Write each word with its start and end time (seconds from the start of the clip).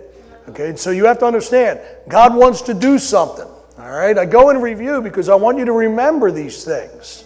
Okay, 0.48 0.74
so 0.76 0.90
you 0.90 1.04
have 1.06 1.18
to 1.18 1.26
understand, 1.26 1.80
God 2.08 2.34
wants 2.34 2.62
to 2.62 2.74
do 2.74 2.98
something. 2.98 3.46
All 3.78 3.90
right, 3.90 4.16
I 4.16 4.24
go 4.24 4.50
and 4.50 4.62
review 4.62 5.02
because 5.02 5.28
I 5.28 5.34
want 5.34 5.58
you 5.58 5.64
to 5.64 5.72
remember 5.72 6.30
these 6.30 6.64
things. 6.64 7.24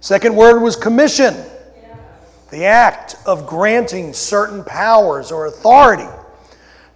Second 0.00 0.36
word 0.36 0.60
was 0.60 0.76
commission, 0.76 1.36
the 2.50 2.64
act 2.64 3.16
of 3.26 3.46
granting 3.46 4.12
certain 4.12 4.64
powers 4.64 5.30
or 5.30 5.46
authority 5.46 6.08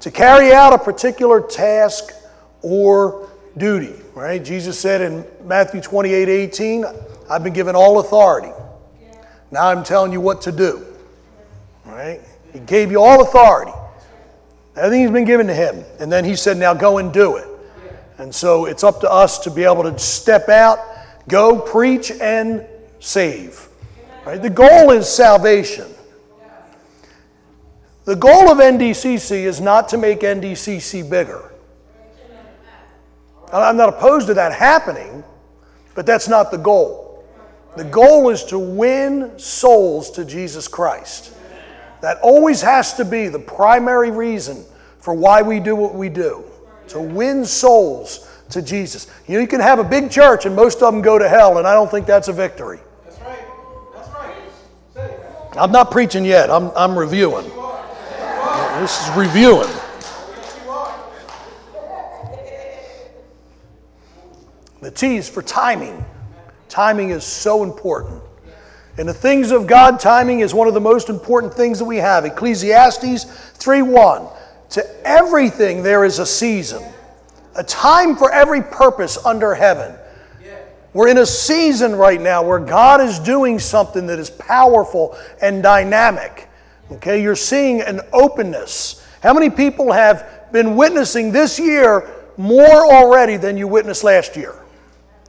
to 0.04 0.10
carry 0.10 0.52
out 0.52 0.74
a 0.74 0.78
particular 0.78 1.40
task 1.40 2.12
or 2.60 3.30
duty, 3.56 3.94
right? 4.14 4.44
Jesus 4.44 4.78
said 4.78 5.00
in 5.00 5.24
Matthew 5.44 5.80
28 5.80 6.28
18, 6.28 6.84
I've 7.30 7.42
been 7.42 7.54
given 7.54 7.74
all 7.74 7.98
authority. 8.00 8.52
Now 9.50 9.68
I'm 9.68 9.82
telling 9.82 10.12
you 10.12 10.20
what 10.20 10.42
to 10.42 10.52
do, 10.52 10.84
right? 11.86 12.20
He 12.52 12.58
gave 12.58 12.90
you 12.90 13.00
all 13.00 13.22
authority. 13.22 13.72
Everything's 14.76 15.10
been 15.10 15.24
given 15.24 15.46
to 15.46 15.54
him. 15.54 15.82
And 15.98 16.12
then 16.12 16.22
he 16.22 16.36
said, 16.36 16.58
now 16.58 16.74
go 16.74 16.98
and 16.98 17.10
do 17.10 17.36
it. 17.36 17.48
And 18.18 18.34
so 18.34 18.66
it's 18.66 18.84
up 18.84 19.00
to 19.00 19.10
us 19.10 19.38
to 19.38 19.50
be 19.50 19.64
able 19.64 19.84
to 19.84 19.98
step 19.98 20.50
out, 20.50 20.80
go 21.28 21.58
preach, 21.58 22.10
and 22.10 22.66
save. 23.00 23.68
Right? 24.26 24.42
The 24.42 24.50
goal 24.50 24.90
is 24.90 25.08
salvation. 25.08 25.86
The 28.04 28.16
goal 28.16 28.50
of 28.50 28.58
NDCC 28.58 29.30
is 29.44 29.60
not 29.60 29.88
to 29.90 29.98
make 29.98 30.20
NDCC 30.20 31.08
bigger. 31.08 31.52
I'm 33.50 33.76
not 33.76 33.88
opposed 33.88 34.26
to 34.26 34.34
that 34.34 34.52
happening, 34.52 35.24
but 35.94 36.04
that's 36.04 36.28
not 36.28 36.50
the 36.50 36.58
goal. 36.58 37.24
The 37.76 37.84
goal 37.84 38.28
is 38.30 38.44
to 38.46 38.58
win 38.58 39.38
souls 39.38 40.10
to 40.12 40.24
Jesus 40.24 40.68
Christ. 40.68 41.34
That 42.02 42.18
always 42.20 42.60
has 42.60 42.94
to 42.94 43.04
be 43.04 43.28
the 43.28 43.38
primary 43.38 44.10
reason 44.10 44.64
for 44.98 45.14
why 45.14 45.40
we 45.40 45.58
do 45.58 45.74
what 45.74 45.94
we 45.94 46.08
do 46.08 46.44
to 46.88 47.00
win 47.00 47.44
souls 47.44 48.30
to 48.50 48.60
Jesus. 48.60 49.06
You 49.26 49.34
know, 49.34 49.40
you 49.40 49.48
can 49.48 49.60
have 49.60 49.78
a 49.78 49.84
big 49.84 50.10
church 50.10 50.44
and 50.44 50.54
most 50.54 50.82
of 50.82 50.92
them 50.92 51.00
go 51.00 51.18
to 51.18 51.28
hell, 51.28 51.56
and 51.58 51.66
I 51.66 51.72
don't 51.72 51.90
think 51.90 52.06
that's 52.06 52.28
a 52.28 52.32
victory. 52.32 52.80
That's 53.04 53.20
right. 53.20 53.44
That's 53.94 54.08
right. 54.96 55.56
I'm 55.56 55.72
not 55.72 55.90
preaching 55.90 56.24
yet, 56.24 56.50
I'm, 56.50 56.70
I'm 56.76 56.98
reviewing. 56.98 57.50
This 58.84 59.08
is 59.08 59.16
reviewing. 59.16 59.74
The 64.82 64.90
T 64.90 65.16
is 65.16 65.26
for 65.26 65.40
timing. 65.40 66.04
Timing 66.68 67.08
is 67.08 67.24
so 67.24 67.62
important. 67.62 68.20
And 68.98 69.08
the 69.08 69.14
things 69.14 69.52
of 69.52 69.66
God, 69.66 69.98
timing 69.98 70.40
is 70.40 70.52
one 70.52 70.68
of 70.68 70.74
the 70.74 70.82
most 70.82 71.08
important 71.08 71.54
things 71.54 71.78
that 71.78 71.86
we 71.86 71.96
have. 71.96 72.26
Ecclesiastes 72.26 73.24
3:1. 73.54 74.28
To 74.68 74.86
everything 75.08 75.82
there 75.82 76.04
is 76.04 76.18
a 76.18 76.26
season, 76.26 76.84
a 77.54 77.64
time 77.64 78.16
for 78.16 78.30
every 78.30 78.60
purpose 78.60 79.16
under 79.24 79.54
heaven. 79.54 79.94
We're 80.92 81.08
in 81.08 81.16
a 81.16 81.26
season 81.26 81.96
right 81.96 82.20
now 82.20 82.42
where 82.42 82.58
God 82.58 83.00
is 83.00 83.18
doing 83.18 83.58
something 83.60 84.08
that 84.08 84.18
is 84.18 84.28
powerful 84.28 85.16
and 85.40 85.62
dynamic. 85.62 86.50
Okay, 86.94 87.22
you're 87.22 87.36
seeing 87.36 87.80
an 87.80 88.00
openness. 88.12 89.04
How 89.22 89.32
many 89.32 89.50
people 89.50 89.92
have 89.92 90.52
been 90.52 90.76
witnessing 90.76 91.32
this 91.32 91.58
year 91.58 92.10
more 92.36 92.92
already 92.92 93.36
than 93.36 93.56
you 93.56 93.66
witnessed 93.66 94.04
last 94.04 94.36
year? 94.36 94.54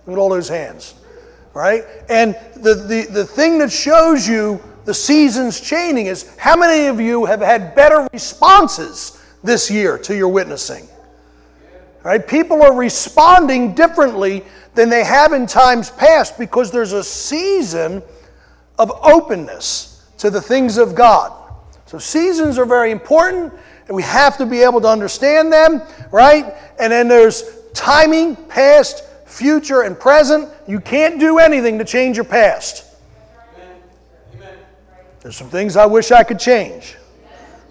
Look 0.06 0.18
at 0.18 0.20
all 0.20 0.30
those 0.30 0.50
hands, 0.50 0.94
right? 1.54 1.84
And 2.10 2.36
the, 2.56 2.76
the, 2.76 3.08
the 3.12 3.26
thing 3.26 3.58
that 3.60 3.72
shows 3.72 4.28
you 4.28 4.62
the 4.86 4.94
seasons 4.94 5.60
changing 5.60 6.06
is 6.06 6.36
how 6.38 6.56
many 6.56 6.86
of 6.88 7.00
you 7.00 7.26
have 7.26 7.42
had 7.42 7.74
better 7.74 8.08
responses 8.14 9.20
this 9.44 9.72
year 9.72 9.98
to 10.00 10.16
your 10.16 10.30
witnessing? 10.30 10.88
Right? 12.04 12.26
People 12.26 12.62
are 12.62 12.76
responding 12.76 13.74
differently 13.74 14.44
than 14.76 14.90
they 14.90 15.04
have 15.04 15.34
in 15.34 15.48
times 15.48 15.90
past 15.90 16.38
because 16.38 16.70
there's 16.70 16.92
a 16.92 17.04
season 17.04 18.04
of 18.78 18.92
openness 19.02 20.06
to 20.20 20.30
the 20.30 20.42
things 20.42 20.78
of 20.78 20.94
God. 20.94 21.45
So 21.96 22.00
seasons 22.00 22.58
are 22.58 22.66
very 22.66 22.92
important, 22.92 23.54
and 23.88 23.96
we 23.96 24.04
have 24.04 24.38
to 24.40 24.46
be 24.46 24.64
able 24.64 24.82
to 24.82 24.88
understand 24.90 25.54
them, 25.54 25.82
right? 26.12 26.54
And 26.78 26.92
then 26.92 27.08
there's 27.08 27.46
timing, 27.74 28.36
past, 28.36 29.06
future, 29.26 29.84
and 29.84 29.98
present. 29.98 30.50
You 30.68 30.82
can't 30.82 31.22
do 31.22 31.40
anything 31.40 31.78
to 31.80 31.86
change 31.86 32.18
your 32.18 32.26
past. 32.26 32.84
There's 35.22 35.38
some 35.38 35.50
things 35.50 35.78
I 35.78 35.86
wish 35.86 36.12
I 36.12 36.26
could 36.26 36.38
change. 36.38 36.98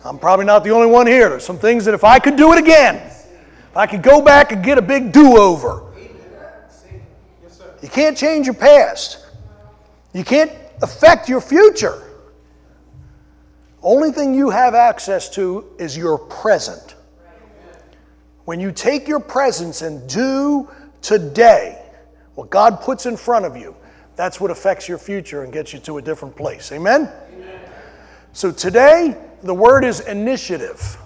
I'm 0.07 0.19
probably 0.19 0.47
not 0.47 0.65
the 0.65 0.71
only 0.71 0.87
one 0.87 1.07
here. 1.07 1.29
There's 1.29 1.45
some 1.45 1.59
things 1.59 1.85
that 1.85 1.93
if 1.93 2.03
I 2.03 2.19
could 2.19 2.37
do 2.37 2.55
it 2.55 2.59
again, 2.59 2.97
if 2.97 3.77
I 3.77 3.87
could 3.87 4.03
go 4.03 4.23
back 4.23 4.53
and 4.53 4.65
get 4.65 4.79
a 4.79 4.83
big 4.83 5.13
do 5.13 5.37
over. 5.37 5.83
You 7.83 7.91
can't 7.91 8.17
change 8.17 8.47
your 8.47 8.55
past. 8.55 9.19
You 10.15 10.25
can't 10.25 10.51
affect 10.81 11.29
your 11.29 11.43
future. 11.43 12.01
Only 13.85 14.11
thing 14.13 14.33
you 14.33 14.49
have 14.49 14.75
access 14.75 15.29
to 15.31 15.67
is 15.79 15.95
your 15.95 16.17
present. 16.19 16.95
When 18.47 18.59
you 18.59 18.73
take 18.73 19.07
your 19.07 19.21
presence 19.21 19.83
and 19.83 20.09
do 20.09 20.69
today 21.03 21.83
what 22.35 22.49
God 22.49 22.81
puts 22.81 23.05
in 23.05 23.19
front 23.19 23.45
of 23.45 23.59
you, 23.59 23.77
that's 24.17 24.41
what 24.41 24.51
affects 24.51 24.89
your 24.89 24.97
future 24.97 25.43
and 25.43 25.53
gets 25.53 25.75
you 25.75 25.81
to 25.81 25.99
a 25.99 26.03
different 26.03 26.35
place. 26.35 26.73
Amen? 26.73 27.11
Amen. 27.35 27.61
So 28.33 28.51
today, 28.51 29.19
the 29.43 29.55
word 29.55 29.85
is 29.85 30.01
initiative. 30.01 30.97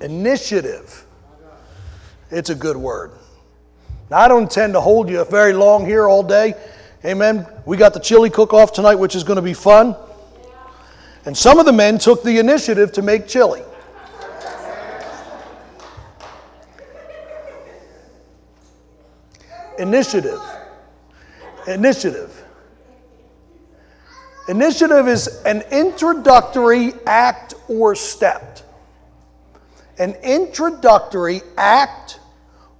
Initiative. 0.00 1.04
It's 2.32 2.50
a 2.50 2.54
good 2.54 2.76
word. 2.76 3.12
Now, 4.10 4.18
I 4.18 4.28
don't 4.28 4.42
intend 4.42 4.72
to 4.74 4.80
hold 4.80 5.08
you 5.08 5.24
very 5.24 5.52
long 5.52 5.86
here 5.86 6.08
all 6.08 6.24
day. 6.24 6.54
Amen. 7.04 7.46
We 7.64 7.76
got 7.76 7.94
the 7.94 8.00
chili 8.00 8.28
cook 8.28 8.52
off 8.52 8.72
tonight, 8.72 8.96
which 8.96 9.14
is 9.14 9.22
going 9.22 9.36
to 9.36 9.42
be 9.42 9.54
fun. 9.54 9.94
And 11.26 11.36
some 11.36 11.58
of 11.58 11.66
the 11.66 11.72
men 11.72 11.98
took 11.98 12.22
the 12.22 12.38
initiative 12.38 12.92
to 12.92 13.02
make 13.02 13.26
chili. 13.26 13.62
Initiative. 19.80 20.40
Initiative. 21.66 22.44
Initiative 24.48 25.08
is 25.08 25.42
an 25.44 25.62
introductory 25.72 26.92
act 27.06 27.54
or 27.68 27.96
step. 27.96 28.60
An 29.98 30.14
introductory 30.22 31.42
act 31.58 32.20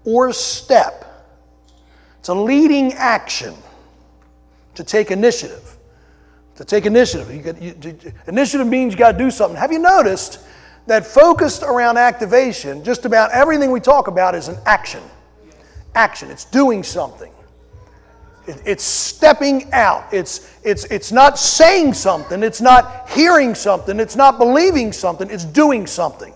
or 0.04 0.32
step. 0.32 1.04
It's 2.20 2.28
a 2.28 2.34
leading 2.34 2.92
action 2.92 3.54
to 4.76 4.84
take 4.84 5.10
initiative 5.10 5.75
to 6.56 6.64
take 6.64 6.86
initiative. 6.86 7.30
You 7.32 7.54
you, 7.60 8.12
initiative 8.26 8.66
means 8.66 8.92
you 8.94 8.98
got 8.98 9.12
to 9.12 9.18
do 9.18 9.30
something. 9.30 9.56
Have 9.58 9.72
you 9.72 9.78
noticed 9.78 10.40
that 10.86 11.04
focused 11.04 11.62
around 11.62 11.96
activation, 11.96 12.84
just 12.84 13.04
about 13.04 13.32
everything 13.32 13.70
we 13.72 13.80
talk 13.80 14.06
about 14.06 14.34
is 14.34 14.48
an 14.48 14.56
action. 14.66 15.02
Action. 15.94 16.30
It's 16.30 16.44
doing 16.44 16.82
something. 16.84 17.32
It- 18.46 18.62
It's 18.64 18.84
stepping 18.84 19.72
out. 19.72 20.04
It's, 20.12 20.48
it's, 20.62 20.84
it's 20.84 21.10
not 21.10 21.38
saying 21.38 21.94
something. 21.94 22.42
It's 22.44 22.60
not 22.60 23.08
hearing 23.10 23.54
something. 23.54 23.98
It's 23.98 24.14
not 24.14 24.38
believing 24.38 24.92
something. 24.92 25.28
It's 25.28 25.44
doing 25.44 25.86
something. 25.88 26.32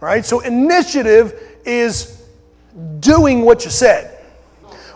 Right? 0.00 0.24
So 0.24 0.40
initiative 0.40 1.40
is 1.64 2.22
doing 3.00 3.42
what 3.42 3.64
you 3.64 3.70
said. 3.70 4.14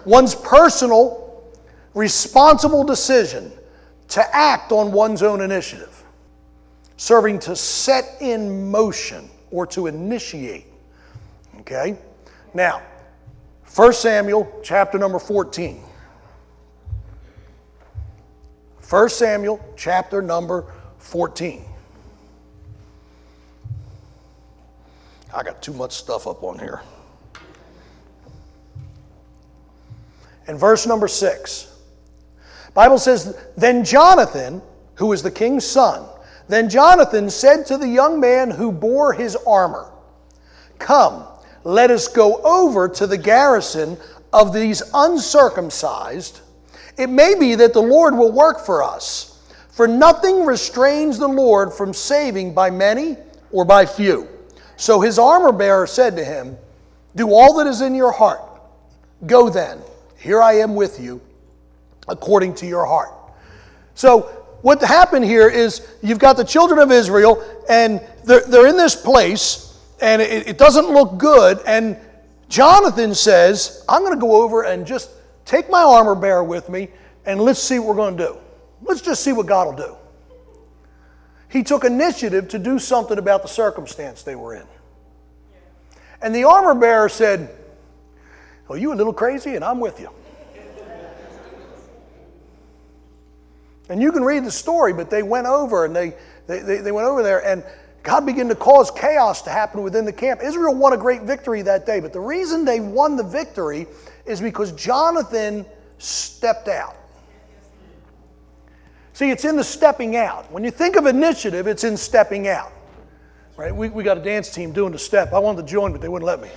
One's 0.04 0.34
personal, 0.34 1.21
responsible 1.94 2.84
decision 2.84 3.52
to 4.08 4.36
act 4.36 4.72
on 4.72 4.92
one's 4.92 5.22
own 5.22 5.40
initiative, 5.40 6.04
serving 6.96 7.38
to 7.40 7.56
set 7.56 8.16
in 8.20 8.70
motion 8.70 9.28
or 9.50 9.66
to 9.66 9.86
initiate. 9.86 10.66
Okay? 11.60 11.96
Now, 12.54 12.82
1 13.74 13.92
Samuel 13.94 14.60
chapter 14.62 14.98
number 14.98 15.18
14. 15.18 15.82
1 18.88 19.08
Samuel 19.08 19.58
chapter 19.76 20.20
number 20.20 20.66
14. 20.98 21.64
I 25.34 25.42
got 25.42 25.62
too 25.62 25.72
much 25.72 25.92
stuff 25.92 26.26
up 26.26 26.42
on 26.42 26.58
here. 26.58 26.82
And 30.46 30.58
verse 30.60 30.86
number 30.86 31.08
6. 31.08 31.71
Bible 32.74 32.98
says, 32.98 33.36
Then 33.56 33.84
Jonathan, 33.84 34.62
who 34.94 35.06
was 35.08 35.22
the 35.22 35.30
king's 35.30 35.66
son, 35.66 36.06
then 36.48 36.68
Jonathan 36.68 37.30
said 37.30 37.66
to 37.66 37.78
the 37.78 37.88
young 37.88 38.20
man 38.20 38.50
who 38.50 38.72
bore 38.72 39.12
his 39.12 39.36
armor, 39.46 39.90
Come, 40.78 41.24
let 41.64 41.90
us 41.90 42.08
go 42.08 42.36
over 42.42 42.88
to 42.88 43.06
the 43.06 43.18
garrison 43.18 43.96
of 44.32 44.52
these 44.52 44.82
uncircumcised. 44.94 46.40
It 46.98 47.08
may 47.08 47.34
be 47.38 47.54
that 47.54 47.72
the 47.72 47.82
Lord 47.82 48.16
will 48.16 48.32
work 48.32 48.64
for 48.64 48.82
us, 48.82 49.40
for 49.70 49.86
nothing 49.86 50.44
restrains 50.44 51.18
the 51.18 51.28
Lord 51.28 51.72
from 51.72 51.94
saving 51.94 52.52
by 52.52 52.70
many 52.70 53.16
or 53.50 53.64
by 53.64 53.86
few. 53.86 54.28
So 54.76 55.00
his 55.00 55.18
armor 55.18 55.52
bearer 55.52 55.86
said 55.86 56.16
to 56.16 56.24
him, 56.24 56.56
Do 57.14 57.32
all 57.32 57.54
that 57.58 57.66
is 57.66 57.80
in 57.80 57.94
your 57.94 58.12
heart. 58.12 58.42
Go 59.26 59.48
then, 59.48 59.78
here 60.18 60.42
I 60.42 60.54
am 60.54 60.74
with 60.74 60.98
you, 60.98 61.20
according 62.08 62.54
to 62.56 62.66
your 62.66 62.86
heart. 62.86 63.10
So, 63.94 64.42
what 64.62 64.80
happened 64.80 65.24
here 65.24 65.48
is 65.48 65.86
you've 66.02 66.20
got 66.20 66.36
the 66.36 66.44
children 66.44 66.78
of 66.78 66.92
Israel, 66.92 67.42
and 67.68 68.00
they're, 68.24 68.42
they're 68.42 68.68
in 68.68 68.76
this 68.76 68.94
place, 68.94 69.76
and 70.00 70.22
it, 70.22 70.46
it 70.46 70.58
doesn't 70.58 70.88
look 70.88 71.18
good. 71.18 71.58
And 71.66 71.96
Jonathan 72.48 73.14
says, 73.14 73.84
I'm 73.88 74.02
going 74.02 74.14
to 74.14 74.20
go 74.20 74.42
over 74.42 74.62
and 74.62 74.86
just 74.86 75.10
take 75.44 75.68
my 75.68 75.82
armor 75.82 76.14
bearer 76.14 76.44
with 76.44 76.68
me, 76.68 76.88
and 77.26 77.40
let's 77.40 77.60
see 77.60 77.78
what 77.78 77.88
we're 77.88 77.94
going 77.96 78.16
to 78.16 78.24
do. 78.24 78.38
Let's 78.82 79.00
just 79.00 79.24
see 79.24 79.32
what 79.32 79.46
God 79.46 79.66
will 79.66 79.86
do. 79.86 79.96
He 81.48 81.62
took 81.62 81.84
initiative 81.84 82.48
to 82.48 82.58
do 82.58 82.78
something 82.78 83.18
about 83.18 83.42
the 83.42 83.48
circumstance 83.48 84.22
they 84.22 84.36
were 84.36 84.54
in. 84.54 84.66
And 86.22 86.34
the 86.34 86.44
armor 86.44 86.74
bearer 86.74 87.08
said, 87.08 87.50
Well, 88.68 88.78
you 88.78 88.92
a 88.92 88.94
little 88.94 89.12
crazy, 89.12 89.56
and 89.56 89.64
I'm 89.64 89.80
with 89.80 90.00
you. 90.00 90.08
And 93.88 94.00
you 94.00 94.12
can 94.12 94.24
read 94.24 94.44
the 94.44 94.50
story, 94.50 94.92
but 94.92 95.10
they 95.10 95.22
went 95.22 95.46
over 95.46 95.84
and 95.84 95.94
they, 95.94 96.14
they, 96.46 96.60
they, 96.60 96.76
they 96.78 96.92
went 96.92 97.06
over 97.06 97.22
there, 97.22 97.44
and 97.44 97.64
God 98.02 98.26
began 98.26 98.48
to 98.48 98.54
cause 98.54 98.90
chaos 98.90 99.42
to 99.42 99.50
happen 99.50 99.82
within 99.82 100.04
the 100.04 100.12
camp. 100.12 100.40
Israel 100.42 100.74
won 100.74 100.92
a 100.92 100.96
great 100.96 101.22
victory 101.22 101.62
that 101.62 101.86
day, 101.86 102.00
but 102.00 102.12
the 102.12 102.20
reason 102.20 102.64
they 102.64 102.80
won 102.80 103.16
the 103.16 103.22
victory 103.22 103.86
is 104.26 104.40
because 104.40 104.72
Jonathan 104.72 105.64
stepped 105.98 106.68
out. 106.68 106.96
See, 109.12 109.30
it's 109.30 109.44
in 109.44 109.56
the 109.56 109.64
stepping 109.64 110.16
out. 110.16 110.50
When 110.50 110.64
you 110.64 110.70
think 110.70 110.96
of 110.96 111.06
initiative, 111.06 111.66
it's 111.66 111.84
in 111.84 111.96
stepping 111.96 112.48
out. 112.48 112.72
Right? 113.56 113.74
We, 113.74 113.90
we 113.90 114.02
got 114.02 114.16
a 114.16 114.22
dance 114.22 114.52
team 114.52 114.72
doing 114.72 114.92
the 114.92 114.98
step. 114.98 115.32
I 115.32 115.38
wanted 115.38 115.66
to 115.66 115.68
join, 115.68 115.92
but 115.92 116.00
they 116.00 116.08
wouldn't 116.08 116.26
let 116.26 116.40
me. 116.40 116.48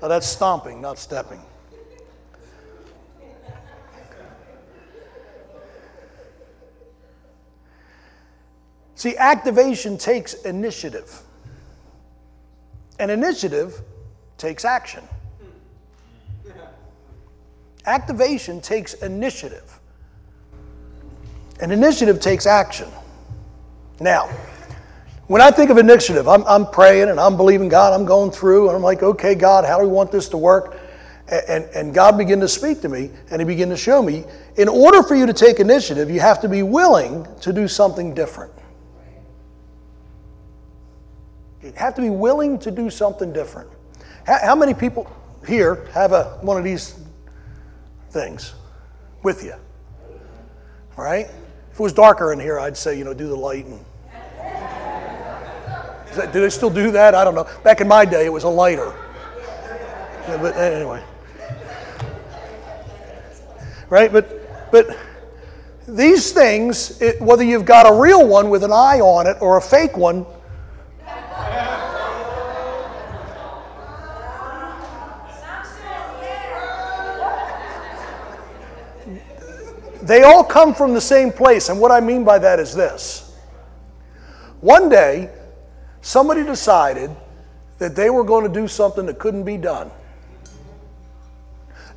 Now, 0.00 0.08
that's 0.08 0.26
stomping, 0.26 0.80
not 0.80 0.98
stepping. 0.98 1.42
See, 9.00 9.16
activation 9.16 9.96
takes 9.96 10.34
initiative, 10.34 11.22
and 12.98 13.10
initiative 13.10 13.80
takes 14.36 14.66
action. 14.66 15.02
Activation 17.86 18.60
takes 18.60 18.92
initiative, 18.92 19.80
and 21.62 21.72
initiative 21.72 22.20
takes 22.20 22.44
action. 22.44 22.88
Now, 24.00 24.28
when 25.28 25.40
I 25.40 25.50
think 25.50 25.70
of 25.70 25.78
initiative, 25.78 26.28
I'm, 26.28 26.44
I'm 26.46 26.66
praying 26.66 27.08
and 27.08 27.18
I'm 27.18 27.38
believing 27.38 27.70
God, 27.70 27.98
I'm 27.98 28.04
going 28.04 28.30
through, 28.30 28.66
and 28.68 28.76
I'm 28.76 28.82
like, 28.82 29.02
okay, 29.02 29.34
God, 29.34 29.64
how 29.64 29.78
do 29.78 29.86
we 29.86 29.90
want 29.90 30.12
this 30.12 30.28
to 30.28 30.36
work? 30.36 30.78
And, 31.48 31.64
and 31.74 31.94
God 31.94 32.18
began 32.18 32.38
to 32.40 32.48
speak 32.48 32.82
to 32.82 32.90
me, 32.90 33.08
and 33.30 33.40
He 33.40 33.46
began 33.46 33.70
to 33.70 33.78
show 33.78 34.02
me 34.02 34.24
in 34.56 34.68
order 34.68 35.02
for 35.02 35.14
you 35.14 35.24
to 35.24 35.32
take 35.32 35.58
initiative, 35.58 36.10
you 36.10 36.20
have 36.20 36.42
to 36.42 36.50
be 36.50 36.62
willing 36.62 37.26
to 37.40 37.50
do 37.50 37.66
something 37.66 38.12
different. 38.12 38.52
You 41.62 41.72
have 41.76 41.94
to 41.96 42.00
be 42.00 42.10
willing 42.10 42.58
to 42.60 42.70
do 42.70 42.88
something 42.88 43.32
different. 43.32 43.68
How, 44.26 44.54
many 44.54 44.74
people 44.74 45.10
here 45.46 45.86
have 45.92 46.12
a, 46.12 46.38
one 46.40 46.56
of 46.56 46.64
these 46.64 46.98
things 48.10 48.54
with 49.22 49.44
you? 49.44 49.54
Right? 50.96 51.26
If 51.72 51.80
it 51.80 51.82
was 51.82 51.92
darker 51.92 52.32
in 52.32 52.40
here, 52.40 52.58
I'd 52.58 52.76
say, 52.76 52.96
you 52.96 53.04
know, 53.04 53.14
do 53.14 53.28
the 53.28 53.36
light 53.36 53.66
and. 53.66 53.84
That, 56.14 56.32
do 56.32 56.40
they 56.40 56.50
still 56.50 56.70
do 56.70 56.90
that? 56.90 57.14
I 57.14 57.22
don't 57.22 57.36
know. 57.36 57.48
Back 57.62 57.80
in 57.80 57.86
my 57.86 58.04
day, 58.04 58.26
it 58.26 58.32
was 58.32 58.42
a 58.42 58.48
lighter. 58.48 58.92
Yeah, 60.28 60.38
but 60.40 60.56
uh, 60.56 60.58
anyway. 60.58 61.04
Right? 63.88 64.12
But, 64.12 64.70
but 64.72 64.98
these 65.86 66.32
things, 66.32 67.00
it, 67.00 67.20
whether 67.20 67.44
you've 67.44 67.64
got 67.64 67.88
a 67.88 68.00
real 68.00 68.26
one 68.26 68.50
with 68.50 68.64
an 68.64 68.72
eye 68.72 69.00
on 69.00 69.28
it 69.28 69.36
or 69.40 69.56
a 69.56 69.62
fake 69.62 69.96
one, 69.96 70.26
they 80.10 80.22
all 80.22 80.42
come 80.42 80.74
from 80.74 80.92
the 80.92 81.00
same 81.00 81.30
place. 81.30 81.68
And 81.68 81.78
what 81.78 81.92
I 81.92 82.00
mean 82.00 82.24
by 82.24 82.38
that 82.40 82.58
is 82.58 82.74
this 82.74 83.32
one 84.60 84.88
day, 84.88 85.30
somebody 86.00 86.42
decided 86.42 87.10
that 87.78 87.94
they 87.94 88.10
were 88.10 88.24
going 88.24 88.44
to 88.44 88.52
do 88.52 88.66
something 88.66 89.06
that 89.06 89.18
couldn't 89.18 89.44
be 89.44 89.56
done. 89.56 89.90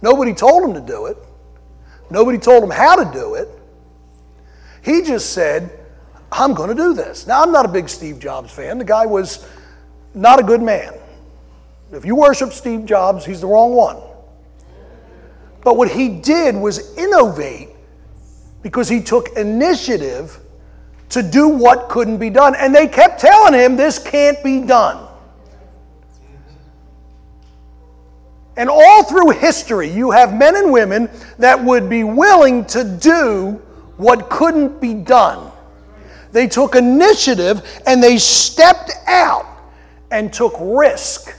Nobody 0.02 0.34
told 0.34 0.64
them 0.64 0.74
to 0.76 0.82
do 0.82 1.08
it, 1.08 1.18
nobody 2.12 2.38
told 2.38 2.62
them 2.62 2.70
how 2.70 2.96
to 2.96 3.12
do 3.12 3.34
it. 3.34 3.50
He 4.84 5.02
just 5.02 5.34
said, 5.34 5.72
I'm 6.32 6.54
going 6.54 6.70
to 6.70 6.76
do 6.76 6.94
this. 6.94 7.26
Now, 7.26 7.42
I'm 7.42 7.52
not 7.52 7.66
a 7.66 7.70
big 7.70 7.90
Steve 7.90 8.20
Jobs 8.20 8.52
fan. 8.52 8.78
The 8.78 8.86
guy 8.86 9.06
was 9.06 9.48
not 10.14 10.40
a 10.40 10.44
good 10.44 10.62
man. 10.62 10.94
If 11.92 12.06
you 12.06 12.16
worship 12.16 12.52
Steve 12.52 12.86
Jobs, 12.86 13.26
he's 13.26 13.42
the 13.42 13.48
wrong 13.48 13.74
one. 13.74 13.98
But 15.64 15.78
what 15.78 15.90
he 15.90 16.10
did 16.10 16.56
was 16.56 16.96
innovate 16.98 17.70
because 18.64 18.90
he 18.90 19.02
took 19.02 19.38
initiative 19.38 20.40
to 21.10 21.22
do 21.22 21.48
what 21.48 21.90
couldn't 21.90 22.18
be 22.18 22.32
done. 22.32 22.56
And 22.56 22.74
they 22.74 22.88
kept 22.88 23.20
telling 23.20 23.54
him, 23.54 23.76
this 23.76 24.00
can't 24.00 24.44
be 24.44 24.62
done. 24.62 25.08
And 28.56 28.70
all 28.70 29.04
through 29.04 29.32
history, 29.32 29.90
you 29.90 30.12
have 30.12 30.34
men 30.34 30.56
and 30.56 30.72
women 30.72 31.10
that 31.38 31.64
would 31.64 31.90
be 31.90 32.04
willing 32.04 32.66
to 32.68 32.84
do 32.84 33.62
what 33.98 34.30
couldn't 34.30 34.80
be 34.80 34.94
done. 34.94 35.52
They 36.32 36.48
took 36.48 36.76
initiative 36.76 37.82
and 37.86 38.02
they 38.02 38.18
stepped 38.18 38.92
out 39.08 39.46
and 40.10 40.32
took 40.32 40.56
risk. 40.60 41.36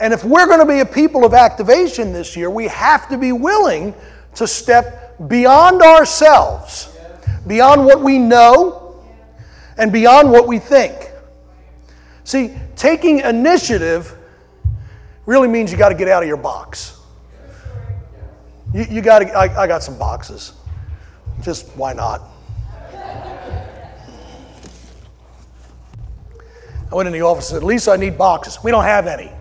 And 0.00 0.12
if 0.12 0.24
we're 0.24 0.46
going 0.46 0.60
to 0.60 0.66
be 0.66 0.80
a 0.80 0.86
people 0.86 1.24
of 1.24 1.34
activation 1.34 2.12
this 2.12 2.36
year, 2.36 2.50
we 2.50 2.66
have 2.68 3.08
to 3.08 3.18
be 3.18 3.32
willing 3.32 3.94
to 4.36 4.46
step 4.46 5.28
beyond 5.28 5.82
ourselves, 5.82 6.96
beyond 7.46 7.84
what 7.84 8.00
we 8.00 8.18
know, 8.18 9.04
and 9.78 9.92
beyond 9.92 10.30
what 10.30 10.46
we 10.46 10.58
think. 10.58 11.10
See, 12.24 12.56
taking 12.76 13.20
initiative 13.20 14.16
really 15.26 15.48
means 15.48 15.70
you 15.70 15.78
got 15.78 15.90
to 15.90 15.94
get 15.94 16.08
out 16.08 16.22
of 16.22 16.28
your 16.28 16.36
box. 16.36 16.98
You, 18.72 18.84
you 18.90 19.00
got 19.00 19.20
to, 19.20 19.32
I, 19.32 19.62
I 19.62 19.66
got 19.66 19.82
some 19.82 19.98
boxes. 19.98 20.52
Just 21.42 21.68
why 21.76 21.92
not? 21.92 22.22
I 26.90 26.94
went 26.96 27.06
in 27.06 27.12
the 27.12 27.22
office 27.22 27.50
and 27.50 27.60
said, 27.60 27.66
Lisa, 27.66 27.92
I 27.92 27.96
need 27.96 28.16
boxes. 28.16 28.62
We 28.62 28.70
don't 28.70 28.84
have 28.84 29.06
any. 29.06 29.32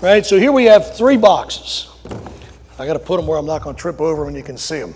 Right, 0.00 0.24
so 0.24 0.38
here 0.38 0.52
we 0.52 0.64
have 0.64 0.96
three 0.96 1.16
boxes. 1.16 1.88
I 2.78 2.86
got 2.86 2.92
to 2.92 2.98
put 2.98 3.16
them 3.16 3.26
where 3.26 3.38
I'm 3.38 3.46
not 3.46 3.62
going 3.62 3.74
to 3.74 3.80
trip 3.80 4.00
over 4.00 4.20
them 4.20 4.28
and 4.28 4.36
you 4.36 4.42
can 4.42 4.56
see 4.56 4.78
them. 4.78 4.94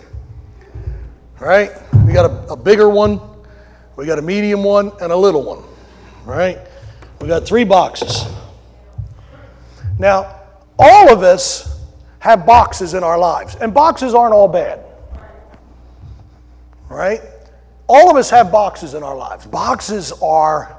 All 1.40 1.49
right, 1.49 1.73
we 2.06 2.12
got 2.12 2.30
a, 2.30 2.52
a 2.52 2.56
bigger 2.56 2.88
one, 2.88 3.21
we 3.97 4.06
got 4.06 4.18
a 4.18 4.23
medium 4.23 4.62
one, 4.62 4.92
and 5.00 5.12
a 5.12 5.16
little 5.16 5.42
one. 5.42 5.59
All 5.59 6.35
right, 6.35 6.59
we 7.21 7.26
got 7.26 7.44
three 7.44 7.64
boxes. 7.64 8.25
Now, 9.99 10.40
all 10.78 11.12
of 11.12 11.23
us 11.23 11.80
have 12.21 12.47
boxes 12.47 12.94
in 12.94 13.02
our 13.02 13.18
lives, 13.18 13.56
and 13.56 13.75
boxes 13.75 14.14
aren't 14.14 14.35
all 14.35 14.49
bad. 14.49 14.85
Right? 16.88 17.21
All 17.88 18.11
of 18.11 18.16
us 18.16 18.30
have 18.30 18.52
boxes 18.52 18.94
in 18.94 19.02
our 19.02 19.16
lives. 19.16 19.47
Boxes 19.47 20.12
are 20.23 20.76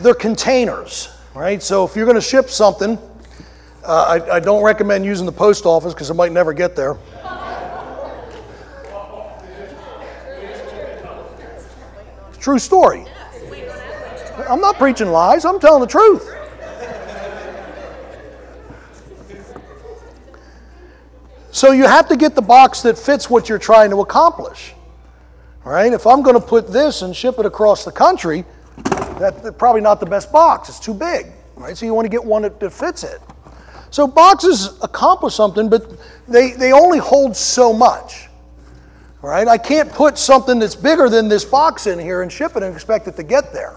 they're 0.00 0.14
containers, 0.14 1.08
right? 1.34 1.62
So 1.62 1.84
if 1.84 1.96
you're 1.96 2.06
going 2.06 2.16
to 2.16 2.20
ship 2.20 2.50
something, 2.50 2.98
uh, 3.84 4.20
I, 4.20 4.36
I 4.36 4.40
don't 4.40 4.62
recommend 4.62 5.04
using 5.04 5.26
the 5.26 5.32
post 5.32 5.66
office 5.66 5.94
because 5.94 6.10
it 6.10 6.14
might 6.14 6.32
never 6.32 6.52
get 6.52 6.76
there. 6.76 6.96
True 12.38 12.58
story. 12.58 13.04
I'm 14.48 14.60
not 14.60 14.76
preaching 14.76 15.08
lies, 15.08 15.44
I'm 15.44 15.60
telling 15.60 15.80
the 15.80 15.86
truth. 15.86 16.28
So 21.52 21.70
you 21.70 21.84
have 21.84 22.08
to 22.08 22.16
get 22.16 22.34
the 22.34 22.42
box 22.42 22.82
that 22.82 22.98
fits 22.98 23.30
what 23.30 23.48
you're 23.48 23.58
trying 23.58 23.90
to 23.90 24.00
accomplish. 24.00 24.74
All 25.64 25.72
right? 25.72 25.92
If 25.92 26.06
I'm 26.06 26.22
going 26.22 26.34
to 26.34 26.44
put 26.44 26.72
this 26.72 27.02
and 27.02 27.14
ship 27.14 27.38
it 27.38 27.46
across 27.46 27.84
the 27.84 27.92
country, 27.92 28.44
that's 29.22 29.56
probably 29.56 29.80
not 29.80 30.00
the 30.00 30.06
best 30.06 30.32
box. 30.32 30.68
It's 30.68 30.80
too 30.80 30.94
big. 30.94 31.26
Right? 31.56 31.76
So 31.76 31.86
you 31.86 31.94
want 31.94 32.06
to 32.06 32.10
get 32.10 32.24
one 32.24 32.42
that, 32.42 32.58
that 32.60 32.70
fits 32.70 33.04
it. 33.04 33.20
So 33.90 34.06
boxes 34.06 34.80
accomplish 34.82 35.34
something, 35.34 35.68
but 35.68 35.92
they, 36.26 36.52
they 36.52 36.72
only 36.72 36.98
hold 36.98 37.36
so 37.36 37.72
much. 37.72 38.28
right? 39.20 39.46
I 39.46 39.58
can't 39.58 39.92
put 39.92 40.16
something 40.18 40.58
that's 40.58 40.74
bigger 40.74 41.08
than 41.08 41.28
this 41.28 41.44
box 41.44 41.86
in 41.86 41.98
here 41.98 42.22
and 42.22 42.32
ship 42.32 42.56
it 42.56 42.62
and 42.62 42.74
expect 42.74 43.06
it 43.06 43.16
to 43.16 43.22
get 43.22 43.52
there. 43.52 43.76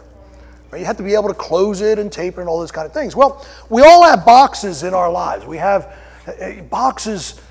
Right? 0.71 0.79
You 0.79 0.85
have 0.85 0.97
to 0.97 1.03
be 1.03 1.13
able 1.13 1.27
to 1.27 1.33
close 1.33 1.81
it 1.81 1.99
and 1.99 2.11
tape 2.11 2.37
it 2.37 2.39
and 2.39 2.49
all 2.49 2.59
those 2.59 2.71
kind 2.71 2.85
of 2.85 2.93
things. 2.93 3.15
Well, 3.15 3.45
we 3.69 3.81
all 3.81 4.03
have 4.05 4.25
boxes 4.25 4.83
in 4.83 4.93
our 4.93 5.11
lives. 5.11 5.45
We 5.45 5.57
have 5.57 5.97
uh, 6.27 6.61
boxes 6.63 7.41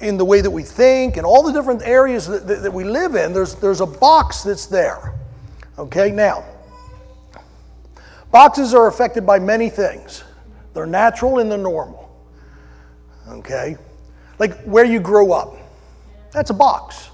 in 0.00 0.16
the 0.16 0.24
way 0.24 0.40
that 0.40 0.50
we 0.50 0.62
think 0.62 1.16
and 1.16 1.26
all 1.26 1.42
the 1.42 1.52
different 1.52 1.82
areas 1.82 2.26
that, 2.26 2.46
that, 2.46 2.62
that, 2.62 2.72
we 2.72 2.84
live 2.84 3.16
in, 3.16 3.32
there's, 3.32 3.54
there's 3.56 3.82
a 3.82 3.86
box 3.86 4.42
that's 4.42 4.66
there. 4.66 5.12
Okay, 5.78 6.10
now, 6.10 6.44
boxes 8.34 8.74
are 8.74 8.88
affected 8.88 9.24
by 9.24 9.38
many 9.38 9.70
things. 9.70 10.24
They're 10.72 10.86
natural 10.86 11.38
and 11.38 11.48
they're 11.48 11.56
normal. 11.56 12.10
Okay? 13.28 13.76
Like 14.40 14.60
where 14.64 14.84
you 14.84 14.98
grow 14.98 15.30
up, 15.30 15.56
that's 16.32 16.50
a 16.50 16.54
box. 16.54 17.10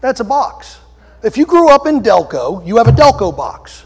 That's 0.00 0.20
a 0.20 0.24
box. 0.24 0.78
If 1.22 1.36
you 1.36 1.44
grew 1.44 1.68
up 1.68 1.86
in 1.86 2.00
Delco, 2.00 2.66
you 2.66 2.78
have 2.78 2.88
a 2.88 2.92
Delco 2.92 3.36
box. 3.36 3.84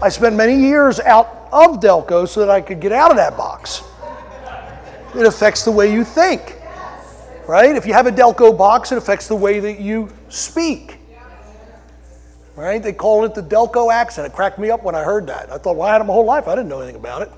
I 0.00 0.08
spent 0.08 0.36
many 0.36 0.54
years 0.54 1.00
out 1.00 1.48
of 1.50 1.80
Delco 1.80 2.28
so 2.28 2.40
that 2.40 2.50
I 2.50 2.60
could 2.60 2.78
get 2.78 2.92
out 2.92 3.10
of 3.10 3.16
that 3.16 3.36
box. 3.36 3.82
It 5.16 5.26
affects 5.26 5.64
the 5.64 5.72
way 5.72 5.92
you 5.92 6.04
think, 6.04 6.55
right? 7.46 7.74
If 7.74 7.86
you 7.86 7.92
have 7.92 8.06
a 8.06 8.12
Delco 8.12 8.56
box, 8.56 8.92
it 8.92 8.98
affects 8.98 9.28
the 9.28 9.36
way 9.36 9.60
that 9.60 9.80
you 9.80 10.10
speak. 10.28 10.98
Right? 12.54 12.82
They 12.82 12.92
call 12.92 13.24
it 13.24 13.34
the 13.34 13.42
Delco 13.42 13.92
accent. 13.92 14.26
It 14.26 14.34
cracked 14.34 14.58
me 14.58 14.70
up 14.70 14.82
when 14.82 14.94
I 14.94 15.02
heard 15.02 15.26
that. 15.26 15.52
I 15.52 15.58
thought, 15.58 15.76
well, 15.76 15.88
I 15.88 15.92
had 15.92 16.00
it 16.00 16.04
my 16.04 16.14
whole 16.14 16.24
life. 16.24 16.48
I 16.48 16.54
didn't 16.54 16.68
know 16.68 16.80
anything 16.80 16.96
about 16.96 17.22
it. 17.22 17.30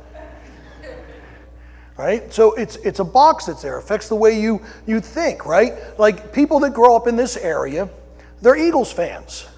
Right? 1.96 2.32
So 2.32 2.54
it's, 2.54 2.76
it's 2.76 3.00
a 3.00 3.04
box 3.04 3.46
that's 3.46 3.62
there. 3.62 3.76
It 3.76 3.82
affects 3.82 4.08
the 4.08 4.14
way 4.14 4.40
you, 4.40 4.62
you 4.86 5.00
think, 5.00 5.44
right? 5.44 5.74
Like 5.98 6.32
people 6.32 6.60
that 6.60 6.72
grow 6.72 6.94
up 6.94 7.08
in 7.08 7.16
this 7.16 7.36
area, 7.36 7.88
they're 8.40 8.56
Eagles 8.56 8.92
fans 8.92 9.48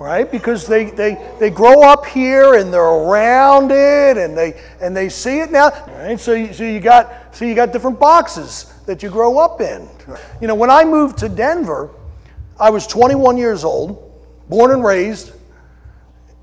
right? 0.00 0.30
Because 0.30 0.66
they, 0.66 0.86
they, 0.86 1.34
they 1.38 1.50
grow 1.50 1.82
up 1.82 2.06
here 2.06 2.54
and 2.54 2.72
they're 2.72 2.82
around 2.82 3.70
it 3.70 4.16
and 4.16 4.36
they, 4.36 4.58
and 4.80 4.96
they 4.96 5.10
see 5.10 5.40
it 5.40 5.52
now, 5.52 5.68
right? 5.88 6.18
So 6.18 6.32
you, 6.32 6.54
so, 6.54 6.64
you 6.64 6.80
got, 6.80 7.36
so 7.36 7.44
you 7.44 7.54
got 7.54 7.70
different 7.70 8.00
boxes 8.00 8.72
that 8.86 9.02
you 9.02 9.10
grow 9.10 9.38
up 9.38 9.60
in. 9.60 9.86
You 10.40 10.48
know, 10.48 10.54
when 10.54 10.70
I 10.70 10.84
moved 10.84 11.18
to 11.18 11.28
Denver, 11.28 11.90
I 12.58 12.70
was 12.70 12.86
21 12.86 13.36
years 13.36 13.62
old, 13.62 14.18
born 14.48 14.70
and 14.70 14.82
raised, 14.82 15.32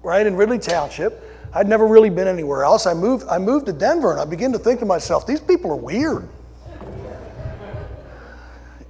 right, 0.03 0.25
in 0.25 0.35
Ridley 0.35 0.59
Township. 0.59 1.23
I'd 1.51 1.67
never 1.67 1.87
really 1.87 2.11
been 2.11 2.27
anywhere 2.27 2.63
else. 2.63 2.85
I 2.85 2.93
moved, 2.93 3.25
I 3.27 3.39
moved 3.39 3.65
to 3.65 3.73
Denver 3.73 4.11
and 4.11 4.21
I 4.21 4.25
began 4.25 4.51
to 4.51 4.59
think 4.59 4.81
to 4.81 4.85
myself, 4.85 5.25
these 5.25 5.41
people 5.41 5.71
are 5.71 5.75
weird. 5.75 6.29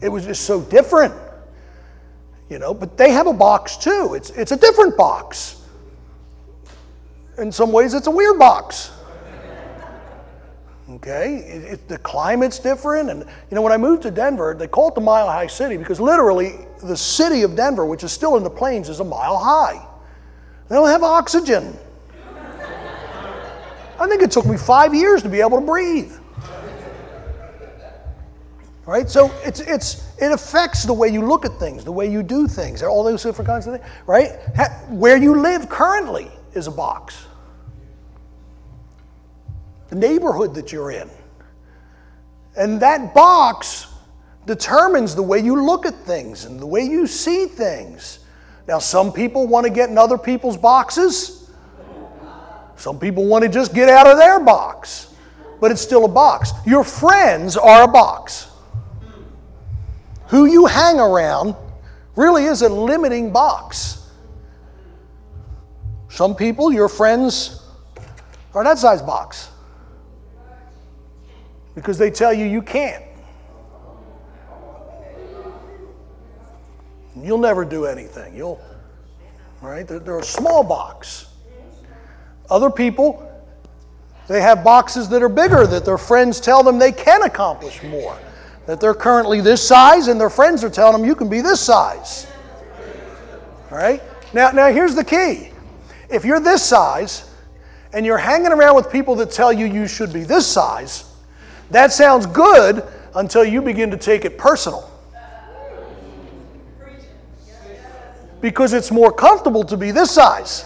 It 0.01 0.09
was 0.09 0.25
just 0.25 0.43
so 0.43 0.59
different. 0.59 1.13
You 2.49 2.59
know, 2.59 2.73
but 2.73 2.97
they 2.97 3.11
have 3.11 3.27
a 3.27 3.33
box 3.33 3.75
too. 3.75 4.13
It's, 4.15 4.29
it's 4.31 4.51
a 4.51 4.57
different 4.57 4.95
box. 4.95 5.61
In 7.37 7.51
some 7.51 7.71
ways, 7.71 7.93
it's 7.93 8.07
a 8.07 8.11
weird 8.11 8.39
box. 8.39 8.91
Okay, 10.89 11.35
it, 11.39 11.63
it, 11.73 11.87
the 11.89 11.97
climate's 11.97 12.59
different. 12.59 13.09
And, 13.09 13.21
you 13.21 13.55
know, 13.55 13.61
when 13.61 13.73
I 13.73 13.77
moved 13.77 14.03
to 14.03 14.11
Denver, 14.11 14.55
they 14.57 14.67
call 14.67 14.87
it 14.87 14.95
the 14.95 15.01
Mile 15.01 15.27
High 15.27 15.47
City 15.47 15.75
because 15.75 15.99
literally 15.99 16.65
the 16.81 16.95
city 16.95 17.41
of 17.41 17.57
Denver, 17.57 17.85
which 17.85 18.05
is 18.05 18.13
still 18.13 18.37
in 18.37 18.43
the 18.43 18.49
plains, 18.49 18.87
is 18.87 19.01
a 19.01 19.03
mile 19.03 19.37
high. 19.37 19.85
They 20.69 20.75
don't 20.75 20.87
have 20.87 21.03
oxygen. 21.03 21.77
I 23.99 24.07
think 24.07 24.21
it 24.21 24.31
took 24.31 24.45
me 24.45 24.57
five 24.57 24.93
years 24.93 25.21
to 25.23 25.29
be 25.29 25.41
able 25.41 25.59
to 25.59 25.65
breathe. 25.65 26.13
Right? 28.88 29.10
So 29.10 29.29
it's, 29.44 29.60
it's, 29.60 30.10
it 30.17 30.32
affects 30.32 30.84
the 30.84 30.94
way 30.94 31.10
you 31.10 31.22
look 31.22 31.44
at 31.46 31.60
things, 31.60 31.84
the 31.84 31.91
way 31.91 32.10
you 32.10 32.24
do 32.24 32.48
things, 32.48 32.82
all 32.82 33.03
those 33.03 33.22
different 33.22 33.50
kinds 33.50 33.67
of 33.67 33.74
things, 33.74 33.86
right? 34.06 34.39
Where 34.88 35.17
you 35.17 35.41
live 35.41 35.67
currently 35.67 36.32
is 36.53 36.67
a 36.67 36.72
box. 36.72 37.27
The 39.89 39.98
neighborhood 39.98 40.56
that 40.56 40.72
you're 40.72 40.91
in. 40.91 41.10
And 42.56 42.79
that 42.79 43.13
box 43.13 43.88
determines 44.46 45.15
the 45.15 45.24
way 45.24 45.39
you 45.39 45.62
look 45.65 45.86
at 45.86 45.94
things 45.94 46.46
and 46.46 46.58
the 46.58 46.65
way 46.65 46.84
you 46.84 47.08
see 47.08 47.46
things. 47.46 48.20
Now, 48.70 48.79
some 48.79 49.12
people 49.12 49.48
want 49.48 49.65
to 49.65 49.70
get 49.70 49.89
in 49.89 49.98
other 49.98 50.17
people's 50.17 50.56
boxes. 50.56 51.51
Some 52.77 53.00
people 53.00 53.25
want 53.25 53.44
to 53.44 53.50
just 53.50 53.74
get 53.74 53.89
out 53.89 54.08
of 54.08 54.17
their 54.17 54.39
box. 54.39 55.13
But 55.60 55.72
it's 55.72 55.82
still 55.82 56.06
a 56.06 56.10
box. 56.10 56.51
Your 56.65 56.86
friends 56.86 57.58
are 57.58 57.84
a 57.84 57.88
box 57.89 58.48
who 60.27 60.46
you 60.46 60.65
hang 60.65 61.00
around 61.00 61.55
really 62.15 62.46
is 62.46 62.62
a 62.62 62.69
limiting 62.69 63.31
box. 63.31 64.10
Some 66.10 66.36
people, 66.36 66.72
your 66.72 66.89
friends, 66.89 67.63
are 68.53 68.63
that 68.63 68.77
size 68.79 69.01
box 69.01 69.50
because 71.75 71.98
they 71.98 72.10
tell 72.10 72.34
you 72.34 72.46
you 72.46 72.62
can't. 72.62 73.03
You'll 77.15 77.38
never 77.38 77.63
do 77.65 77.86
anything. 77.86 78.36
You'll, 78.36 78.60
right? 79.62 79.88
They're, 79.88 80.00
they're 80.00 80.19
a 80.19 80.24
small 80.24 80.63
box. 80.63 81.27
Other 82.50 82.69
people, 82.69 83.24
they 84.27 84.41
have 84.41 84.63
boxes 84.63 85.10
that 85.10 85.24
are 85.24 85.29
bigger 85.29 85.65
that 85.67 85.86
their 85.86 85.98
friends 85.98 86.39
tell 86.39 86.63
them 86.63 86.79
they 86.79 86.91
can 86.91 87.24
accomplish 87.24 87.81
more 87.84 88.17
that 88.67 88.81
they're 88.81 88.93
currently 88.93 89.39
this 89.41 89.65
size 89.65 90.09
and 90.09 90.19
their 90.19 90.29
friends 90.29 90.63
are 90.63 90.69
telling 90.69 91.01
them 91.01 91.05
you 91.05 91.15
can 91.15 91.29
be 91.29 91.41
this 91.41 91.59
size. 91.59 92.27
All 93.71 93.77
right? 93.77 94.03
Now, 94.33 94.51
now 94.51 94.71
here's 94.71 94.93
the 94.93 95.05
key. 95.05 95.51
If 96.09 96.25
you're 96.25 96.41
this 96.41 96.63
size 96.63 97.29
and 97.93 98.05
you're 98.05 98.17
hanging 98.17 98.51
around 98.51 98.75
with 98.75 98.91
people 98.91 99.15
that 99.15 99.31
tell 99.31 99.53
you 99.53 99.65
you 99.65 99.88
should 99.88 100.12
be 100.12 100.24
this 100.24 100.45
size, 100.45 101.05
that 101.71 101.93
sounds 101.93 102.25
good 102.25 102.83
until 103.15 103.45
you 103.45 103.62
begin 103.62 103.89
to 103.91 103.97
take 103.97 104.25
it 104.25 104.38
personal. 104.38 104.91
Because 108.41 108.74
it's 108.74 108.91
more 108.91 109.13
comfortable 109.13 109.63
to 109.63 109.77
be 109.77 109.91
this 109.91 110.12
size. 110.12 110.65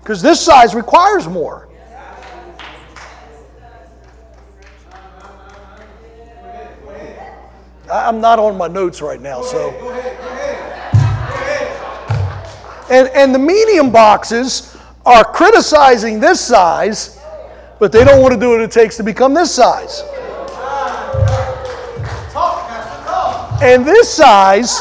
Because 0.00 0.22
this 0.22 0.40
size 0.40 0.74
requires 0.74 1.28
more. 1.28 1.68
I'm 7.92 8.20
not 8.20 8.38
on 8.38 8.56
my 8.56 8.68
notes 8.68 9.00
right 9.00 9.20
now, 9.20 9.42
so. 9.42 9.70
And, 12.90 13.08
and 13.08 13.34
the 13.34 13.38
medium 13.38 13.90
boxes 13.90 14.76
are 15.04 15.24
criticizing 15.24 16.20
this 16.20 16.40
size, 16.40 17.20
but 17.78 17.92
they 17.92 18.04
don't 18.04 18.22
want 18.22 18.34
to 18.34 18.40
do 18.40 18.50
what 18.50 18.60
it 18.60 18.70
takes 18.70 18.96
to 18.96 19.02
become 19.02 19.34
this 19.34 19.52
size. 19.52 20.02
And 23.62 23.84
this 23.84 24.12
size, 24.12 24.80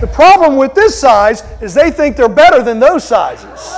the 0.00 0.10
problem 0.12 0.56
with 0.56 0.74
this 0.74 0.98
size 0.98 1.42
is 1.60 1.74
they 1.74 1.90
think 1.90 2.16
they're 2.16 2.28
better 2.28 2.62
than 2.62 2.78
those 2.78 3.04
sizes. 3.04 3.75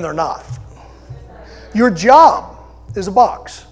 And 0.00 0.04
they're 0.06 0.14
not. 0.14 0.46
Your 1.74 1.90
job 1.90 2.56
is 2.96 3.06
a 3.06 3.10
box. 3.10 3.66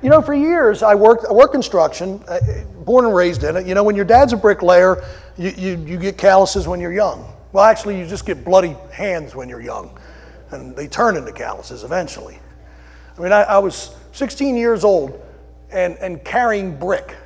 You 0.00 0.10
know, 0.10 0.22
for 0.22 0.32
years 0.32 0.84
I 0.84 0.94
worked, 0.94 1.26
I 1.28 1.32
worked 1.32 1.52
construction, 1.52 2.22
uh, 2.28 2.38
born 2.84 3.04
and 3.04 3.12
raised 3.12 3.42
in 3.42 3.56
it. 3.56 3.66
You 3.66 3.74
know, 3.74 3.82
when 3.82 3.96
your 3.96 4.04
dad's 4.04 4.32
a 4.32 4.36
bricklayer, 4.36 5.02
you, 5.36 5.50
you, 5.58 5.84
you 5.84 5.98
get 5.98 6.16
calluses 6.16 6.68
when 6.68 6.78
you're 6.78 6.92
young. 6.92 7.28
Well, 7.50 7.64
actually, 7.64 7.98
you 7.98 8.06
just 8.06 8.24
get 8.24 8.44
bloody 8.44 8.76
hands 8.92 9.34
when 9.34 9.48
you're 9.48 9.60
young, 9.60 9.98
and 10.52 10.76
they 10.76 10.86
turn 10.86 11.16
into 11.16 11.32
calluses 11.32 11.82
eventually. 11.82 12.38
I 13.18 13.20
mean, 13.20 13.32
I, 13.32 13.42
I 13.42 13.58
was 13.58 13.96
16 14.12 14.54
years 14.54 14.84
old 14.84 15.20
and, 15.72 15.96
and 15.96 16.24
carrying 16.24 16.78
brick 16.78 17.16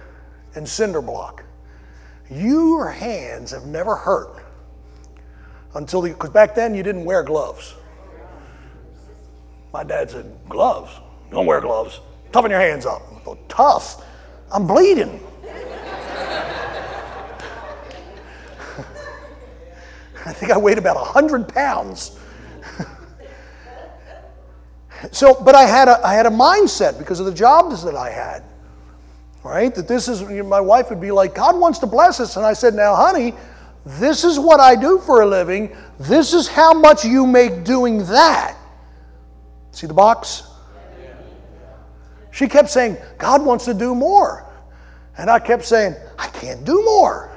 and 0.55 0.67
cinder 0.67 1.03
block. 1.03 1.45
Your 2.31 2.91
hands 2.91 3.51
have 3.51 3.67
never 3.67 3.97
hurt 3.97 4.43
until, 5.75 6.01
because 6.01 6.31
back 6.31 6.55
then 6.55 6.75
you 6.75 6.83
didn't 6.83 7.05
wear 7.05 7.23
gloves. 7.23 7.75
My 9.73 9.85
dad 9.85 10.11
said, 10.11 10.27
Gloves? 10.49 10.91
Don't 11.31 11.47
wear 11.47 11.61
gloves. 11.61 12.01
Toughen 12.33 12.51
your 12.51 12.61
hands 12.61 12.87
up. 12.87 13.03
I 13.15 13.19
thought, 13.21 13.49
Tough? 13.49 14.05
I'm 14.53 14.67
bleeding. 14.67 15.21
I 20.27 20.33
think 20.33 20.53
I 20.53 20.59
weighed 20.59 20.79
about 20.79 20.97
100 20.97 21.49
pounds. 21.49 22.19
so, 25.13 25.35
but 25.43 25.55
I 25.55 25.65
had, 25.65 25.89
a, 25.89 25.99
I 26.07 26.15
had 26.15 26.27
a 26.27 26.31
mindset 26.31 26.99
because 26.99 27.21
of 27.21 27.27
the 27.27 27.35
jobs 27.35 27.83
that 27.85 27.95
I 27.97 28.11
had, 28.11 28.45
right? 29.43 29.75
That 29.75 29.89
this 29.89 30.09
is, 30.09 30.21
you 30.21 30.43
know, 30.43 30.45
my 30.45 30.61
wife 30.61 30.91
would 30.91 31.01
be 31.01 31.11
like, 31.11 31.35
God 31.35 31.59
wants 31.59 31.79
to 31.79 31.87
bless 31.87 32.21
us. 32.21 32.37
And 32.37 32.45
I 32.45 32.53
said, 32.53 32.75
now, 32.75 32.95
honey, 32.95 33.35
this 33.87 34.25
is 34.25 34.39
what 34.39 34.61
I 34.61 34.77
do 34.77 34.99
for 34.99 35.23
a 35.23 35.27
living. 35.27 35.75
This 35.99 36.35
is 36.35 36.47
how 36.47 36.75
much 36.75 37.05
you 37.05 37.27
make 37.27 37.65
doing 37.65 38.05
that. 38.07 38.57
See 39.73 39.87
the 39.87 39.95
box? 39.95 40.45
She 42.33 42.49
kept 42.49 42.71
saying, 42.71 42.97
God 43.19 43.45
wants 43.45 43.65
to 43.65 43.75
do 43.75 43.95
more. 43.95 44.47
And 45.19 45.29
I 45.31 45.39
kept 45.39 45.65
saying, 45.65 45.95
I 46.19 46.29
can't 46.29 46.65
do 46.65 46.83
more. 46.85 47.31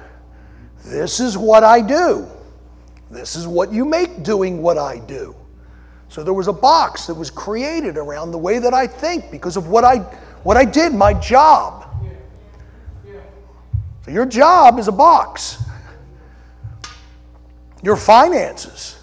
This 0.85 1.19
is 1.19 1.37
what 1.37 1.63
I 1.63 1.81
do. 1.81 2.27
This 3.09 3.35
is 3.35 3.47
what 3.47 3.71
you 3.71 3.85
make 3.85 4.23
doing 4.23 4.61
what 4.61 4.77
I 4.77 4.99
do. 4.99 5.35
So 6.09 6.23
there 6.23 6.33
was 6.33 6.47
a 6.47 6.53
box 6.53 7.07
that 7.07 7.15
was 7.15 7.31
created 7.31 7.97
around 7.97 8.31
the 8.31 8.37
way 8.37 8.59
that 8.59 8.73
I 8.73 8.85
think 8.85 9.31
because 9.31 9.57
of 9.57 9.67
what 9.67 9.83
I, 9.83 9.97
what 10.43 10.57
I 10.57 10.65
did, 10.65 10.93
my 10.93 11.13
job. 11.13 11.89
So 14.05 14.11
your 14.11 14.25
job 14.25 14.79
is 14.79 14.87
a 14.87 14.91
box. 14.91 15.63
Your 17.81 17.95
finances. 17.95 18.99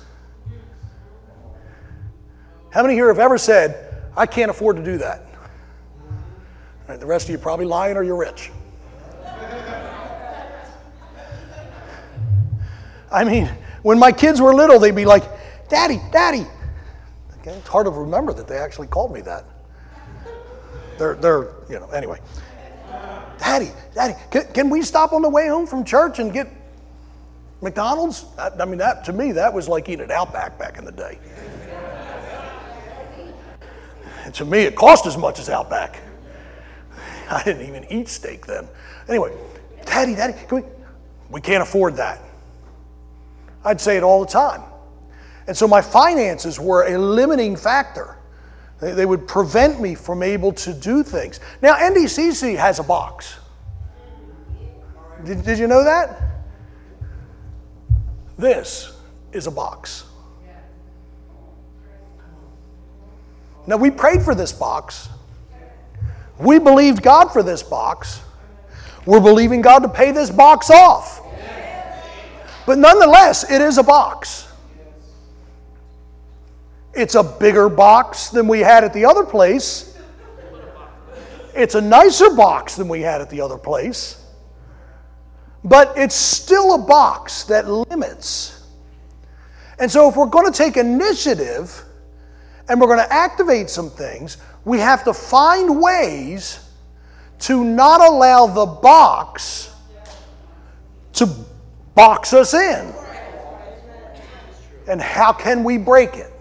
How 2.71 2.83
many 2.83 2.95
here 2.95 3.09
have 3.09 3.19
ever 3.19 3.37
said, 3.37 4.03
I 4.17 4.27
can't 4.27 4.51
afford 4.51 4.77
to 4.77 4.85
do 4.85 4.99
that? 4.99 5.27
Right, 6.89 7.01
the 7.01 7.07
rest 7.07 7.27
of 7.27 7.31
you 7.31 7.39
probably 7.39 7.67
lying 7.67 7.97
or 7.97 8.03
you're 8.03 8.17
rich. 8.17 8.51
I 13.13 13.25
mean, 13.25 13.51
when 13.83 13.99
my 13.99 14.13
kids 14.13 14.41
were 14.41 14.55
little, 14.55 14.79
they'd 14.79 14.95
be 14.95 15.05
like, 15.05 15.25
Daddy, 15.69 16.01
Daddy. 16.13 16.47
Okay, 17.41 17.53
it's 17.53 17.69
hard 17.69 17.87
to 17.87 17.91
remember 17.91 18.33
that 18.33 18.47
they 18.47 18.57
actually 18.57 18.87
called 18.87 19.13
me 19.13 19.21
that. 19.23 19.45
They're, 20.99 21.15
they're 21.15 21.49
you 21.69 21.81
know, 21.81 21.89
anyway. 21.91 22.21
Daddy, 23.39 23.71
Daddy, 23.95 24.15
can, 24.31 24.45
can 24.53 24.71
we 24.71 24.83
stop 24.83 25.13
on 25.13 25.23
the 25.23 25.29
way 25.31 25.49
home 25.49 25.67
from 25.67 25.85
church 25.85 26.19
and 26.19 26.33
get 26.33 26.47
McDonald's? 27.63 28.27
I, 28.39 28.51
I 28.51 28.65
mean, 28.65 28.79
that 28.79 29.05
to 29.07 29.13
me, 29.13 29.33
that 29.33 29.53
was 29.53 29.67
like 29.67 29.89
eating 29.89 30.05
at 30.05 30.11
Outback 30.11 30.59
back 30.59 30.79
in 30.79 30.85
the 30.85 30.93
day. 30.93 31.19
And 34.31 34.35
to 34.37 34.45
me, 34.45 34.61
it 34.61 34.77
cost 34.77 35.07
as 35.07 35.17
much 35.17 35.41
as 35.41 35.49
Outback. 35.49 36.01
I 37.33 37.43
didn't 37.43 37.67
even 37.67 37.85
eat 37.91 38.07
steak 38.07 38.47
then. 38.47 38.69
Anyway, 39.09 39.37
Daddy, 39.85 40.15
Daddy, 40.15 40.35
we, 40.53 40.63
we 41.31 41.41
can't 41.41 41.65
afford 41.65 41.97
that. 41.97 42.21
I'd 43.65 43.81
say 43.81 43.97
it 43.97 44.05
all 44.05 44.21
the 44.21 44.31
time. 44.31 44.63
And 45.49 45.57
so 45.57 45.67
my 45.67 45.83
finances 45.83 46.61
were 46.61 46.87
a 46.87 46.97
limiting 46.97 47.57
factor. 47.57 48.19
They, 48.79 48.93
they 48.93 49.05
would 49.05 49.27
prevent 49.27 49.81
me 49.81 49.97
from 49.97 50.23
able 50.23 50.53
to 50.53 50.73
do 50.73 51.03
things. 51.03 51.41
Now, 51.61 51.75
NDCC 51.75 52.57
has 52.57 52.79
a 52.79 52.85
box. 52.85 53.37
Did, 55.25 55.45
did 55.45 55.59
you 55.59 55.67
know 55.67 55.83
that? 55.83 56.23
This 58.39 58.97
is 59.33 59.49
a 59.49 59.51
box. 59.51 60.05
Now, 63.67 63.77
we 63.77 63.91
prayed 63.91 64.23
for 64.23 64.35
this 64.35 64.53
box. 64.53 65.09
We 66.39 66.59
believed 66.59 67.03
God 67.03 67.33
for 67.33 67.43
this 67.43 67.63
box. 67.63 68.23
We're 69.07 69.21
believing 69.21 69.61
God 69.61 69.81
to 69.81 69.89
pay 69.89 70.11
this 70.11 70.31
box 70.31 70.71
off. 70.71 71.23
But 72.67 72.79
nonetheless, 72.79 73.51
it 73.51 73.61
is 73.61 73.79
a 73.79 73.83
box. 73.83 74.49
It's 76.95 77.15
a 77.15 77.23
bigger 77.23 77.69
box 77.69 78.29
than 78.29 78.49
we 78.49 78.61
had 78.61 78.85
at 78.85 78.93
the 78.93 79.05
other 79.05 79.25
place. 79.25 79.97
It's 81.55 81.75
a 81.75 81.81
nicer 81.81 82.31
box 82.31 82.77
than 82.77 82.89
we 82.89 83.01
had 83.01 83.21
at 83.21 83.31
the 83.31 83.41
other 83.41 83.59
place. 83.59 84.25
But 85.65 85.93
it's 85.97 86.15
still 86.15 86.75
a 86.75 86.79
box 86.79 87.45
that 87.45 87.69
limits. 87.69 88.67
And 89.79 89.91
so, 89.91 90.09
if 90.09 90.17
we're 90.17 90.27
going 90.27 90.51
to 90.51 90.57
take 90.57 90.77
initiative 90.77 91.85
and 92.71 92.81
we're 92.81 92.87
going 92.87 93.05
to 93.05 93.13
activate 93.13 93.69
some 93.69 93.91
things, 93.91 94.39
we 94.65 94.79
have 94.79 95.03
to 95.03 95.13
find 95.13 95.83
ways 95.83 96.71
to 97.41 97.65
not 97.65 98.01
allow 98.01 98.47
the 98.47 98.65
box 98.65 99.75
to 101.15 101.29
box 101.97 102.33
us 102.33 102.55
in. 102.55 102.95
And 104.87 105.03
how 105.03 105.33
can 105.33 105.65
we 105.65 105.79
break 105.79 106.15
it? 106.15 106.33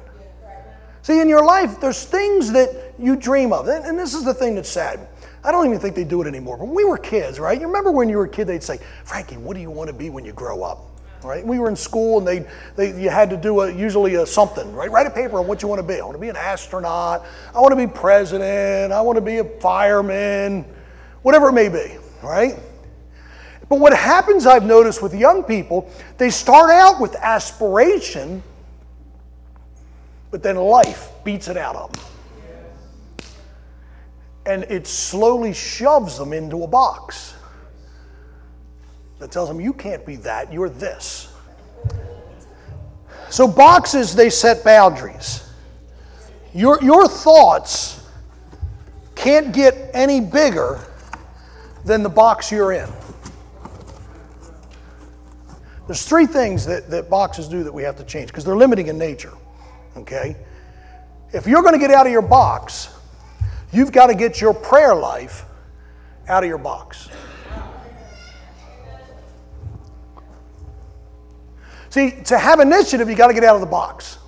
See, 1.01 1.19
in 1.19 1.27
your 1.27 1.43
life, 1.43 1.81
there's 1.81 2.05
things 2.05 2.51
that 2.51 2.93
you 2.99 3.15
dream 3.15 3.51
of. 3.51 3.67
And 3.67 3.97
this 3.97 4.13
is 4.13 4.23
the 4.23 4.33
thing 4.33 4.53
that's 4.53 4.69
sad. 4.69 5.07
I 5.43 5.51
don't 5.51 5.65
even 5.65 5.79
think 5.79 5.95
they 5.95 6.03
do 6.03 6.21
it 6.21 6.27
anymore. 6.27 6.57
But 6.57 6.65
when 6.65 6.75
we 6.75 6.85
were 6.85 6.97
kids, 6.99 7.39
right? 7.39 7.59
You 7.59 7.65
remember 7.65 7.91
when 7.91 8.07
you 8.07 8.17
were 8.17 8.25
a 8.25 8.29
kid, 8.29 8.45
they'd 8.45 8.61
say, 8.61 8.77
Frankie, 9.03 9.37
what 9.37 9.55
do 9.55 9.61
you 9.61 9.71
want 9.71 9.87
to 9.87 9.95
be 9.95 10.11
when 10.11 10.25
you 10.25 10.33
grow 10.33 10.61
up? 10.61 10.88
Right? 11.23 11.45
We 11.45 11.59
were 11.59 11.67
in 11.67 11.75
school 11.75 12.19
and 12.19 12.27
they, 12.27 12.47
they 12.77 13.01
you 13.01 13.09
had 13.09 13.29
to 13.31 13.37
do 13.37 13.59
a, 13.59 13.73
usually 13.73 14.15
a 14.15 14.25
something, 14.25 14.73
right? 14.73 14.89
Write 14.89 15.05
a 15.05 15.09
paper 15.09 15.39
on 15.39 15.47
what 15.47 15.61
you 15.61 15.67
want 15.67 15.79
to 15.79 15.87
be. 15.87 15.99
I 15.99 16.03
want 16.03 16.13
to 16.13 16.21
be 16.21 16.29
an 16.29 16.37
astronaut. 16.37 17.25
I 17.53 17.59
want 17.59 17.71
to 17.71 17.75
be 17.75 17.87
president. 17.87 18.93
I 18.93 19.01
want 19.01 19.17
to 19.17 19.21
be 19.21 19.37
a 19.37 19.43
fireman, 19.43 20.65
whatever 21.21 21.49
it 21.49 21.53
may 21.53 21.67
be, 21.67 21.97
right? 22.23 22.57
But 23.67 23.79
what 23.79 23.95
happens, 23.95 24.47
I've 24.47 24.65
noticed 24.65 25.01
with 25.01 25.13
young 25.13 25.43
people, 25.43 25.91
they 26.17 26.31
start 26.31 26.71
out 26.71 26.99
with 26.99 27.15
aspiration, 27.15 28.41
but 30.31 30.41
then 30.41 30.55
life 30.55 31.09
beats 31.23 31.47
it 31.47 31.57
out 31.57 31.75
of 31.75 31.91
them. 31.91 32.03
And 34.45 34.63
it 34.63 34.87
slowly 34.87 35.53
shoves 35.53 36.17
them 36.17 36.33
into 36.33 36.63
a 36.63 36.67
box 36.67 37.35
that 39.19 39.31
tells 39.31 39.49
them, 39.49 39.59
you 39.59 39.73
can't 39.73 40.05
be 40.05 40.15
that, 40.17 40.51
you're 40.51 40.69
this. 40.69 41.31
So, 43.29 43.47
boxes, 43.47 44.15
they 44.15 44.29
set 44.29 44.63
boundaries. 44.63 45.47
Your, 46.53 46.81
your 46.81 47.07
thoughts 47.07 48.03
can't 49.15 49.53
get 49.53 49.91
any 49.93 50.19
bigger 50.19 50.79
than 51.85 52.01
the 52.01 52.09
box 52.09 52.51
you're 52.51 52.71
in. 52.71 52.89
There's 55.85 56.05
three 56.05 56.25
things 56.25 56.65
that, 56.65 56.89
that 56.89 57.09
boxes 57.09 57.47
do 57.47 57.63
that 57.63 57.73
we 57.73 57.83
have 57.83 57.97
to 57.97 58.03
change 58.03 58.27
because 58.29 58.45
they're 58.45 58.55
limiting 58.55 58.87
in 58.87 58.97
nature. 58.97 59.33
Okay? 59.97 60.35
If 61.33 61.47
you're 61.47 61.61
going 61.61 61.73
to 61.73 61.79
get 61.79 61.91
out 61.91 62.05
of 62.05 62.11
your 62.11 62.21
box, 62.21 62.89
you've 63.71 63.91
got 63.91 64.07
to 64.07 64.15
get 64.15 64.39
your 64.39 64.53
prayer 64.53 64.95
life 64.95 65.45
out 66.27 66.43
of 66.43 66.49
your 66.49 66.57
box. 66.57 67.09
See, 71.89 72.11
to 72.25 72.37
have 72.37 72.59
initiative, 72.59 73.09
you 73.09 73.15
got 73.15 73.27
to 73.27 73.33
get 73.33 73.43
out 73.43 73.55
of 73.55 73.61
the 73.61 73.67
box. 73.67 74.19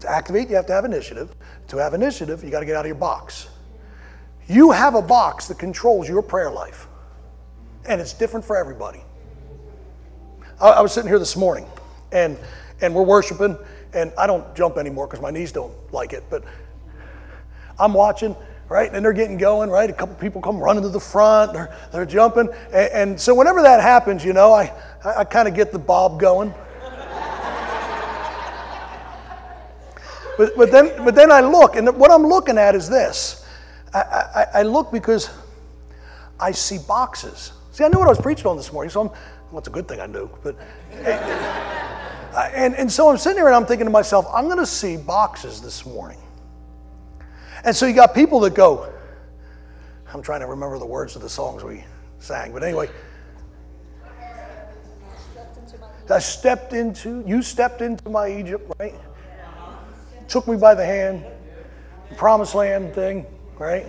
To 0.00 0.10
activate, 0.10 0.48
you 0.48 0.56
have 0.56 0.66
to 0.66 0.72
have 0.72 0.84
initiative. 0.84 1.34
to 1.68 1.76
have 1.76 1.94
initiative, 1.94 2.42
you 2.42 2.50
got 2.50 2.60
to 2.60 2.66
get 2.66 2.76
out 2.76 2.84
of 2.84 2.88
your 2.88 2.96
box. 2.96 3.48
You 4.48 4.70
have 4.70 4.94
a 4.94 5.02
box 5.02 5.46
that 5.48 5.58
controls 5.58 6.08
your 6.08 6.22
prayer 6.22 6.50
life, 6.50 6.88
and 7.88 8.00
it's 8.00 8.12
different 8.12 8.44
for 8.44 8.56
everybody. 8.56 9.00
I, 10.60 10.70
I 10.70 10.80
was 10.80 10.92
sitting 10.92 11.08
here 11.08 11.18
this 11.18 11.36
morning, 11.36 11.66
and 12.10 12.36
and 12.80 12.94
we're 12.94 13.04
worshiping, 13.04 13.56
and 13.92 14.12
I 14.18 14.26
don't 14.26 14.54
jump 14.56 14.78
anymore 14.78 15.06
because 15.06 15.20
my 15.20 15.30
knees 15.30 15.52
don't 15.52 15.72
like 15.92 16.12
it, 16.12 16.24
but 16.30 16.44
I'm 17.78 17.92
watching, 17.92 18.34
right? 18.68 18.92
And 18.92 19.04
they're 19.04 19.12
getting 19.12 19.36
going, 19.36 19.70
right? 19.70 19.88
A 19.88 19.92
couple 19.92 20.14
people 20.16 20.40
come 20.40 20.58
running 20.58 20.82
to 20.82 20.88
the 20.88 21.00
front, 21.00 21.52
they're, 21.52 21.76
they're 21.92 22.06
jumping. 22.06 22.48
And, 22.72 22.92
and 22.92 23.20
so 23.20 23.34
whenever 23.34 23.62
that 23.62 23.80
happens, 23.80 24.24
you 24.24 24.32
know, 24.32 24.52
I, 24.52 24.72
I, 25.04 25.20
I 25.20 25.24
kind 25.24 25.48
of 25.48 25.54
get 25.54 25.72
the 25.72 25.78
bob 25.78 26.20
going. 26.20 26.54
but, 30.36 30.56
but, 30.56 30.70
then, 30.70 31.04
but 31.04 31.14
then 31.14 31.30
I 31.30 31.40
look, 31.40 31.76
and 31.76 31.96
what 31.96 32.10
I'm 32.10 32.26
looking 32.26 32.58
at 32.58 32.74
is 32.74 32.88
this 32.88 33.46
I, 33.92 33.98
I, 33.98 34.46
I 34.60 34.62
look 34.62 34.92
because 34.92 35.30
I 36.38 36.52
see 36.52 36.78
boxes. 36.78 37.52
See, 37.72 37.84
I 37.84 37.88
knew 37.88 37.98
what 37.98 38.06
I 38.06 38.10
was 38.10 38.20
preaching 38.20 38.46
on 38.46 38.56
this 38.56 38.72
morning, 38.72 38.90
so 38.90 39.02
I'm, 39.02 39.08
well, 39.50 39.58
it's 39.58 39.68
a 39.68 39.72
good 39.72 39.88
thing 39.88 40.00
I 40.00 40.06
knew. 40.06 40.30
But, 40.42 40.56
eh, 40.92 41.10
eh, 41.10 42.50
and, 42.54 42.74
and 42.76 42.90
so 42.90 43.10
I'm 43.10 43.18
sitting 43.18 43.38
here 43.38 43.46
and 43.46 43.56
I'm 43.56 43.66
thinking 43.66 43.86
to 43.86 43.90
myself, 43.90 44.26
I'm 44.32 44.44
going 44.44 44.58
to 44.58 44.66
see 44.66 44.96
boxes 44.96 45.60
this 45.60 45.84
morning. 45.84 46.18
And 47.64 47.74
so 47.74 47.86
you 47.86 47.92
got 47.92 48.14
people 48.14 48.40
that 48.40 48.54
go, 48.54 48.92
I'm 50.12 50.22
trying 50.22 50.40
to 50.40 50.46
remember 50.46 50.78
the 50.78 50.86
words 50.86 51.16
of 51.16 51.22
the 51.22 51.28
songs 51.28 51.62
we 51.62 51.84
sang, 52.18 52.52
but 52.52 52.62
anyway. 52.62 52.88
I 56.12 56.18
stepped 56.18 56.72
into, 56.72 57.22
you 57.26 57.42
stepped 57.42 57.82
into 57.82 58.08
my 58.08 58.28
Egypt, 58.28 58.72
right? 58.78 58.94
Took 60.28 60.48
me 60.48 60.56
by 60.56 60.74
the 60.74 60.84
hand, 60.84 61.24
the 62.08 62.14
promised 62.14 62.54
land 62.54 62.94
thing, 62.94 63.26
right? 63.58 63.86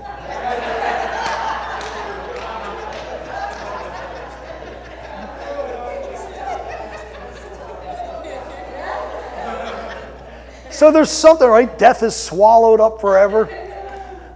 So 10.82 10.92
there's 10.92 11.12
something, 11.12 11.48
right? 11.48 11.78
Death 11.78 12.02
is 12.02 12.16
swallowed 12.16 12.82
up 12.82 13.00
forever 13.00 13.46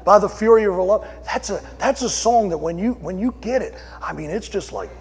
by 0.03 0.19
the 0.19 0.29
fury 0.29 0.65
of 0.65 0.75
her 0.75 0.83
love. 0.83 1.07
That's 1.25 1.49
a 1.49 1.59
that's 1.79 2.03
a 2.03 2.09
song 2.09 2.49
that 2.49 2.57
when 2.59 2.77
you 2.77 2.93
when 2.93 3.17
you 3.17 3.33
get 3.41 3.63
it, 3.63 3.73
I 3.99 4.13
mean, 4.13 4.29
it's 4.29 4.47
just 4.47 4.71
like. 4.71 4.91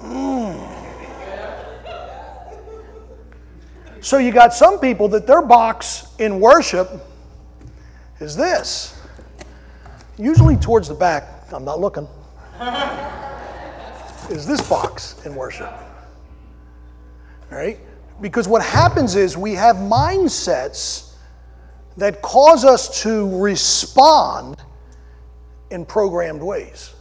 Mm. 0.00 0.39
So 4.00 4.16
you 4.16 4.32
got 4.32 4.54
some 4.54 4.78
people 4.78 5.08
that 5.08 5.26
their 5.26 5.42
box 5.42 6.06
in 6.18 6.40
worship 6.40 6.90
is 8.18 8.34
this. 8.34 8.98
Usually 10.16 10.56
towards 10.56 10.88
the 10.88 10.94
back, 10.94 11.24
I'm 11.52 11.64
not 11.64 11.80
looking. 11.80 12.08
is 14.30 14.46
this 14.46 14.66
box 14.66 15.24
in 15.26 15.34
worship. 15.34 15.72
Right? 17.50 17.78
Because 18.22 18.48
what 18.48 18.62
happens 18.62 19.16
is 19.16 19.36
we 19.36 19.54
have 19.54 19.76
mindsets 19.76 21.14
that 21.96 22.22
cause 22.22 22.64
us 22.64 23.02
to 23.02 23.38
respond 23.38 24.56
in 25.70 25.84
programmed 25.84 26.42
ways. 26.42 26.94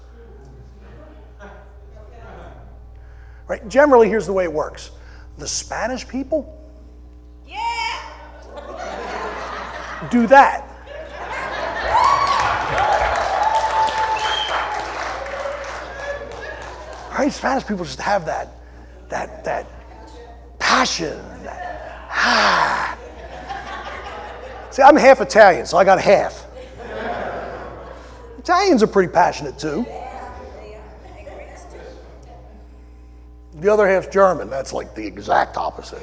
Right? 3.47 3.67
Generally, 3.69 4.09
here's 4.09 4.25
the 4.25 4.33
way 4.33 4.43
it 4.43 4.53
works 4.53 4.91
the 5.37 5.47
Spanish 5.47 6.05
people 6.05 6.58
do 10.09 10.27
that. 10.27 10.65
Right? 17.17 17.33
Spanish 17.33 17.67
people 17.67 17.83
just 17.83 17.99
have 17.99 18.25
that, 18.27 18.47
that, 19.09 19.43
that 19.43 19.67
passion. 20.57 21.17
That, 21.43 22.07
ah. 22.09 22.97
See, 24.71 24.81
I'm 24.81 24.95
half 24.95 25.19
Italian, 25.19 25.65
so 25.65 25.77
I 25.77 25.83
got 25.83 25.99
half. 25.99 26.45
Italians 28.37 28.81
are 28.81 28.87
pretty 28.87 29.11
passionate 29.11 29.59
too. 29.59 29.85
The 33.55 33.71
other 33.71 33.87
half's 33.87 34.07
German. 34.07 34.49
That's 34.49 34.71
like 34.71 34.95
the 34.95 35.05
exact 35.05 35.57
opposite. 35.57 36.01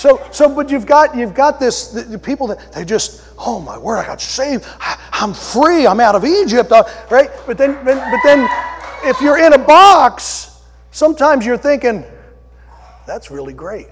So, 0.00 0.26
so, 0.32 0.48
but 0.48 0.70
you've 0.70 0.86
got 0.86 1.14
you've 1.14 1.34
got 1.34 1.60
this 1.60 1.88
the, 1.88 2.18
people 2.18 2.46
that 2.46 2.72
they 2.72 2.86
just 2.86 3.22
oh 3.36 3.60
my 3.60 3.76
word 3.76 3.98
I 3.98 4.06
got 4.06 4.18
saved. 4.18 4.64
I, 4.80 4.98
am 5.20 5.34
free. 5.34 5.86
I'm 5.86 6.00
out 6.00 6.14
of 6.14 6.24
Egypt. 6.24 6.72
Uh, 6.72 6.84
right? 7.10 7.28
But 7.46 7.58
then 7.58 7.74
but 7.84 8.20
then 8.24 8.48
if 9.04 9.20
you're 9.20 9.36
in 9.36 9.52
a 9.52 9.58
box 9.58 10.58
sometimes 10.90 11.44
you're 11.44 11.58
thinking 11.58 12.02
that's 13.06 13.30
really 13.30 13.52
great. 13.52 13.88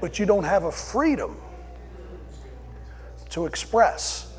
But 0.00 0.20
you 0.20 0.26
don't 0.26 0.44
have 0.44 0.62
a 0.62 0.70
freedom 0.70 1.36
to 3.30 3.46
express. 3.46 4.32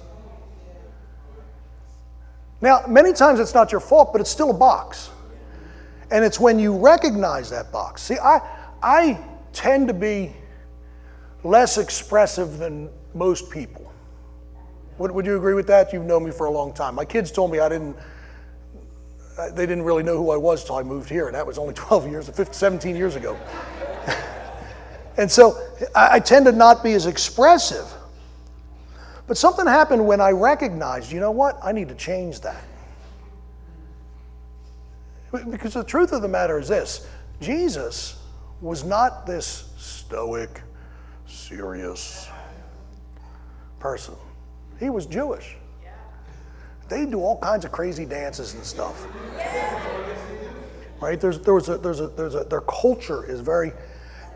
Now 2.62 2.86
many 2.88 3.12
times 3.12 3.42
it's 3.42 3.54
not 3.54 3.74
your 3.74 3.82
fault 3.82 4.14
but 4.14 4.22
it's 4.22 4.32
still 4.32 4.52
a 4.52 4.58
box. 4.58 5.10
And 6.12 6.24
it's 6.24 6.40
when 6.40 6.60
you 6.60 6.78
recognize 6.78 7.50
that 7.50 7.74
box. 7.74 8.04
See 8.04 8.18
I 8.18 8.54
I 8.82 9.20
tend 9.54 9.88
to 9.88 9.94
be 9.94 10.34
less 11.44 11.78
expressive 11.78 12.58
than 12.58 12.90
most 13.14 13.50
people. 13.50 13.92
Would, 14.98 15.12
would 15.12 15.26
you 15.26 15.38
agree 15.38 15.54
with 15.54 15.68
that? 15.68 15.94
You've 15.94 16.06
known 16.06 16.26
me 16.26 16.32
for 16.32 16.46
a 16.46 16.52
long 16.52 16.74
time. 16.74 16.96
My 16.96 17.06
kids 17.06 17.32
told 17.32 17.52
me 17.52 17.60
I 17.60 17.70
didn't, 17.70 17.96
uh, 19.38 19.52
they 19.52 19.66
didn't 19.66 19.84
really 19.84 20.04
know 20.04 20.18
who 20.18 20.32
I 20.32 20.38
was 20.38 20.62
until 20.62 20.78
I 20.78 20.84
moved 20.84 21.10
here, 21.10 21.28
and 21.28 21.36
that 21.36 21.46
was 21.46 21.58
only 21.58 21.74
12 21.76 22.10
years, 22.10 22.30
15, 22.30 22.54
17 22.54 22.96
years 22.96 23.16
ago. 23.16 23.38
and 25.18 25.30
so 25.30 25.62
I, 25.96 26.16
I 26.16 26.20
tend 26.20 26.46
to 26.46 26.52
not 26.52 26.84
be 26.84 26.94
as 26.94 27.06
expressive. 27.06 27.86
But 29.28 29.38
something 29.38 29.68
happened 29.68 30.08
when 30.08 30.22
I 30.22 30.32
recognized, 30.32 31.12
you 31.12 31.20
know 31.20 31.32
what? 31.32 31.60
I 31.62 31.74
need 31.74 31.90
to 31.90 31.96
change 31.96 32.40
that. 32.42 32.64
Because 35.50 35.74
the 35.74 35.84
truth 35.84 36.14
of 36.14 36.22
the 36.22 36.28
matter 36.28 36.58
is 36.58 36.70
this 36.70 37.06
Jesus 37.42 38.17
was 38.62 38.84
not 38.84 39.26
this 39.26 39.70
stoic, 39.78 40.62
serious 41.26 42.28
person. 43.80 44.16
He 44.80 44.90
was 44.90 45.06
Jewish. 45.06 45.56
They 46.90 47.06
do 47.06 47.20
all 47.20 47.38
kinds 47.40 47.66
of 47.66 47.72
crazy 47.72 48.06
dances 48.06 48.54
and 48.54 48.64
stuff. 48.64 49.06
Right? 51.02 51.20
There's, 51.20 51.40
there 51.40 51.54
was 51.54 51.70
a, 51.70 51.78
there's 51.78 52.00
a, 52.00 52.08
there's 52.08 52.36
a, 52.36 52.44
their 52.46 52.62
culture 52.62 53.30
is 53.30 53.42
very, 53.42 53.72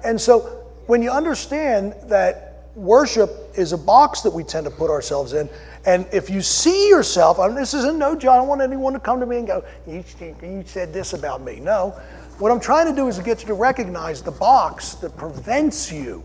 and 0.04 0.20
so 0.20 0.42
when 0.88 1.02
you 1.02 1.10
understand 1.10 1.96
that 2.04 2.68
worship 2.76 3.32
is 3.56 3.74
a 3.74 3.78
box 3.78 4.22
that 4.22 4.32
we 4.32 4.44
tend 4.44 4.66
to 4.66 4.72
put 4.72 4.90
ourselves 4.90 5.34
in, 5.34 5.50
and 5.86 6.06
if 6.14 6.30
you 6.30 6.42
see 6.42 6.90
yourself, 6.90 7.40
I 7.40 7.48
mean, 7.48 7.56
this 7.56 7.74
isn't 7.74 7.98
no 7.98 8.16
job. 8.16 8.34
I 8.34 8.38
don't 8.38 8.48
want 8.48 8.62
anyone 8.62 8.94
to 8.94 9.00
come 9.00 9.20
to 9.20 9.26
me 9.26 9.38
and 9.38 9.48
go, 9.48 9.64
you, 9.88 10.04
you 10.44 10.64
said 10.66 10.94
this 10.94 11.14
about 11.14 11.42
me. 11.42 11.60
No, 11.60 12.00
what 12.40 12.52
I'm 12.52 12.60
trying 12.60 12.88
to 12.88 12.96
do 12.96 13.08
is 13.08 13.18
to 13.18 13.24
get 13.24 13.42
you 13.42 13.48
to 13.48 13.54
recognize 13.54 14.22
the 14.22 14.32
box 14.32 14.96
that 14.96 15.16
prevents 15.16 15.92
you 15.92 16.24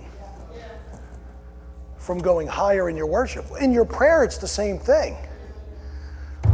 from 1.98 2.18
going 2.18 2.46
higher 2.46 2.88
in 2.88 2.96
your 2.96 3.06
worship. 3.06 3.44
In 3.60 3.72
your 3.72 3.84
prayer, 3.84 4.22
it's 4.24 4.38
the 4.38 4.48
same 4.48 4.78
thing. 4.78 5.16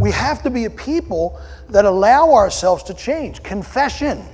We 0.01 0.11
have 0.11 0.43
to 0.45 0.51
be 0.51 0.65
a 0.65 0.71
people 0.71 1.41
that 1.69 1.85
allow 1.85 2.33
ourselves 2.33 2.83
to 2.85 2.95
change. 2.95 3.43
Confession. 3.43 4.25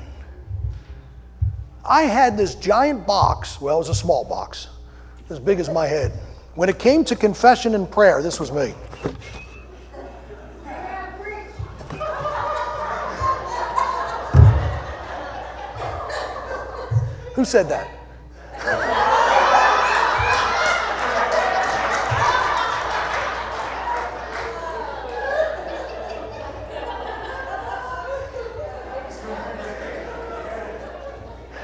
I 1.85 2.03
had 2.03 2.37
this 2.37 2.55
giant 2.55 3.07
box, 3.07 3.61
well, 3.61 3.77
it 3.77 3.79
was 3.79 3.89
a 3.89 3.95
small 3.95 4.25
box, 4.25 4.69
as 5.31 5.41
big 5.41 5.59
as 5.59 5.69
my 5.69 5.87
head. 5.87 6.13
When 6.55 6.69
it 6.69 6.79
came 6.79 7.05
to 7.05 7.17
confession 7.17 7.75
and 7.75 7.91
prayer, 7.91 8.23
this 8.23 8.39
was 8.39 8.53
me. 8.53 8.75
Who 17.39 17.45
said 17.45 17.69
that? 17.69 17.89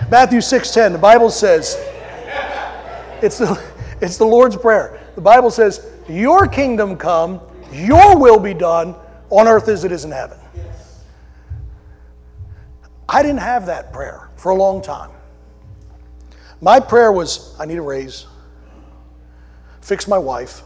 Matthew 0.08 0.38
6:10, 0.38 0.92
the 0.92 0.98
Bible 0.98 1.28
says, 1.28 1.76
it's 3.20 3.38
the, 3.38 3.60
it's 4.00 4.16
the 4.16 4.24
Lord's 4.24 4.56
Prayer. 4.56 5.00
The 5.16 5.20
Bible 5.20 5.50
says, 5.50 5.90
Your 6.08 6.46
kingdom 6.46 6.96
come, 6.96 7.40
your 7.72 8.16
will 8.16 8.38
be 8.38 8.54
done 8.54 8.94
on 9.28 9.48
earth 9.48 9.66
as 9.66 9.82
it 9.82 9.90
is 9.90 10.04
in 10.04 10.12
heaven. 10.12 10.38
I 13.08 13.22
didn't 13.22 13.40
have 13.40 13.66
that 13.66 13.92
prayer 13.92 14.30
for 14.36 14.52
a 14.52 14.54
long 14.54 14.80
time. 14.80 15.10
My 16.64 16.80
prayer 16.80 17.12
was 17.12 17.54
I 17.60 17.66
need 17.66 17.76
a 17.76 17.82
raise, 17.82 18.24
fix 19.82 20.08
my 20.08 20.16
wife. 20.16 20.62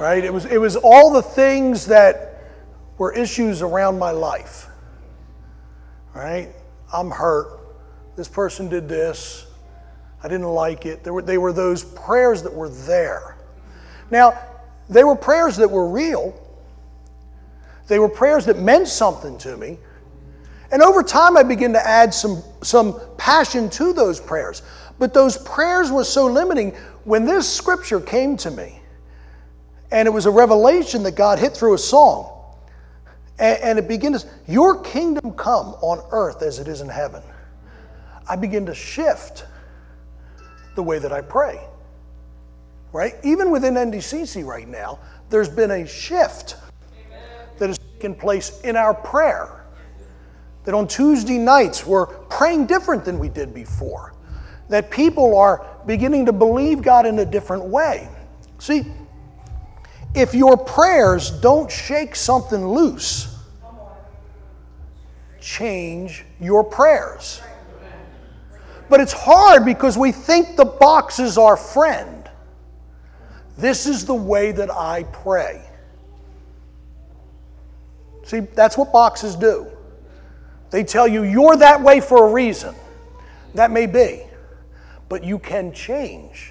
right? 0.00 0.24
It 0.24 0.32
was, 0.32 0.46
it 0.46 0.56
was 0.56 0.76
all 0.76 1.12
the 1.12 1.20
things 1.20 1.84
that 1.88 2.44
were 2.96 3.12
issues 3.12 3.60
around 3.60 3.98
my 3.98 4.10
life. 4.10 4.68
Right? 6.14 6.48
I'm 6.90 7.10
hurt. 7.10 7.60
This 8.16 8.26
person 8.26 8.70
did 8.70 8.88
this. 8.88 9.44
I 10.22 10.28
didn't 10.28 10.48
like 10.48 10.86
it. 10.86 11.04
There 11.04 11.12
were, 11.12 11.20
they 11.20 11.36
were 11.36 11.52
those 11.52 11.84
prayers 11.84 12.42
that 12.44 12.54
were 12.54 12.70
there. 12.70 13.36
Now, 14.10 14.32
they 14.88 15.04
were 15.04 15.14
prayers 15.14 15.58
that 15.58 15.70
were 15.70 15.86
real. 15.86 16.34
They 17.86 17.98
were 17.98 18.08
prayers 18.08 18.46
that 18.46 18.58
meant 18.58 18.88
something 18.88 19.36
to 19.36 19.58
me. 19.58 19.76
And 20.72 20.80
over 20.82 21.02
time, 21.02 21.36
I 21.36 21.42
began 21.42 21.74
to 21.74 21.86
add 21.86 22.14
some, 22.14 22.42
some 22.62 22.98
passion 23.18 23.68
to 23.70 23.92
those 23.92 24.18
prayers. 24.18 24.62
But 24.98 25.12
those 25.12 25.36
prayers 25.36 25.92
were 25.92 26.04
so 26.04 26.26
limiting. 26.26 26.70
When 27.04 27.26
this 27.26 27.46
scripture 27.46 28.00
came 28.00 28.38
to 28.38 28.50
me, 28.50 28.80
and 29.90 30.08
it 30.08 30.10
was 30.10 30.24
a 30.24 30.30
revelation 30.30 31.02
that 31.02 31.14
God 31.14 31.38
hit 31.38 31.54
through 31.54 31.74
a 31.74 31.78
song, 31.78 32.30
and, 33.38 33.62
and 33.62 33.78
it 33.78 33.86
begins, 33.86 34.24
Your 34.48 34.80
kingdom 34.80 35.32
come 35.32 35.74
on 35.82 36.02
earth 36.10 36.40
as 36.40 36.58
it 36.58 36.68
is 36.68 36.80
in 36.80 36.88
heaven. 36.88 37.22
I 38.26 38.36
begin 38.36 38.64
to 38.66 38.74
shift 38.74 39.44
the 40.74 40.82
way 40.82 40.98
that 40.98 41.12
I 41.12 41.20
pray. 41.20 41.60
Right? 42.94 43.14
Even 43.24 43.50
within 43.50 43.74
NDCC 43.74 44.44
right 44.44 44.68
now, 44.68 45.00
there's 45.28 45.48
been 45.48 45.70
a 45.70 45.86
shift 45.86 46.56
that 47.58 47.68
has 47.68 47.78
taken 47.78 48.14
place 48.14 48.60
in 48.62 48.76
our 48.76 48.94
prayer. 48.94 49.61
That 50.64 50.74
on 50.74 50.86
Tuesday 50.86 51.38
nights, 51.38 51.86
we're 51.86 52.06
praying 52.06 52.66
different 52.66 53.04
than 53.04 53.18
we 53.18 53.28
did 53.28 53.52
before. 53.52 54.14
That 54.68 54.90
people 54.90 55.36
are 55.36 55.66
beginning 55.86 56.26
to 56.26 56.32
believe 56.32 56.82
God 56.82 57.04
in 57.04 57.18
a 57.18 57.24
different 57.24 57.64
way. 57.64 58.08
See, 58.58 58.86
if 60.14 60.34
your 60.34 60.56
prayers 60.56 61.30
don't 61.30 61.70
shake 61.70 62.14
something 62.14 62.66
loose, 62.66 63.36
change 65.40 66.24
your 66.40 66.62
prayers. 66.62 67.42
But 68.88 69.00
it's 69.00 69.12
hard 69.12 69.64
because 69.64 69.96
we 69.96 70.12
think 70.12 70.56
the 70.56 70.66
box 70.66 71.18
is 71.18 71.38
our 71.38 71.56
friend. 71.56 72.28
This 73.56 73.86
is 73.86 74.04
the 74.04 74.14
way 74.14 74.52
that 74.52 74.70
I 74.70 75.04
pray. 75.04 75.62
See, 78.24 78.40
that's 78.40 78.78
what 78.78 78.92
boxes 78.92 79.34
do. 79.34 79.66
They 80.72 80.82
tell 80.82 81.06
you 81.06 81.22
you're 81.22 81.56
that 81.56 81.80
way 81.80 82.00
for 82.00 82.28
a 82.28 82.32
reason. 82.32 82.74
That 83.54 83.70
may 83.70 83.86
be. 83.86 84.24
But 85.08 85.22
you 85.22 85.38
can 85.38 85.72
change 85.72 86.50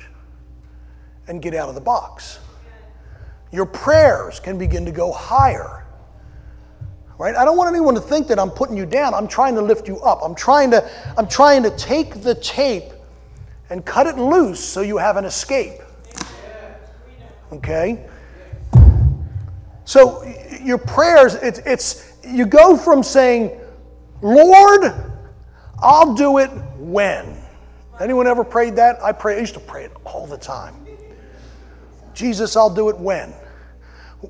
and 1.28 1.42
get 1.42 1.54
out 1.54 1.68
of 1.68 1.76
the 1.76 1.82
box. 1.82 2.40
Your 3.52 3.66
prayers 3.66 4.40
can 4.40 4.58
begin 4.58 4.86
to 4.86 4.92
go 4.92 5.12
higher 5.12 5.82
right 7.22 7.36
i 7.36 7.46
don't 7.46 7.56
want 7.56 7.70
anyone 7.70 7.94
to 7.94 8.02
think 8.02 8.28
that 8.28 8.40
i'm 8.40 8.50
putting 8.50 8.76
you 8.76 8.86
down 8.86 9.14
i'm 9.14 9.28
trying 9.28 9.54
to 9.54 9.62
lift 9.62 9.88
you 9.88 10.00
up 10.00 10.20
i'm 10.24 10.34
trying 10.34 10.72
to 10.72 10.90
i'm 11.18 11.28
trying 11.28 11.62
to 11.62 11.70
take 11.78 12.24
the 12.24 12.34
tape 12.36 12.92
and 13.70 13.86
cut 13.86 14.08
it 14.08 14.18
loose 14.18 14.60
so 14.60 14.82
you 14.82 14.98
have 14.98 15.18
an 15.18 15.26
escape 15.26 15.82
okay 17.54 18.04
so 19.86 20.24
your 20.64 20.80
prayers 20.80 21.36
it's, 21.36 21.60
it's 21.60 22.18
you 22.28 22.44
go 22.44 22.76
from 22.76 23.04
saying 23.04 23.61
lord 24.22 24.94
i'll 25.82 26.14
do 26.14 26.38
it 26.38 26.52
when? 26.78 27.38
Anyone 28.00 28.26
ever 28.26 28.44
prayed 28.44 28.76
that? 28.78 29.04
I 29.04 29.12
pray 29.12 29.38
i 29.38 29.40
used 29.40 29.54
to 29.54 29.60
pray 29.60 29.86
it 29.86 29.92
all 30.06 30.26
the 30.26 30.38
time. 30.38 30.76
Jesus 32.14 32.56
i'll 32.56 32.74
do 32.74 32.90
it 32.90 32.98
when? 32.98 33.34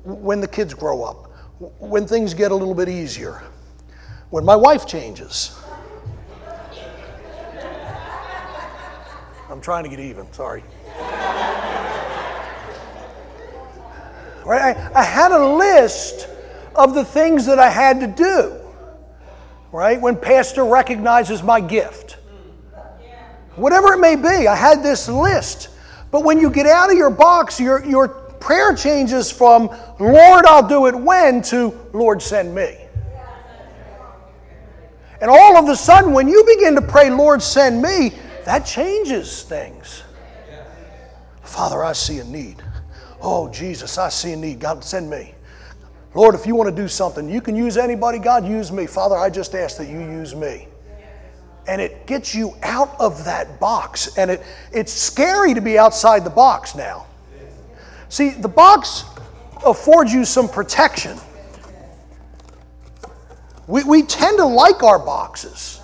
When 0.04 0.40
the 0.40 0.48
kids 0.48 0.74
grow 0.74 1.02
up. 1.02 1.30
When 1.78 2.06
things 2.06 2.34
get 2.34 2.50
a 2.50 2.54
little 2.54 2.74
bit 2.74 2.88
easier, 2.88 3.42
when 4.30 4.44
my 4.44 4.56
wife 4.56 4.86
changes. 4.86 5.58
I'm 9.52 9.60
trying 9.60 9.84
to 9.84 9.90
get 9.90 10.00
even, 10.00 10.32
sorry. 10.32 10.64
Right? 14.44 14.76
I, 14.76 14.90
I 14.94 15.04
had 15.04 15.30
a 15.30 15.46
list 15.54 16.26
of 16.74 16.94
the 16.94 17.04
things 17.04 17.44
that 17.44 17.58
I 17.58 17.68
had 17.68 18.00
to 18.00 18.06
do, 18.06 18.58
right? 19.72 20.00
When 20.00 20.16
Pastor 20.16 20.64
recognizes 20.64 21.42
my 21.42 21.60
gift. 21.60 22.18
Whatever 23.56 23.94
it 23.94 23.98
may 23.98 24.16
be, 24.16 24.46
I 24.46 24.54
had 24.54 24.82
this 24.82 25.08
list. 25.08 25.70
But 26.10 26.24
when 26.24 26.38
you 26.38 26.50
get 26.50 26.66
out 26.66 26.90
of 26.90 26.96
your 26.96 27.10
box, 27.10 27.58
your, 27.58 27.84
your 27.84 28.08
prayer 28.08 28.74
changes 28.74 29.30
from, 29.30 29.68
Lord, 29.98 30.46
I'll 30.46 30.66
do 30.66 30.86
it 30.86 30.94
when, 30.94 31.42
to, 31.42 31.78
Lord, 31.92 32.22
send 32.22 32.54
me. 32.54 32.78
And 35.20 35.30
all 35.30 35.56
of 35.56 35.68
a 35.68 35.76
sudden, 35.76 36.12
when 36.12 36.28
you 36.28 36.44
begin 36.56 36.74
to 36.74 36.82
pray, 36.82 37.08
Lord, 37.08 37.42
send 37.42 37.80
me, 37.80 38.12
that 38.44 38.66
changes 38.66 39.42
things. 39.42 40.02
Father, 41.42 41.84
I 41.84 41.92
see 41.92 42.18
a 42.18 42.24
need. 42.24 42.62
Oh, 43.20 43.48
Jesus, 43.48 43.98
I 43.98 44.08
see 44.08 44.32
a 44.32 44.36
need. 44.36 44.58
God, 44.58 44.82
send 44.82 45.08
me. 45.08 45.34
Lord, 46.14 46.34
if 46.34 46.46
you 46.46 46.54
want 46.54 46.68
to 46.68 46.76
do 46.76 46.88
something, 46.88 47.28
you 47.28 47.40
can 47.40 47.56
use 47.56 47.76
anybody. 47.76 48.18
God, 48.18 48.46
use 48.46 48.70
me. 48.70 48.86
Father, 48.86 49.16
I 49.16 49.30
just 49.30 49.54
ask 49.54 49.78
that 49.78 49.88
you 49.88 49.98
use 49.98 50.34
me. 50.34 50.68
And 51.66 51.80
it 51.80 52.06
gets 52.06 52.34
you 52.34 52.54
out 52.62 52.94
of 53.00 53.24
that 53.24 53.58
box. 53.58 54.16
And 54.18 54.30
it, 54.30 54.42
it's 54.72 54.92
scary 54.92 55.54
to 55.54 55.60
be 55.60 55.78
outside 55.78 56.24
the 56.24 56.30
box 56.30 56.74
now. 56.74 57.06
See, 58.08 58.30
the 58.30 58.48
box 58.48 59.04
affords 59.64 60.12
you 60.12 60.24
some 60.24 60.48
protection. 60.48 61.18
We, 63.66 63.84
we 63.84 64.02
tend 64.02 64.38
to 64.38 64.44
like 64.44 64.82
our 64.82 64.98
boxes 64.98 65.80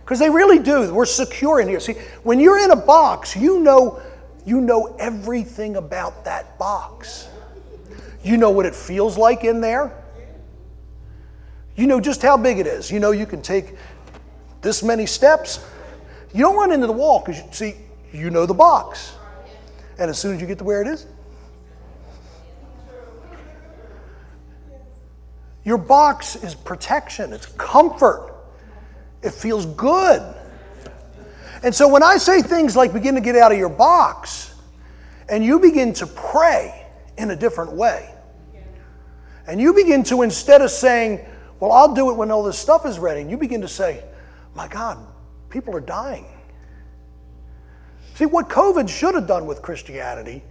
because 0.00 0.18
they 0.18 0.30
really 0.30 0.58
do. 0.58 0.92
We're 0.92 1.06
secure 1.06 1.60
in 1.60 1.68
here. 1.68 1.78
See, 1.78 1.94
when 2.24 2.40
you're 2.40 2.58
in 2.58 2.72
a 2.72 2.76
box, 2.76 3.36
you 3.36 3.60
know, 3.60 4.02
you 4.44 4.60
know 4.60 4.96
everything 4.98 5.76
about 5.76 6.24
that 6.24 6.58
box. 6.58 7.28
You 8.22 8.36
know 8.36 8.50
what 8.50 8.66
it 8.66 8.74
feels 8.74 9.18
like 9.18 9.44
in 9.44 9.60
there. 9.60 9.92
You 11.76 11.86
know 11.86 12.00
just 12.00 12.22
how 12.22 12.36
big 12.36 12.58
it 12.58 12.66
is. 12.66 12.90
You 12.90 13.00
know 13.00 13.10
you 13.10 13.26
can 13.26 13.42
take 13.42 13.74
this 14.60 14.82
many 14.82 15.06
steps. 15.06 15.64
You 16.32 16.42
don't 16.42 16.56
run 16.56 16.72
into 16.72 16.86
the 16.86 16.92
wall 16.92 17.22
because, 17.24 17.42
see, 17.56 17.74
you 18.12 18.30
know 18.30 18.46
the 18.46 18.54
box. 18.54 19.14
And 19.98 20.10
as 20.10 20.18
soon 20.18 20.34
as 20.34 20.40
you 20.40 20.46
get 20.46 20.58
to 20.58 20.64
where 20.64 20.82
it 20.82 20.88
is, 20.88 21.06
Your 25.64 25.78
box 25.78 26.36
is 26.36 26.54
protection, 26.54 27.32
it's 27.32 27.46
comfort, 27.46 28.34
it 29.22 29.32
feels 29.32 29.66
good. 29.66 30.22
And 31.62 31.72
so 31.72 31.86
when 31.86 32.02
I 32.02 32.16
say 32.16 32.42
things 32.42 32.74
like 32.74 32.92
begin 32.92 33.14
to 33.14 33.20
get 33.20 33.36
out 33.36 33.52
of 33.52 33.58
your 33.58 33.68
box 33.68 34.54
and 35.28 35.44
you 35.44 35.60
begin 35.60 35.92
to 35.94 36.06
pray 36.06 36.81
in 37.18 37.30
a 37.30 37.36
different 37.36 37.72
way, 37.72 38.12
and 39.46 39.60
you 39.60 39.74
begin 39.74 40.02
to, 40.04 40.22
instead 40.22 40.62
of 40.62 40.70
saying, 40.70 41.20
Well, 41.60 41.72
I'll 41.72 41.94
do 41.94 42.10
it 42.10 42.14
when 42.14 42.30
all 42.30 42.42
this 42.42 42.58
stuff 42.58 42.86
is 42.86 42.98
ready, 42.98 43.20
and 43.20 43.30
you 43.30 43.36
begin 43.36 43.60
to 43.62 43.68
say, 43.68 44.04
My 44.54 44.68
God, 44.68 44.98
people 45.50 45.76
are 45.76 45.80
dying. 45.80 46.26
See, 48.14 48.26
what 48.26 48.48
COVID 48.48 48.88
should 48.88 49.14
have 49.14 49.26
done 49.26 49.46
with 49.46 49.62
Christianity 49.62 50.42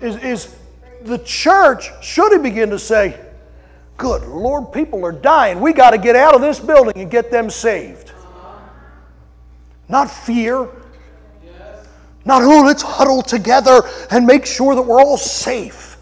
is, 0.00 0.16
is 0.16 0.56
the 1.02 1.18
church 1.18 1.90
should 2.02 2.32
have 2.32 2.42
begun 2.42 2.70
to 2.70 2.78
say, 2.78 3.18
Good 3.96 4.26
Lord, 4.26 4.72
people 4.72 5.04
are 5.04 5.12
dying. 5.12 5.60
We 5.60 5.74
got 5.74 5.90
to 5.90 5.98
get 5.98 6.16
out 6.16 6.34
of 6.34 6.40
this 6.40 6.58
building 6.58 6.94
and 6.96 7.10
get 7.10 7.30
them 7.30 7.50
saved. 7.50 8.12
Not 9.90 10.10
fear. 10.10 10.68
Not, 12.24 12.42
oh, 12.42 12.62
let's 12.62 12.82
huddle 12.82 13.22
together 13.22 13.82
and 14.10 14.26
make 14.26 14.44
sure 14.44 14.74
that 14.74 14.82
we're 14.82 15.00
all 15.00 15.16
safe. 15.16 15.96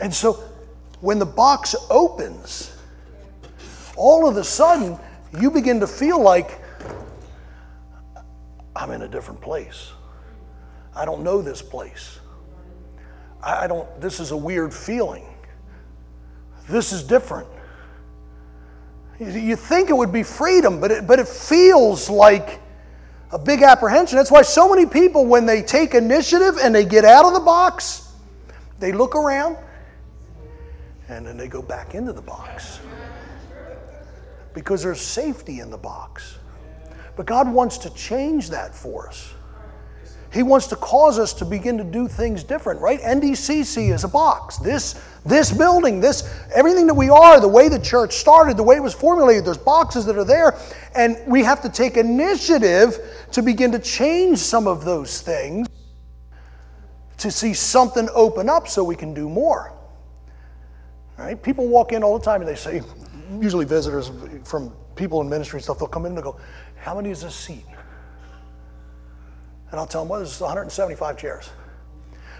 And 0.00 0.14
so 0.14 0.34
when 1.00 1.18
the 1.18 1.26
box 1.26 1.74
opens, 1.90 2.76
all 3.96 4.28
of 4.28 4.36
a 4.36 4.44
sudden 4.44 4.98
you 5.38 5.50
begin 5.50 5.80
to 5.80 5.86
feel 5.86 6.20
like 6.20 6.60
I'm 8.74 8.92
in 8.92 9.02
a 9.02 9.08
different 9.08 9.40
place. 9.40 9.92
I 10.94 11.04
don't 11.04 11.22
know 11.22 11.42
this 11.42 11.62
place. 11.62 12.20
I 13.42 13.66
don't, 13.66 14.00
this 14.00 14.20
is 14.20 14.30
a 14.30 14.36
weird 14.36 14.72
feeling. 14.72 15.26
This 16.68 16.92
is 16.92 17.02
different. 17.02 17.48
You 19.20 19.56
think 19.56 19.90
it 19.90 19.96
would 19.96 20.12
be 20.12 20.22
freedom, 20.22 20.80
but 20.80 20.90
it, 20.90 21.06
but 21.06 21.18
it 21.18 21.26
feels 21.26 22.08
like 22.08 22.60
a 23.32 23.38
big 23.38 23.62
apprehension. 23.62 24.16
That's 24.16 24.30
why 24.30 24.42
so 24.42 24.68
many 24.68 24.86
people, 24.86 25.26
when 25.26 25.44
they 25.44 25.62
take 25.62 25.94
initiative 25.94 26.56
and 26.62 26.74
they 26.74 26.84
get 26.84 27.04
out 27.04 27.24
of 27.24 27.34
the 27.34 27.40
box, 27.40 28.12
They 28.78 28.92
look 28.92 29.16
around 29.16 29.56
and 31.08 31.26
then 31.26 31.36
they 31.36 31.48
go 31.48 31.62
back 31.62 31.94
into 31.94 32.12
the 32.12 32.22
box 32.22 32.80
because 34.54 34.82
there's 34.82 35.00
safety 35.00 35.60
in 35.60 35.70
the 35.70 35.78
box. 35.78 36.38
But 37.16 37.26
God 37.26 37.52
wants 37.52 37.78
to 37.78 37.90
change 37.94 38.50
that 38.50 38.74
for 38.74 39.08
us. 39.08 39.34
He 40.32 40.42
wants 40.42 40.66
to 40.68 40.76
cause 40.76 41.18
us 41.18 41.32
to 41.34 41.44
begin 41.44 41.78
to 41.78 41.84
do 41.84 42.06
things 42.06 42.44
different, 42.44 42.80
right? 42.80 43.00
NDCC 43.00 43.92
is 43.92 44.04
a 44.04 44.08
box. 44.08 44.58
This, 44.58 45.02
this 45.24 45.50
building, 45.50 46.00
this, 46.00 46.22
everything 46.54 46.86
that 46.86 46.94
we 46.94 47.10
are, 47.10 47.40
the 47.40 47.48
way 47.48 47.68
the 47.68 47.78
church 47.78 48.14
started, 48.14 48.56
the 48.56 48.62
way 48.62 48.76
it 48.76 48.82
was 48.82 48.94
formulated, 48.94 49.44
there's 49.44 49.58
boxes 49.58 50.06
that 50.06 50.16
are 50.16 50.24
there, 50.24 50.58
and 50.94 51.16
we 51.26 51.42
have 51.42 51.62
to 51.62 51.68
take 51.68 51.96
initiative 51.96 52.98
to 53.32 53.42
begin 53.42 53.72
to 53.72 53.78
change 53.78 54.38
some 54.38 54.66
of 54.66 54.84
those 54.84 55.20
things 55.20 55.68
to 57.18 57.30
see 57.30 57.52
something 57.52 58.08
open 58.14 58.48
up 58.48 58.68
so 58.68 58.82
we 58.82 58.96
can 58.96 59.12
do 59.12 59.28
more. 59.28 59.72
Right? 61.16 61.40
People 61.42 61.66
walk 61.66 61.92
in 61.92 62.04
all 62.04 62.16
the 62.16 62.24
time 62.24 62.40
and 62.40 62.48
they 62.48 62.54
say, 62.54 62.80
usually 63.40 63.64
visitors 63.64 64.10
from 64.44 64.72
people 64.94 65.20
in 65.20 65.28
ministry 65.28 65.58
and 65.58 65.64
stuff, 65.64 65.78
they'll 65.78 65.88
come 65.88 66.06
in 66.06 66.12
and 66.12 66.18
they'll 66.18 66.32
go, 66.32 66.40
How 66.76 66.94
many 66.94 67.10
is 67.10 67.22
this 67.22 67.34
seat? 67.34 67.64
And 69.70 69.78
I'll 69.78 69.86
tell 69.86 70.02
them, 70.02 70.08
Well, 70.08 70.20
there's 70.20 70.40
175 70.40 71.16
chairs. 71.18 71.50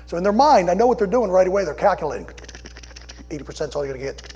So 0.06 0.16
in 0.16 0.22
their 0.22 0.32
mind, 0.32 0.70
I 0.70 0.74
know 0.74 0.86
what 0.86 0.98
they're 0.98 1.06
doing 1.06 1.30
right 1.30 1.46
away. 1.46 1.64
They're 1.64 1.74
calculating 1.74 2.28
80% 3.30 3.68
is 3.68 3.74
all 3.74 3.84
you're 3.84 3.94
going 3.94 4.06
to 4.06 4.12
get. 4.12 4.32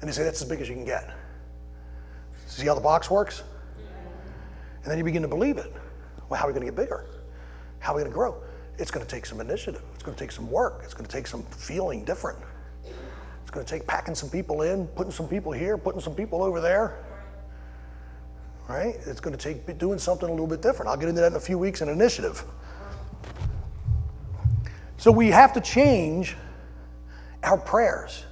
And 0.00 0.08
they 0.08 0.12
say, 0.12 0.24
That's 0.24 0.42
as 0.42 0.48
big 0.48 0.60
as 0.60 0.68
you 0.68 0.74
can 0.74 0.84
get. 0.84 1.14
See 2.46 2.66
how 2.66 2.74
the 2.74 2.80
box 2.80 3.10
works? 3.10 3.42
And 4.82 4.90
then 4.90 4.98
you 4.98 5.04
begin 5.04 5.22
to 5.22 5.28
believe 5.28 5.58
it. 5.58 5.72
Well, 6.28 6.38
how 6.38 6.46
are 6.46 6.48
we 6.48 6.54
going 6.54 6.66
to 6.66 6.72
get 6.72 6.76
bigger? 6.76 7.06
How 7.78 7.92
are 7.92 7.96
we 7.96 8.02
going 8.02 8.10
to 8.10 8.14
grow? 8.14 8.42
It's 8.78 8.90
going 8.90 9.04
to 9.04 9.10
take 9.10 9.26
some 9.26 9.40
initiative. 9.40 9.82
It's 9.94 10.02
going 10.02 10.16
to 10.16 10.22
take 10.22 10.32
some 10.32 10.50
work. 10.50 10.80
It's 10.84 10.94
going 10.94 11.06
to 11.06 11.10
take 11.10 11.26
some 11.26 11.42
feeling 11.44 12.04
different. 12.04 12.38
It's 13.42 13.50
going 13.50 13.64
to 13.64 13.70
take 13.70 13.86
packing 13.86 14.14
some 14.14 14.28
people 14.28 14.62
in, 14.62 14.86
putting 14.88 15.12
some 15.12 15.28
people 15.28 15.52
here, 15.52 15.78
putting 15.78 16.00
some 16.00 16.14
people 16.14 16.42
over 16.42 16.60
there. 16.60 17.04
Right? 18.68 18.96
It's 19.06 19.20
going 19.20 19.36
to 19.36 19.42
take 19.42 19.78
doing 19.78 19.98
something 19.98 20.28
a 20.28 20.32
little 20.32 20.46
bit 20.46 20.62
different. 20.62 20.90
I'll 20.90 20.96
get 20.96 21.08
into 21.08 21.20
that 21.20 21.32
in 21.32 21.36
a 21.36 21.40
few 21.40 21.58
weeks 21.58 21.80
in 21.80 21.88
initiative. 21.88 22.44
So 24.96 25.10
we 25.10 25.28
have 25.28 25.52
to 25.54 25.60
change 25.60 26.36
our 27.42 27.58
prayers. 27.58 28.24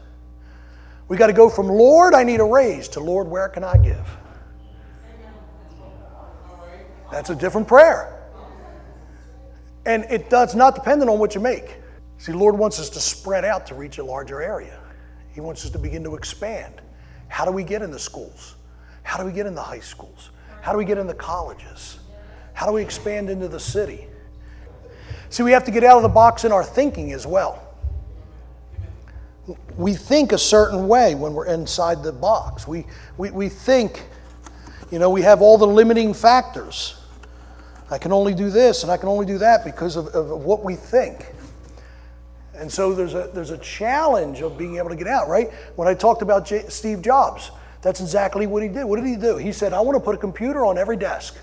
We 1.08 1.16
got 1.16 1.26
to 1.26 1.32
go 1.32 1.48
from 1.48 1.66
Lord, 1.68 2.14
I 2.14 2.22
need 2.22 2.40
a 2.40 2.44
raise 2.44 2.88
to 2.88 3.00
Lord, 3.00 3.28
where 3.28 3.48
can 3.48 3.64
I 3.64 3.76
give? 3.76 4.06
That's 7.10 7.30
a 7.30 7.34
different 7.34 7.66
prayer. 7.66 8.16
And 9.84 10.04
it 10.04 10.30
does 10.30 10.54
not 10.54 10.74
depend 10.74 11.02
on 11.02 11.18
what 11.18 11.34
you 11.34 11.40
make. 11.40 11.76
See, 12.18 12.32
Lord 12.32 12.56
wants 12.56 12.78
us 12.78 12.90
to 12.90 13.00
spread 13.00 13.44
out 13.44 13.66
to 13.68 13.74
reach 13.74 13.98
a 13.98 14.04
larger 14.04 14.42
area. 14.42 14.78
He 15.32 15.40
wants 15.40 15.64
us 15.64 15.70
to 15.70 15.78
begin 15.78 16.04
to 16.04 16.14
expand. 16.14 16.80
How 17.28 17.44
do 17.44 17.50
we 17.50 17.64
get 17.64 17.82
in 17.82 17.90
the 17.90 17.98
schools? 17.98 18.56
How 19.02 19.18
do 19.18 19.24
we 19.24 19.32
get 19.32 19.46
in 19.46 19.54
the 19.54 19.62
high 19.62 19.80
schools? 19.80 20.30
How 20.60 20.72
do 20.72 20.78
we 20.78 20.84
get 20.84 20.98
in 20.98 21.06
the 21.06 21.14
colleges? 21.14 21.98
How 22.52 22.66
do 22.66 22.72
we 22.72 22.82
expand 22.82 23.30
into 23.30 23.48
the 23.48 23.58
city? 23.58 24.06
See, 25.30 25.42
we 25.42 25.52
have 25.52 25.64
to 25.64 25.70
get 25.70 25.82
out 25.82 25.96
of 25.96 26.02
the 26.02 26.08
box 26.08 26.44
in 26.44 26.52
our 26.52 26.62
thinking 26.62 27.12
as 27.12 27.26
well. 27.26 27.69
We 29.76 29.94
think 29.94 30.32
a 30.32 30.38
certain 30.38 30.88
way 30.88 31.14
when 31.14 31.34
we're 31.34 31.46
inside 31.46 32.02
the 32.02 32.12
box. 32.12 32.66
We, 32.66 32.86
we, 33.16 33.30
we 33.30 33.48
think, 33.48 34.06
you 34.90 34.98
know, 34.98 35.10
we 35.10 35.22
have 35.22 35.42
all 35.42 35.58
the 35.58 35.66
limiting 35.66 36.14
factors. 36.14 37.00
I 37.90 37.98
can 37.98 38.12
only 38.12 38.34
do 38.34 38.50
this 38.50 38.82
and 38.82 38.92
I 38.92 38.96
can 38.96 39.08
only 39.08 39.26
do 39.26 39.38
that 39.38 39.64
because 39.64 39.96
of, 39.96 40.08
of 40.08 40.28
what 40.30 40.62
we 40.62 40.76
think. 40.76 41.26
And 42.54 42.70
so 42.70 42.94
there's 42.94 43.14
a, 43.14 43.30
there's 43.32 43.50
a 43.50 43.58
challenge 43.58 44.42
of 44.42 44.58
being 44.58 44.76
able 44.76 44.90
to 44.90 44.96
get 44.96 45.06
out, 45.06 45.28
right? 45.28 45.50
When 45.76 45.88
I 45.88 45.94
talked 45.94 46.20
about 46.20 46.44
J- 46.44 46.68
Steve 46.68 47.00
Jobs, 47.00 47.50
that's 47.80 48.00
exactly 48.00 48.46
what 48.46 48.62
he 48.62 48.68
did. 48.68 48.84
What 48.84 48.96
did 48.96 49.06
he 49.06 49.16
do? 49.16 49.38
He 49.38 49.52
said, 49.52 49.72
I 49.72 49.80
want 49.80 49.96
to 49.96 50.00
put 50.00 50.14
a 50.14 50.18
computer 50.18 50.66
on 50.66 50.76
every 50.76 50.96
desk. 50.96 51.36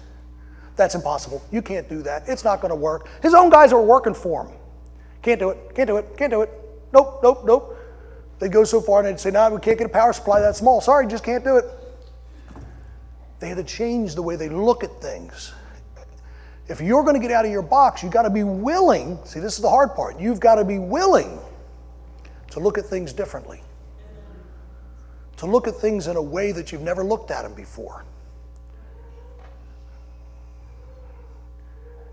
That's 0.76 0.94
impossible. 0.94 1.42
You 1.52 1.64
can't 1.64 1.90
do 1.90 2.04
that. 2.04 2.30
It's 2.30 2.44
not 2.44 2.62
going 2.62 2.70
to 2.70 2.76
work. 2.76 3.10
His 3.24 3.34
own 3.34 3.50
guys 3.50 3.74
are 3.74 3.82
working 3.82 4.14
for 4.14 4.46
him. 4.46 4.56
Can't 5.24 5.40
do 5.40 5.50
it. 5.50 5.74
Can't 5.74 5.88
do 5.88 5.98
it. 5.98 6.16
Can't 6.18 6.32
do 6.32 6.44
it. 6.44 6.52
Nope, 6.94 7.20
nope, 7.24 7.44
nope. 7.46 7.77
They'd 8.40 8.52
go 8.52 8.64
so 8.64 8.82
far 8.82 9.00
and 9.00 9.08
they'd 9.08 9.20
say, 9.20 9.32
No, 9.32 9.50
we 9.50 9.60
can't 9.60 9.78
get 9.78 9.88
a 9.88 9.90
power 9.90 10.14
supply 10.14 10.40
that 10.42 10.56
small. 10.56 10.82
Sorry, 10.82 11.08
just 11.08 11.24
can't 11.24 11.44
do 11.44 11.58
it. 11.58 11.66
They 13.40 13.50
had 13.50 13.58
to 13.58 13.64
change 13.64 14.16
the 14.16 14.22
way 14.22 14.36
they 14.36 14.50
look 14.50 14.84
at 14.84 15.02
things. 15.02 15.54
If 16.68 16.82
you're 16.82 17.04
going 17.04 17.16
to 17.16 17.22
get 17.22 17.32
out 17.32 17.46
of 17.46 17.52
your 17.52 17.62
box, 17.62 18.04
you've 18.04 18.12
got 18.12 18.24
to 18.24 18.30
be 18.30 18.44
willing. 18.44 19.20
See, 19.24 19.40
this 19.40 19.56
is 19.56 19.62
the 19.62 19.70
hard 19.70 19.96
part. 19.96 20.20
You've 20.20 20.40
got 20.40 20.56
to 20.56 20.66
be 20.66 20.80
willing 20.80 21.40
to 22.52 22.60
look 22.60 22.78
at 22.78 22.86
things 22.86 23.14
differently, 23.14 23.62
to 25.38 25.46
look 25.46 25.68
at 25.68 25.76
things 25.76 26.08
in 26.08 26.18
a 26.18 26.22
way 26.22 26.52
that 26.52 26.72
you've 26.72 26.82
never 26.82 27.04
looked 27.04 27.32
at 27.32 27.44
them 27.44 27.54
before. 27.54 28.04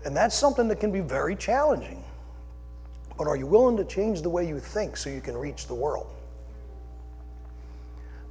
And 0.05 0.15
that's 0.15 0.35
something 0.35 0.67
that 0.69 0.79
can 0.79 0.91
be 0.91 1.01
very 1.01 1.35
challenging. 1.35 2.03
But 3.17 3.27
are 3.27 3.35
you 3.35 3.47
willing 3.47 3.75
to 3.77 3.85
change 3.85 4.21
the 4.21 4.29
way 4.29 4.47
you 4.47 4.59
think 4.59 4.95
so 4.95 5.09
you 5.09 5.21
can 5.21 5.35
reach 5.35 5.67
the 5.67 5.73
world? 5.73 6.14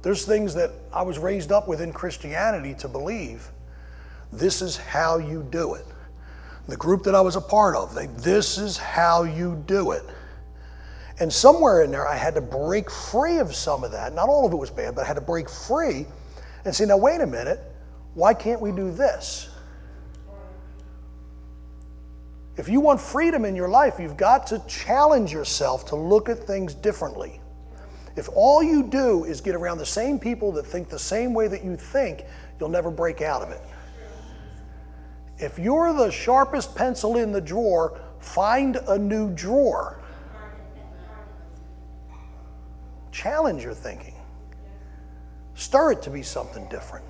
There's 0.05 0.23
things 0.23 0.53
that 0.53 0.69
I 0.93 1.01
was 1.01 1.17
raised 1.17 1.51
up 1.51 1.67
within 1.67 1.91
Christianity 1.91 2.75
to 2.75 2.87
believe 2.87 3.49
this 4.31 4.61
is 4.61 4.77
how 4.77 5.17
you 5.17 5.41
do 5.49 5.73
it. 5.73 5.85
The 6.67 6.77
group 6.77 7.01
that 7.05 7.15
I 7.15 7.21
was 7.21 7.35
a 7.35 7.41
part 7.41 7.75
of, 7.75 7.95
they, 7.95 8.05
this 8.05 8.59
is 8.59 8.77
how 8.77 9.23
you 9.23 9.63
do 9.65 9.93
it. 9.93 10.03
And 11.19 11.33
somewhere 11.33 11.81
in 11.81 11.89
there, 11.89 12.07
I 12.07 12.17
had 12.17 12.35
to 12.35 12.41
break 12.41 12.91
free 12.91 13.39
of 13.39 13.55
some 13.55 13.83
of 13.83 13.93
that. 13.93 14.13
Not 14.13 14.29
all 14.29 14.45
of 14.45 14.53
it 14.53 14.57
was 14.57 14.69
bad, 14.69 14.93
but 14.93 15.05
I 15.05 15.07
had 15.07 15.15
to 15.15 15.21
break 15.21 15.49
free 15.49 16.05
and 16.65 16.75
say, 16.75 16.85
now, 16.85 16.97
wait 16.97 17.21
a 17.21 17.25
minute, 17.25 17.59
why 18.13 18.35
can't 18.35 18.61
we 18.61 18.71
do 18.71 18.91
this? 18.91 19.49
If 22.57 22.69
you 22.69 22.79
want 22.79 23.01
freedom 23.01 23.43
in 23.43 23.55
your 23.55 23.69
life, 23.69 23.95
you've 23.99 24.17
got 24.17 24.45
to 24.47 24.61
challenge 24.67 25.33
yourself 25.33 25.87
to 25.87 25.95
look 25.95 26.29
at 26.29 26.37
things 26.37 26.75
differently. 26.75 27.41
If 28.15 28.29
all 28.33 28.63
you 28.63 28.83
do 28.83 29.25
is 29.25 29.41
get 29.41 29.55
around 29.55 29.77
the 29.77 29.85
same 29.85 30.19
people 30.19 30.51
that 30.53 30.65
think 30.65 30.89
the 30.89 30.99
same 30.99 31.33
way 31.33 31.47
that 31.47 31.63
you 31.63 31.75
think, 31.75 32.25
you'll 32.59 32.69
never 32.69 32.89
break 32.89 33.21
out 33.21 33.41
of 33.41 33.49
it. 33.49 33.61
If 35.37 35.59
you're 35.59 35.93
the 35.93 36.09
sharpest 36.09 36.75
pencil 36.75 37.17
in 37.17 37.33
the 37.33 37.41
drawer, 37.41 37.99
find 38.19 38.77
a 38.87 38.97
new 38.97 39.33
drawer. 39.33 39.99
Challenge 43.11 43.63
your 43.63 43.73
thinking. 43.73 44.13
Stir 45.55 45.93
it 45.93 46.01
to 46.03 46.09
be 46.09 46.21
something 46.21 46.67
different. 46.69 47.05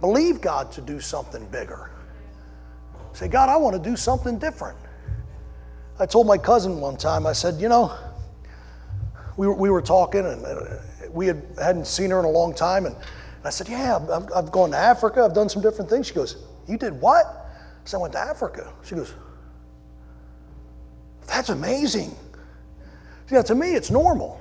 Believe 0.00 0.40
God 0.40 0.72
to 0.72 0.80
do 0.80 1.00
something 1.00 1.46
bigger. 1.48 1.90
Say, 3.12 3.28
God, 3.28 3.48
I 3.48 3.56
want 3.56 3.74
to 3.74 3.90
do 3.90 3.96
something 3.96 4.38
different. 4.38 4.78
I 5.98 6.06
told 6.06 6.26
my 6.26 6.38
cousin 6.38 6.80
one 6.80 6.96
time, 6.96 7.26
I 7.26 7.32
said, 7.32 7.60
you 7.60 7.68
know, 7.68 7.92
we 9.38 9.46
were, 9.46 9.54
we 9.54 9.70
were 9.70 9.80
talking 9.80 10.26
and 10.26 10.44
uh, 10.44 10.64
we 11.12 11.28
had, 11.28 11.42
hadn't 11.58 11.86
seen 11.86 12.10
her 12.10 12.18
in 12.18 12.24
a 12.24 12.30
long 12.30 12.52
time. 12.52 12.84
And 12.84 12.96
I 13.44 13.50
said, 13.50 13.68
yeah, 13.68 13.96
I've, 13.96 14.28
I've 14.34 14.52
gone 14.52 14.72
to 14.72 14.76
Africa. 14.76 15.22
I've 15.22 15.32
done 15.32 15.48
some 15.48 15.62
different 15.62 15.88
things. 15.88 16.08
She 16.08 16.14
goes, 16.14 16.44
you 16.66 16.76
did 16.76 17.00
what? 17.00 17.24
I 17.24 17.86
said, 17.86 17.98
I 17.98 18.00
went 18.00 18.12
to 18.14 18.18
Africa. 18.18 18.72
She 18.84 18.96
goes, 18.96 19.14
that's 21.26 21.50
amazing. 21.50 22.14
Yeah, 23.30 23.42
to 23.42 23.54
me, 23.54 23.74
it's 23.74 23.90
normal 23.90 24.40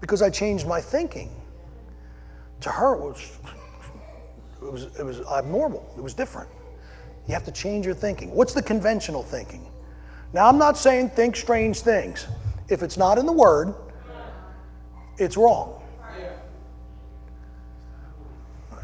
because 0.00 0.20
I 0.20 0.28
changed 0.28 0.66
my 0.66 0.82
thinking. 0.82 1.30
To 2.60 2.70
her, 2.70 2.94
it 2.94 3.00
was, 3.00 3.38
it 4.62 4.72
was, 4.72 4.82
it 4.98 5.02
was 5.02 5.20
abnormal. 5.20 5.94
It 5.96 6.02
was 6.02 6.12
different. 6.12 6.50
You 7.26 7.32
have 7.32 7.44
to 7.44 7.52
change 7.52 7.86
your 7.86 7.94
thinking. 7.94 8.30
What's 8.32 8.52
the 8.52 8.62
conventional 8.62 9.22
thinking? 9.22 9.66
Now, 10.34 10.46
I'm 10.46 10.58
not 10.58 10.76
saying 10.76 11.10
think 11.10 11.36
strange 11.36 11.80
things. 11.80 12.26
If 12.68 12.82
it's 12.82 12.98
not 12.98 13.16
in 13.16 13.24
the 13.24 13.32
Word, 13.32 13.74
it's 15.18 15.36
wrong. 15.36 15.82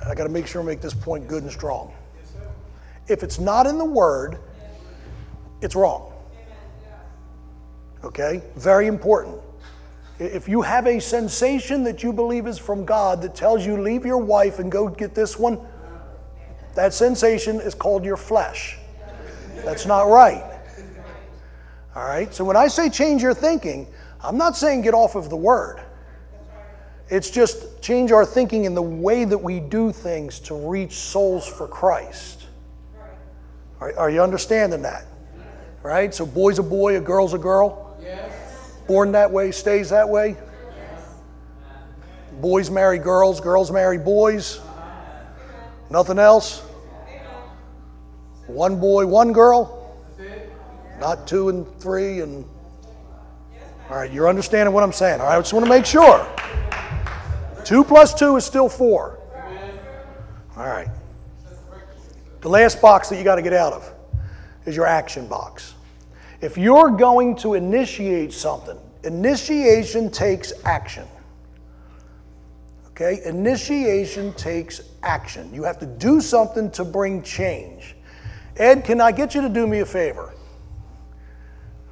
I 0.04 0.14
got 0.14 0.24
to 0.24 0.30
make 0.30 0.46
sure 0.46 0.62
I 0.62 0.64
make 0.64 0.80
this 0.80 0.94
point 0.94 1.28
good 1.28 1.42
and 1.44 1.52
strong. 1.52 1.92
If 3.08 3.22
it's 3.22 3.38
not 3.38 3.66
in 3.66 3.78
the 3.78 3.84
Word, 3.84 4.38
it's 5.60 5.76
wrong. 5.76 6.12
Okay? 8.02 8.42
Very 8.56 8.88
important. 8.88 9.38
If 10.18 10.48
you 10.48 10.62
have 10.62 10.86
a 10.86 11.00
sensation 11.00 11.84
that 11.84 12.02
you 12.02 12.12
believe 12.12 12.46
is 12.46 12.58
from 12.58 12.84
God 12.84 13.22
that 13.22 13.34
tells 13.34 13.64
you 13.64 13.80
leave 13.80 14.04
your 14.04 14.18
wife 14.18 14.58
and 14.58 14.70
go 14.70 14.88
get 14.88 15.14
this 15.14 15.38
one, 15.38 15.60
that 16.74 16.94
sensation 16.94 17.60
is 17.60 17.74
called 17.74 18.04
your 18.04 18.16
flesh. 18.16 18.78
That's 19.64 19.86
not 19.86 20.02
right. 20.08 20.44
All 21.94 22.04
right? 22.04 22.32
So 22.34 22.44
when 22.44 22.56
I 22.56 22.68
say 22.68 22.88
change 22.88 23.22
your 23.22 23.34
thinking, 23.34 23.86
I'm 24.20 24.36
not 24.36 24.56
saying 24.56 24.82
get 24.82 24.94
off 24.94 25.14
of 25.14 25.28
the 25.30 25.36
word. 25.36 25.82
It's 27.12 27.28
just 27.28 27.82
change 27.82 28.10
our 28.10 28.24
thinking 28.24 28.64
in 28.64 28.74
the 28.74 28.80
way 28.80 29.26
that 29.26 29.36
we 29.36 29.60
do 29.60 29.92
things 29.92 30.40
to 30.40 30.54
reach 30.54 30.92
souls 30.92 31.46
for 31.46 31.68
Christ. 31.68 32.46
Are, 33.80 33.94
are 33.98 34.08
you 34.08 34.22
understanding 34.22 34.80
that? 34.80 35.04
Right? 35.82 36.14
So 36.14 36.24
boy's 36.24 36.58
a 36.58 36.62
boy, 36.62 36.96
a 36.96 37.00
girl's 37.02 37.34
a 37.34 37.38
girl. 37.38 37.98
Yes. 38.00 38.72
Born 38.86 39.12
that 39.12 39.30
way, 39.30 39.50
stays 39.50 39.90
that 39.90 40.08
way. 40.08 40.38
Boys 42.40 42.70
marry 42.70 42.98
girls, 42.98 43.42
girls 43.42 43.70
marry 43.70 43.98
boys. 43.98 44.58
Nothing 45.90 46.18
else? 46.18 46.60
One 48.46 48.80
boy, 48.80 49.06
one 49.06 49.34
girl? 49.34 49.98
Not 50.98 51.26
two 51.26 51.50
and 51.50 51.66
three 51.78 52.20
and. 52.20 52.46
All 53.90 53.98
right, 53.98 54.10
you're 54.10 54.30
understanding 54.30 54.74
what 54.74 54.82
I'm 54.82 54.92
saying. 54.92 55.20
All 55.20 55.26
right, 55.26 55.36
I 55.36 55.40
just 55.40 55.52
want 55.52 55.66
to 55.66 55.70
make 55.70 55.84
sure. 55.84 56.26
Two 57.64 57.84
plus 57.84 58.14
two 58.14 58.36
is 58.36 58.44
still 58.44 58.68
four. 58.68 59.18
All 60.56 60.66
right. 60.66 60.88
The 62.40 62.48
last 62.48 62.82
box 62.82 63.08
that 63.08 63.16
you 63.16 63.24
got 63.24 63.36
to 63.36 63.42
get 63.42 63.52
out 63.52 63.72
of 63.72 63.92
is 64.66 64.76
your 64.76 64.86
action 64.86 65.26
box. 65.26 65.74
If 66.40 66.58
you're 66.58 66.90
going 66.90 67.36
to 67.36 67.54
initiate 67.54 68.32
something, 68.32 68.76
initiation 69.04 70.10
takes 70.10 70.52
action. 70.64 71.06
Okay? 72.90 73.20
Initiation 73.24 74.32
takes 74.34 74.82
action. 75.02 75.52
You 75.54 75.62
have 75.62 75.78
to 75.78 75.86
do 75.86 76.20
something 76.20 76.70
to 76.72 76.84
bring 76.84 77.22
change. 77.22 77.96
Ed, 78.56 78.84
can 78.84 79.00
I 79.00 79.12
get 79.12 79.34
you 79.34 79.40
to 79.40 79.48
do 79.48 79.66
me 79.66 79.80
a 79.80 79.86
favor? 79.86 80.34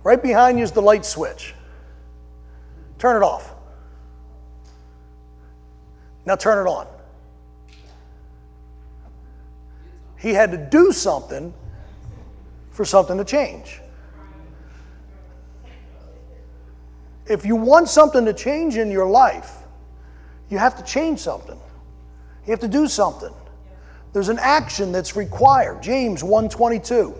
Right 0.03 0.23
behind 0.23 0.59
you 0.59 0.65
is 0.65 0.73
the 0.73 0.83
light 0.83 1.05
switch. 1.05 1.55
Turn 2.99 3.17
it 3.17 3.25
off. 3.25 3.55
Now 6.27 6.37
turn 6.37 6.67
it 6.67 6.71
on. 6.71 6.87
He 10.19 10.35
had 10.35 10.51
to 10.51 10.59
do 10.59 10.93
something 10.93 11.55
for 12.71 12.85
something 12.85 13.17
to 13.17 13.25
change. 13.25 13.81
If 17.27 17.47
you 17.47 17.57
want 17.57 17.89
something 17.89 18.25
to 18.25 18.35
change 18.35 18.77
in 18.77 18.91
your 18.91 19.09
life, 19.09 19.59
you 20.51 20.59
have 20.59 20.77
to 20.77 20.83
change 20.83 21.21
something. 21.21 21.59
You 22.45 22.51
have 22.51 22.61
to 22.61 22.69
do 22.69 22.87
something. 22.89 23.33
There's 24.13 24.29
an 24.29 24.41
action 24.41 24.93
that's 24.93 25.17
required. 25.17 25.83
James 25.83 26.25
122. 26.25 27.15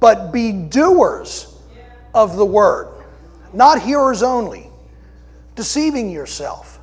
But 0.00 0.32
be 0.32 0.50
doers 0.52 1.58
of 2.14 2.36
the 2.36 2.46
word, 2.46 3.04
not 3.52 3.80
hearers 3.80 4.22
only, 4.22 4.68
deceiving 5.54 6.10
yourself. 6.10 6.79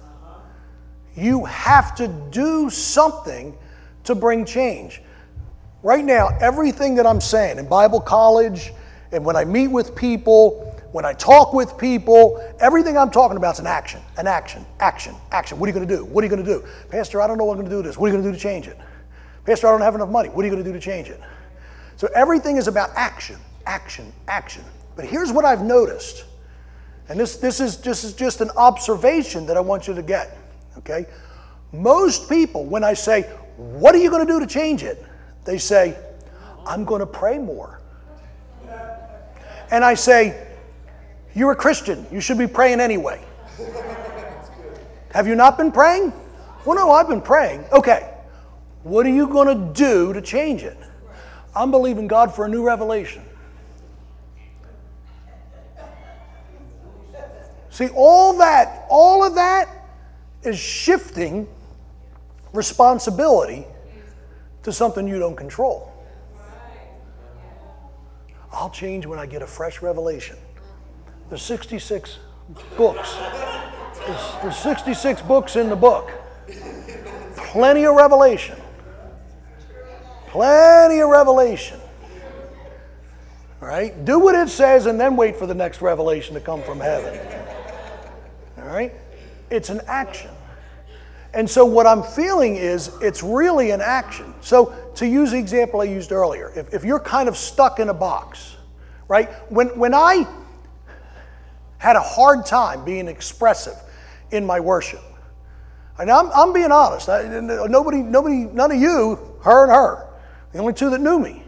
You 1.18 1.46
have 1.46 1.96
to 1.96 2.08
do 2.08 2.70
something 2.70 3.58
to 4.04 4.16
bring 4.16 4.46
change. 4.46 5.02
Right 5.84 6.06
now, 6.06 6.30
everything 6.40 6.96
that 6.96 7.08
I'm 7.08 7.20
saying 7.20 7.58
in 7.58 7.68
Bible 7.68 8.00
college 8.00 8.72
and 9.12 9.26
when 9.26 9.36
I 9.36 9.44
meet 9.44 9.68
with 9.68 9.96
people, 9.96 10.64
when 10.92 11.06
I 11.06 11.14
talk 11.14 11.54
with 11.54 11.78
people, 11.78 12.42
everything 12.60 12.98
I'm 12.98 13.10
talking 13.10 13.36
about 13.36 13.56
is 13.56 13.60
an 13.60 13.68
action, 13.68 14.02
an 14.18 14.28
action, 14.28 14.66
action, 14.80 15.16
action. 15.32 15.60
What 15.60 15.68
are 15.68 15.70
you 15.72 15.74
going 15.74 15.88
to 15.88 15.96
do? 15.96 16.06
What 16.06 16.24
are 16.24 16.28
you 16.28 16.30
going 16.30 16.46
to 16.46 16.52
do? 16.52 16.66
Pastor, 16.90 17.22
I 17.22 17.28
don't 17.28 17.38
know 17.38 17.46
what 17.46 17.54
I'm 17.54 17.66
going 17.66 17.70
to 17.70 17.76
do 17.78 17.82
this. 17.82 17.98
What 17.98 18.08
are 18.08 18.10
you 18.10 18.22
going 18.22 18.24
to 18.24 18.32
do 18.32 18.36
to 18.38 18.42
change 18.42 18.68
it? 18.68 18.78
Pastor, 19.46 19.68
I 19.68 19.72
don't 19.72 19.82
have 19.82 19.96
enough 19.96 20.10
money. 20.10 20.30
What 20.30 20.44
are 20.44 20.48
you 20.48 20.52
going 20.52 20.64
to 20.64 20.70
do 20.70 20.74
to 20.74 20.84
change 20.84 21.10
it? 21.10 21.20
So 21.96 22.08
everything 22.14 22.58
is 22.58 22.68
about 22.68 22.92
action, 22.96 23.38
action, 23.66 24.14
action. 24.28 24.64
But 24.96 25.06
here's 25.06 25.32
what 25.32 25.46
I've 25.46 25.64
noticed. 25.64 26.26
And 27.10 27.20
this, 27.20 27.38
this, 27.38 27.60
is, 27.60 27.78
this 27.78 28.04
is 28.04 28.14
just 28.14 28.42
an 28.42 28.52
observation 28.52 29.46
that 29.48 29.58
I 29.58 29.62
want 29.62 29.88
you 29.88 29.96
to 29.96 30.04
get. 30.04 30.38
Okay? 30.78 31.06
Most 31.72 32.30
people, 32.30 32.66
when 32.66 32.84
I 32.84 32.94
say, 32.94 33.24
What 33.58 33.96
are 33.96 33.98
you 33.98 34.10
going 34.10 34.26
to 34.26 34.32
do 34.32 34.40
to 34.40 34.48
change 34.48 34.84
it? 34.84 35.04
They 35.46 35.58
say, 35.58 35.98
I'm 36.66 36.86
going 36.86 37.00
to 37.00 37.06
pray 37.06 37.38
more. 37.38 37.82
And 39.72 39.84
I 39.84 39.94
say, 39.94 40.48
You're 41.34 41.52
a 41.52 41.56
Christian. 41.56 42.06
You 42.12 42.22
should 42.22 42.38
be 42.38 42.48
praying 42.48 42.80
anyway. 42.80 43.24
Have 45.12 45.28
you 45.28 45.36
not 45.36 45.58
been 45.58 45.72
praying? 45.72 46.14
Well, 46.66 46.76
no, 46.76 46.92
I've 46.92 47.08
been 47.08 47.22
praying. 47.22 47.66
Okay. 47.72 48.14
What 48.84 49.06
are 49.06 49.10
you 49.10 49.28
going 49.28 49.48
to 49.48 49.74
do 49.74 50.14
to 50.14 50.22
change 50.22 50.64
it? 50.64 50.78
I'm 51.56 51.72
believing 51.72 52.08
God 52.08 52.34
for 52.34 52.46
a 52.46 52.50
new 52.50 52.64
revelation. 52.66 53.24
See, 57.70 57.90
all 57.90 58.38
that, 58.38 58.86
all 58.90 59.24
of 59.24 59.36
that 59.36 59.77
is 60.44 60.58
shifting 60.58 61.48
responsibility 62.54 63.66
to 64.64 64.72
something 64.72 65.08
you 65.08 65.20
don't 65.20 65.36
control. 65.36 65.94
I'll 68.52 68.70
change 68.70 69.06
when 69.06 69.20
I 69.20 69.26
get 69.26 69.42
a 69.42 69.48
fresh 69.48 69.82
revelation. 69.82 70.38
There's 71.30 71.42
66 71.42 72.18
books. 72.78 73.16
There's, 74.06 74.42
there's 74.42 74.58
66 74.58 75.22
books 75.24 75.56
in 75.56 75.70
the 75.70 75.76
book. 75.76 76.12
Plenty 77.36 77.86
of 77.86 77.96
revelation. 77.96 78.58
Plenty 80.28 81.00
of 81.00 81.10
revelation. 81.10 81.80
All 83.62 83.68
right? 83.68 84.06
Do 84.06 84.20
what 84.20 84.36
it 84.36 84.50
says 84.50 84.86
and 84.86 85.00
then 85.00 85.16
wait 85.16 85.36
for 85.36 85.48
the 85.48 85.56
next 85.56 85.82
revelation 85.82 86.34
to 86.36 86.42
come 86.42 86.62
from 86.64 86.80
heaven. 86.80 87.47
It's 89.50 89.70
an 89.70 89.82
action. 89.88 90.32
And 91.34 91.50
so 91.50 91.66
what 91.66 91.86
I'm 91.86 92.04
feeling 92.04 92.56
is 92.56 92.92
it's 93.02 93.22
really 93.22 93.72
an 93.72 93.82
action. 93.82 94.34
So 94.42 94.74
to 94.96 95.06
use 95.06 95.32
the 95.32 95.38
example 95.38 95.82
I 95.82 95.86
used 95.86 96.12
earlier, 96.12 96.52
if, 96.56 96.74
if 96.74 96.84
you're 96.84 97.00
kind 97.00 97.30
of 97.30 97.38
stuck 97.38 97.80
in 97.80 97.90
a 97.90 97.94
box, 97.94 98.56
right? 99.08 99.30
When, 99.52 99.68
when 99.78 99.94
I 99.94 100.28
had 101.78 101.96
a 101.96 102.02
hard 102.02 102.46
time 102.46 102.84
being 102.86 103.08
expressive 103.08 103.76
in 104.32 104.46
my 104.46 104.60
worship, 104.60 105.04
and 106.00 106.10
I'm, 106.10 106.32
I'm 106.34 106.54
being 106.54 106.72
honest, 106.72 107.10
I, 107.10 107.24
nobody, 107.24 108.02
nobody, 108.02 108.46
none 108.46 108.72
of 108.72 108.80
you, 108.80 109.20
her 109.44 109.64
and 109.64 109.72
her, 109.72 110.08
the 110.54 110.60
only 110.60 110.74
two 110.74 110.90
that 110.90 111.02
knew 111.02 111.20
me. 111.20 111.44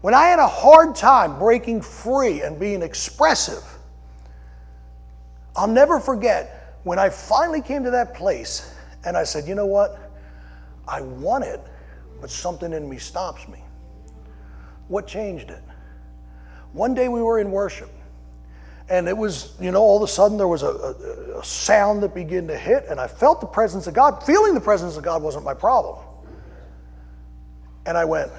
When 0.00 0.14
I 0.14 0.26
had 0.26 0.38
a 0.38 0.48
hard 0.48 0.94
time 0.94 1.38
breaking 1.38 1.82
free 1.82 2.42
and 2.42 2.58
being 2.58 2.82
expressive, 2.82 3.62
I'll 5.54 5.68
never 5.68 6.00
forget 6.00 6.59
when 6.84 6.98
I 6.98 7.10
finally 7.10 7.60
came 7.60 7.84
to 7.84 7.90
that 7.90 8.14
place 8.14 8.74
and 9.04 9.16
I 9.16 9.24
said, 9.24 9.46
you 9.46 9.54
know 9.54 9.66
what? 9.66 9.98
I 10.86 11.02
want 11.02 11.44
it, 11.44 11.60
but 12.20 12.30
something 12.30 12.72
in 12.72 12.88
me 12.88 12.98
stops 12.98 13.46
me. 13.48 13.62
What 14.88 15.06
changed 15.06 15.50
it? 15.50 15.62
One 16.72 16.94
day 16.94 17.08
we 17.08 17.22
were 17.22 17.38
in 17.38 17.50
worship, 17.50 17.90
and 18.88 19.08
it 19.08 19.16
was, 19.16 19.54
you 19.60 19.70
know, 19.70 19.80
all 19.80 19.96
of 19.96 20.02
a 20.02 20.12
sudden 20.12 20.36
there 20.36 20.48
was 20.48 20.62
a, 20.62 20.68
a, 20.68 21.38
a, 21.38 21.44
sound 21.44 22.02
that 22.02 22.14
began 22.14 22.46
to 22.48 22.56
hit, 22.56 22.86
and 22.88 23.00
I 23.00 23.06
felt 23.06 23.40
the 23.40 23.46
presence 23.46 23.86
of 23.86 23.94
God. 23.94 24.22
Feeling 24.24 24.54
the 24.54 24.60
presence 24.60 24.96
of 24.96 25.02
God 25.02 25.22
wasn't 25.22 25.44
my 25.44 25.54
problem. 25.54 25.98
And 27.86 27.96
I 27.96 28.04
went, 28.04 28.30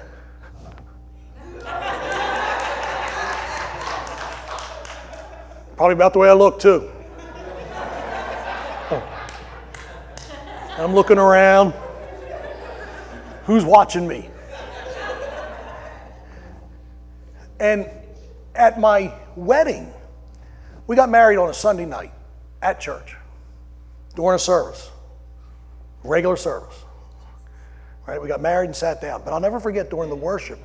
probably 5.76 5.94
about 5.94 6.12
the 6.12 6.18
way 6.18 6.28
I 6.28 6.34
look, 6.34 6.58
too. 6.60 6.90
I'm 10.82 10.96
looking 10.96 11.18
around. 11.18 11.74
Who's 13.44 13.64
watching 13.64 14.08
me? 14.08 14.28
And 17.60 17.88
at 18.56 18.80
my 18.80 19.14
wedding, 19.36 19.92
we 20.88 20.96
got 20.96 21.08
married 21.08 21.38
on 21.38 21.48
a 21.48 21.54
Sunday 21.54 21.86
night 21.86 22.12
at 22.62 22.80
church 22.80 23.14
during 24.16 24.34
a 24.34 24.40
service, 24.40 24.90
regular 26.02 26.36
service. 26.36 26.84
Right? 28.04 28.20
We 28.20 28.26
got 28.26 28.40
married 28.40 28.66
and 28.66 28.74
sat 28.74 29.00
down. 29.00 29.22
But 29.24 29.32
I'll 29.34 29.40
never 29.40 29.60
forget 29.60 29.88
during 29.88 30.10
the 30.10 30.16
worship 30.16 30.58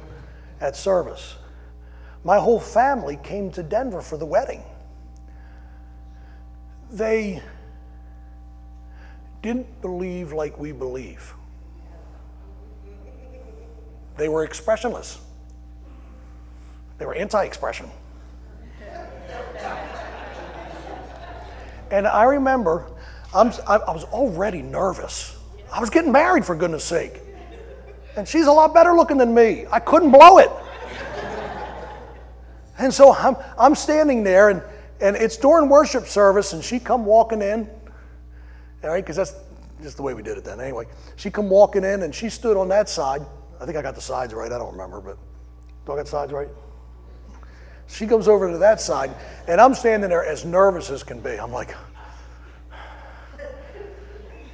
at 0.59 0.75
service, 0.75 1.35
my 2.23 2.39
whole 2.39 2.59
family 2.59 3.19
came 3.21 3.51
to 3.51 3.61
Denver 3.61 4.01
for 4.01 4.17
the 4.17 4.25
wedding. 4.25 4.63
They 6.89 7.43
didn't 9.41 9.81
believe 9.81 10.33
like 10.33 10.57
we 10.59 10.71
believe. 10.71 11.33
They 14.17 14.29
were 14.29 14.43
expressionless. 14.43 15.19
They 16.97 17.05
were 17.05 17.13
anti 17.13 17.43
expression. 17.43 17.89
and 21.91 22.07
I 22.07 22.23
remember 22.23 22.87
I'm, 23.33 23.51
I 23.67 23.91
was 23.91 24.05
already 24.05 24.61
nervous. 24.61 25.37
I 25.71 25.79
was 25.79 25.89
getting 25.89 26.11
married, 26.11 26.45
for 26.45 26.55
goodness 26.55 26.83
sake. 26.83 27.21
And 28.15 28.27
she's 28.27 28.47
a 28.47 28.51
lot 28.51 28.73
better 28.73 28.93
looking 28.93 29.17
than 29.17 29.33
me. 29.33 29.65
I 29.71 29.79
couldn't 29.79 30.11
blow 30.11 30.39
it. 30.39 30.49
and 32.79 32.93
so 32.93 33.13
I'm, 33.13 33.35
I'm 33.59 33.75
standing 33.75 34.23
there, 34.23 34.49
and, 34.49 34.63
and 35.01 35.15
it's 35.15 35.37
during 35.37 35.69
worship 35.69 36.07
service, 36.07 36.53
and 36.53 36.63
she 36.63 36.79
come 36.79 37.05
walking 37.05 37.41
in, 37.41 37.69
all 38.83 38.89
right, 38.89 39.03
because 39.03 39.15
that's 39.15 39.33
just 39.81 39.97
the 39.97 40.03
way 40.03 40.13
we 40.13 40.23
did 40.23 40.37
it 40.37 40.43
then. 40.43 40.59
Anyway, 40.59 40.85
she 41.15 41.29
come 41.29 41.49
walking 41.49 41.83
in, 41.83 42.03
and 42.03 42.13
she 42.13 42.29
stood 42.29 42.57
on 42.57 42.69
that 42.69 42.89
side. 42.89 43.21
I 43.59 43.65
think 43.65 43.77
I 43.77 43.81
got 43.81 43.95
the 43.95 44.01
sides 44.01 44.33
right. 44.33 44.51
I 44.51 44.57
don't 44.57 44.71
remember, 44.71 45.01
but 45.01 45.17
do 45.85 45.93
I 45.93 45.95
got 45.97 46.07
sides 46.07 46.31
right? 46.31 46.49
She 47.87 48.05
comes 48.05 48.27
over 48.27 48.51
to 48.51 48.57
that 48.57 48.81
side, 48.81 49.11
and 49.47 49.61
I'm 49.61 49.73
standing 49.73 50.09
there 50.09 50.25
as 50.25 50.43
nervous 50.45 50.89
as 50.89 51.03
can 51.03 51.21
be. 51.21 51.31
I'm 51.31 51.51
like, 51.51 51.73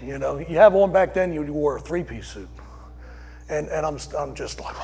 you 0.01 0.19
know, 0.19 0.38
you 0.38 0.57
have 0.57 0.76
on 0.76 0.91
back 0.91 1.13
then, 1.13 1.34
you 1.34 1.41
wore 1.51 1.78
a 1.78 1.80
three 1.80 2.03
piece 2.03 2.28
suit. 2.28 2.49
And, 3.49 3.67
and 3.69 3.86
I'm, 3.86 3.97
I'm 4.17 4.36
just 4.36 4.59
like, 4.59 4.76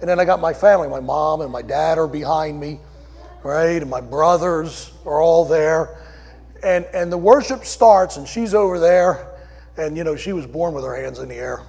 and 0.00 0.08
then 0.08 0.20
I 0.20 0.24
got 0.24 0.40
my 0.40 0.52
family, 0.52 0.88
my 0.88 1.00
mom 1.00 1.40
and 1.40 1.50
my 1.50 1.62
dad 1.62 1.98
are 1.98 2.06
behind 2.06 2.60
me, 2.60 2.78
right? 3.42 3.80
And 3.80 3.90
my 3.90 4.00
brothers 4.00 4.92
are 5.06 5.20
all 5.20 5.44
there. 5.44 5.98
And, 6.64 6.86
and 6.94 7.12
the 7.12 7.18
worship 7.18 7.64
starts, 7.64 8.16
and 8.16 8.26
she's 8.26 8.54
over 8.54 8.80
there, 8.80 9.38
and 9.76 9.96
you 9.96 10.04
know, 10.04 10.16
she 10.16 10.32
was 10.32 10.46
born 10.46 10.72
with 10.72 10.84
her 10.84 10.96
hands 10.96 11.18
in 11.18 11.28
the 11.28 11.34
air. 11.34 11.60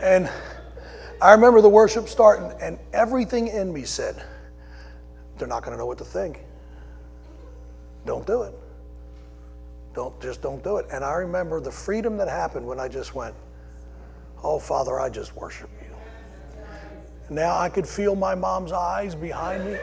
and 0.00 0.30
I 1.20 1.32
remember 1.32 1.60
the 1.60 1.68
worship 1.68 2.08
starting, 2.08 2.50
and 2.60 2.78
everything 2.94 3.48
in 3.48 3.72
me 3.72 3.84
said, 3.84 4.24
they're 5.36 5.46
not 5.48 5.62
going 5.62 5.72
to 5.72 5.78
know 5.78 5.86
what 5.86 5.98
to 5.98 6.04
think. 6.04 6.40
Don't 8.06 8.26
do 8.26 8.42
it. 8.42 8.54
Don't 9.94 10.18
just 10.20 10.42
don't 10.42 10.62
do 10.62 10.76
it. 10.76 10.86
And 10.92 11.04
I 11.04 11.14
remember 11.14 11.60
the 11.60 11.70
freedom 11.70 12.16
that 12.18 12.28
happened 12.28 12.66
when 12.66 12.78
I 12.78 12.86
just 12.86 13.14
went, 13.14 13.34
"Oh 14.44 14.58
Father, 14.58 15.00
I 15.00 15.08
just 15.08 15.34
worship 15.34 15.70
you." 15.82 15.96
Now 17.30 17.58
I 17.58 17.68
could 17.68 17.88
feel 17.88 18.14
my 18.14 18.34
mom's 18.34 18.72
eyes 18.72 19.14
behind 19.14 19.64
me. 19.64 19.78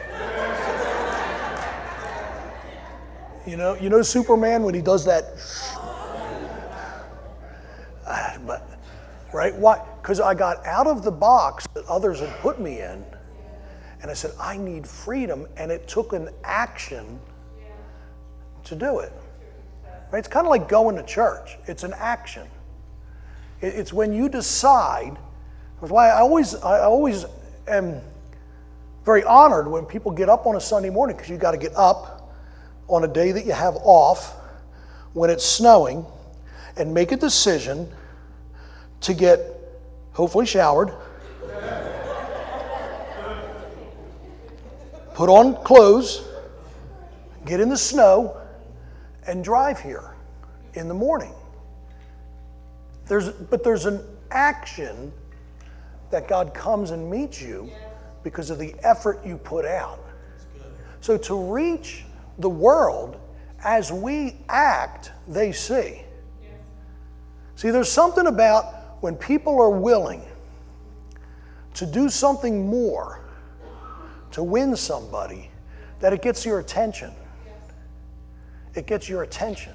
You 3.46 3.56
know, 3.56 3.74
you 3.74 3.90
know 3.90 4.02
Superman 4.02 4.62
when 4.62 4.74
he 4.74 4.82
does 4.82 5.04
that 5.04 5.24
but 8.46 8.66
right? 9.32 9.54
Why? 9.54 9.84
Because 10.00 10.20
I 10.20 10.34
got 10.34 10.64
out 10.66 10.86
of 10.86 11.02
the 11.02 11.10
box 11.10 11.66
that 11.74 11.84
others 11.86 12.20
had 12.20 12.30
put 12.40 12.60
me 12.60 12.80
in, 12.80 13.04
and 14.02 14.10
I 14.10 14.14
said, 14.14 14.32
I 14.38 14.56
need 14.56 14.86
freedom, 14.86 15.46
and 15.56 15.70
it 15.72 15.88
took 15.88 16.12
an 16.12 16.28
action 16.44 17.18
to 18.64 18.74
do 18.74 19.00
it. 19.00 19.12
Right? 20.12 20.18
It's 20.18 20.28
kind 20.28 20.46
of 20.46 20.50
like 20.50 20.68
going 20.68 20.96
to 20.96 21.02
church. 21.02 21.58
It's 21.66 21.82
an 21.82 21.94
action. 21.96 22.46
It's 23.60 23.92
when 23.92 24.12
you 24.12 24.28
decide. 24.28 25.16
That's 25.80 25.90
why 25.90 26.08
I 26.08 26.20
always, 26.20 26.54
I 26.54 26.80
always 26.80 27.24
am 27.66 28.00
very 29.04 29.24
honored 29.24 29.68
when 29.68 29.84
people 29.84 30.12
get 30.12 30.28
up 30.28 30.46
on 30.46 30.56
a 30.56 30.60
Sunday 30.60 30.90
morning 30.90 31.16
because 31.16 31.30
you 31.30 31.36
got 31.36 31.50
to 31.50 31.58
get 31.58 31.74
up 31.76 32.13
on 32.88 33.04
a 33.04 33.08
day 33.08 33.32
that 33.32 33.46
you 33.46 33.52
have 33.52 33.76
off 33.76 34.34
when 35.12 35.30
it's 35.30 35.44
snowing 35.44 36.04
and 36.76 36.92
make 36.92 37.12
a 37.12 37.16
decision 37.16 37.90
to 39.00 39.14
get 39.14 39.40
hopefully 40.12 40.46
showered, 40.46 40.92
put 45.14 45.28
on 45.28 45.54
clothes, 45.62 46.26
get 47.44 47.60
in 47.60 47.68
the 47.68 47.76
snow, 47.76 48.36
and 49.26 49.44
drive 49.44 49.80
here 49.80 50.14
in 50.74 50.88
the 50.88 50.94
morning. 50.94 51.32
There's, 53.06 53.30
but 53.30 53.62
there's 53.62 53.86
an 53.86 54.04
action 54.30 55.12
that 56.10 56.28
God 56.28 56.54
comes 56.54 56.90
and 56.90 57.10
meets 57.10 57.40
you 57.40 57.70
because 58.22 58.50
of 58.50 58.58
the 58.58 58.74
effort 58.82 59.24
you 59.24 59.36
put 59.36 59.64
out. 59.64 60.00
So 61.00 61.18
to 61.18 61.52
reach 61.52 62.04
the 62.38 62.50
world, 62.50 63.20
as 63.62 63.92
we 63.92 64.36
act, 64.48 65.12
they 65.28 65.52
see. 65.52 66.02
See, 67.56 67.70
there's 67.70 67.90
something 67.90 68.26
about 68.26 69.02
when 69.02 69.16
people 69.16 69.60
are 69.60 69.70
willing 69.70 70.22
to 71.74 71.86
do 71.86 72.08
something 72.08 72.66
more 72.66 73.24
to 74.32 74.42
win 74.42 74.76
somebody 74.76 75.50
that 76.00 76.12
it 76.12 76.22
gets 76.22 76.44
your 76.44 76.58
attention 76.58 77.12
it 78.74 78.86
gets 78.86 79.08
your 79.08 79.22
attention. 79.22 79.72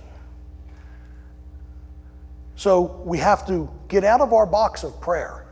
So 2.55 3.01
we 3.05 3.17
have 3.19 3.47
to 3.47 3.69
get 3.87 4.03
out 4.03 4.21
of 4.21 4.33
our 4.33 4.45
box 4.45 4.83
of 4.83 4.99
prayer. 4.99 5.45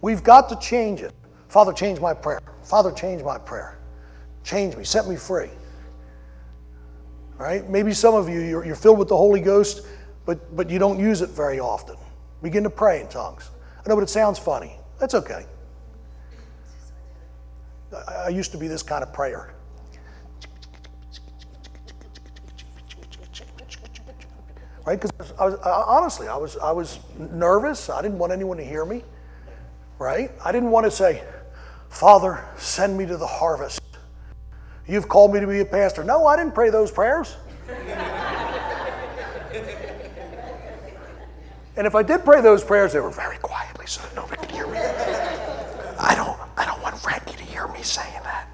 We've 0.00 0.22
got 0.22 0.48
to 0.50 0.56
change 0.56 1.00
it. 1.00 1.12
Father, 1.48 1.72
change 1.72 2.00
my 2.00 2.14
prayer. 2.14 2.40
Father, 2.62 2.92
change 2.92 3.22
my 3.22 3.38
prayer. 3.38 3.77
Change 4.48 4.76
me, 4.76 4.84
set 4.84 5.06
me 5.06 5.16
free. 5.16 5.50
Right? 7.36 7.68
Maybe 7.68 7.92
some 7.92 8.14
of 8.14 8.30
you, 8.30 8.40
you're, 8.40 8.64
you're 8.64 8.74
filled 8.74 8.98
with 8.98 9.08
the 9.08 9.16
Holy 9.16 9.42
Ghost, 9.42 9.86
but, 10.24 10.56
but 10.56 10.70
you 10.70 10.78
don't 10.78 10.98
use 10.98 11.20
it 11.20 11.28
very 11.28 11.60
often. 11.60 11.96
Begin 12.42 12.62
to 12.62 12.70
pray 12.70 13.02
in 13.02 13.08
tongues. 13.08 13.50
I 13.84 13.86
know, 13.90 13.94
but 13.94 14.04
it 14.04 14.08
sounds 14.08 14.38
funny. 14.38 14.72
That's 14.98 15.12
okay. 15.12 15.44
I, 17.92 18.14
I 18.14 18.28
used 18.30 18.50
to 18.52 18.58
be 18.58 18.68
this 18.68 18.82
kind 18.82 19.02
of 19.02 19.12
prayer. 19.12 19.54
right? 24.86 24.98
Because 24.98 25.34
I 25.38 25.44
was, 25.44 25.54
I, 25.56 25.70
honestly, 25.70 26.26
I 26.26 26.36
was, 26.38 26.56
I 26.56 26.72
was 26.72 27.00
nervous. 27.18 27.90
I 27.90 28.00
didn't 28.00 28.16
want 28.16 28.32
anyone 28.32 28.56
to 28.56 28.64
hear 28.64 28.86
me, 28.86 29.04
right? 29.98 30.30
I 30.42 30.52
didn't 30.52 30.70
want 30.70 30.86
to 30.86 30.90
say, 30.90 31.22
Father, 31.90 32.42
send 32.56 32.96
me 32.96 33.04
to 33.04 33.18
the 33.18 33.26
harvest. 33.26 33.82
You've 34.88 35.06
called 35.06 35.34
me 35.34 35.40
to 35.40 35.46
be 35.46 35.60
a 35.60 35.64
pastor. 35.66 36.02
No, 36.02 36.26
I 36.26 36.36
didn't 36.36 36.54
pray 36.54 36.70
those 36.70 36.90
prayers. 36.90 37.36
and 41.76 41.86
if 41.86 41.94
I 41.94 42.02
did 42.02 42.24
pray 42.24 42.40
those 42.40 42.64
prayers, 42.64 42.94
they 42.94 43.00
were 43.00 43.10
very 43.10 43.36
quietly 43.36 43.86
so 43.86 44.00
that 44.00 44.16
nobody 44.16 44.40
could 44.40 44.50
hear 44.50 44.66
me. 44.66 44.78
I 44.78 46.14
don't, 46.14 46.38
I 46.56 46.64
don't 46.64 46.80
want 46.80 46.98
Frankie 46.98 47.36
to 47.36 47.42
hear 47.44 47.68
me 47.68 47.82
saying 47.82 48.22
that. 48.24 48.48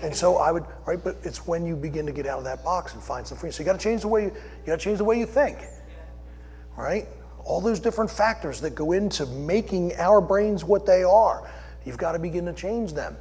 And 0.00 0.16
so 0.16 0.38
I 0.38 0.50
would, 0.50 0.64
right? 0.86 1.02
But 1.02 1.18
it's 1.22 1.46
when 1.46 1.66
you 1.66 1.76
begin 1.76 2.06
to 2.06 2.12
get 2.12 2.26
out 2.26 2.38
of 2.38 2.44
that 2.44 2.64
box 2.64 2.94
and 2.94 3.02
find 3.02 3.26
some 3.26 3.36
freedom. 3.36 3.52
So 3.52 3.60
you 3.60 3.66
got 3.66 3.78
to 3.78 3.82
change 3.82 4.00
the 4.00 4.08
way 4.08 4.24
you, 4.24 4.28
you 4.28 4.66
got 4.66 4.78
to 4.78 4.84
change 4.84 4.96
the 4.98 5.04
way 5.04 5.18
you 5.18 5.26
think, 5.26 5.58
right? 6.76 7.06
All 7.44 7.60
those 7.60 7.80
different 7.80 8.10
factors 8.10 8.60
that 8.62 8.74
go 8.74 8.92
into 8.92 9.26
making 9.26 9.94
our 9.96 10.22
brains 10.22 10.64
what 10.64 10.86
they 10.86 11.02
are. 11.02 11.50
You've 11.84 11.98
got 11.98 12.12
to 12.12 12.18
begin 12.18 12.46
to 12.46 12.54
change 12.54 12.94
them. 12.94 13.16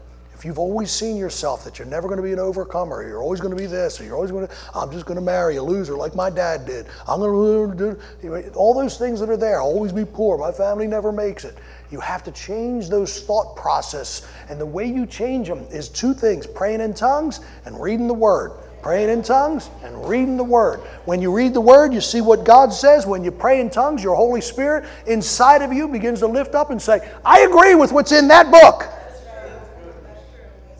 You've 0.45 0.59
always 0.59 0.91
seen 0.91 1.17
yourself 1.17 1.63
that 1.63 1.79
you're 1.79 1.87
never 1.87 2.07
going 2.07 2.17
to 2.17 2.23
be 2.23 2.31
an 2.31 2.37
overcomer, 2.37 3.01
you're 3.07 3.19
always 3.19 3.41
going 3.41 3.55
to 3.55 3.59
be 3.59 3.65
this, 3.65 3.99
or 3.99 4.03
you're 4.03 4.13
always 4.13 4.29
going 4.29 4.47
to, 4.47 4.53
I'm 4.75 4.91
just 4.91 5.07
going 5.07 5.15
to 5.15 5.25
marry 5.25 5.55
a 5.55 5.63
loser 5.63 5.97
like 5.97 6.13
my 6.13 6.29
dad 6.29 6.67
did. 6.67 6.85
I'm 7.07 7.19
going 7.19 7.75
to 7.75 7.97
do 8.21 8.51
all 8.53 8.75
those 8.75 8.99
things 8.99 9.19
that 9.21 9.29
are 9.31 9.37
there. 9.37 9.59
always 9.59 9.91
be 9.91 10.05
poor. 10.05 10.37
My 10.37 10.51
family 10.51 10.85
never 10.85 11.11
makes 11.11 11.45
it. 11.45 11.57
You 11.89 11.99
have 11.99 12.23
to 12.25 12.31
change 12.31 12.89
those 12.89 13.21
thought 13.21 13.55
process. 13.55 14.27
And 14.47 14.61
the 14.61 14.67
way 14.67 14.85
you 14.85 15.07
change 15.07 15.47
them 15.47 15.65
is 15.71 15.89
two 15.89 16.13
things 16.13 16.45
praying 16.45 16.79
in 16.79 16.93
tongues 16.93 17.39
and 17.65 17.81
reading 17.81 18.07
the 18.07 18.13
Word. 18.13 18.51
Praying 18.83 19.09
in 19.09 19.23
tongues 19.23 19.71
and 19.83 20.07
reading 20.07 20.37
the 20.37 20.43
Word. 20.43 20.79
When 21.05 21.23
you 21.23 21.33
read 21.35 21.55
the 21.55 21.61
Word, 21.61 21.91
you 21.91 22.01
see 22.01 22.21
what 22.21 22.43
God 22.43 22.71
says. 22.71 23.07
When 23.07 23.23
you 23.23 23.31
pray 23.31 23.61
in 23.61 23.71
tongues, 23.71 24.03
your 24.03 24.15
Holy 24.15 24.41
Spirit 24.41 24.87
inside 25.07 25.63
of 25.63 25.73
you 25.73 25.87
begins 25.87 26.19
to 26.19 26.27
lift 26.27 26.53
up 26.53 26.69
and 26.69 26.79
say, 26.79 26.99
I 27.25 27.39
agree 27.39 27.73
with 27.73 27.91
what's 27.91 28.11
in 28.11 28.27
that 28.27 28.51
book. 28.51 28.91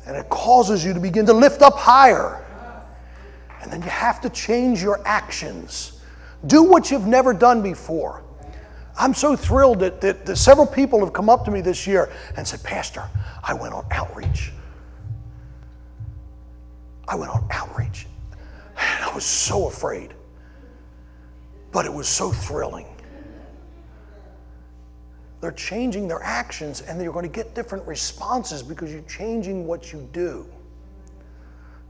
And 0.06 0.16
it 0.16 0.30
causes 0.30 0.86
you 0.86 0.94
to 0.94 1.00
begin 1.00 1.26
to 1.26 1.34
lift 1.34 1.62
up 1.62 1.78
higher. 1.78 2.46
And 3.62 3.72
then 3.72 3.82
you 3.82 3.90
have 3.90 4.22
to 4.22 4.30
change 4.30 4.82
your 4.84 5.02
actions. 5.06 6.00
Do 6.46 6.64
what 6.64 6.92
you've 6.92 7.08
never 7.08 7.34
done 7.34 7.64
before. 7.64 8.24
I'm 8.98 9.14
so 9.14 9.36
thrilled 9.36 9.80
that, 9.80 10.00
that, 10.02 10.26
that, 10.26 10.36
several 10.38 10.68
people 10.68 11.00
have 11.00 11.12
come 11.12 11.30
up 11.30 11.44
to 11.46 11.52
me 11.52 11.62
this 11.62 11.86
year 11.86 12.12
and 12.38 12.48
said, 12.48 12.64
Pastor, 12.64 13.04
I 13.44 13.54
went 13.54 13.74
on 13.74 13.86
outreach. 13.92 14.54
I 17.08 17.16
went 17.16 17.32
on 17.32 17.48
outreach. 17.52 18.08
And 18.78 19.04
I 19.04 19.14
was 19.14 19.26
so 19.26 19.68
afraid. 19.68 20.14
But 21.72 21.86
it 21.86 21.94
was 21.94 22.08
so 22.08 22.32
thrilling. 22.32 22.88
They're 25.46 25.52
changing 25.52 26.08
their 26.08 26.24
actions 26.24 26.82
and 26.82 27.00
they're 27.00 27.12
going 27.12 27.22
to 27.22 27.32
get 27.32 27.54
different 27.54 27.86
responses 27.86 28.64
because 28.64 28.92
you're 28.92 29.04
changing 29.04 29.68
what 29.68 29.94
you 29.94 30.10
do. 30.12 30.48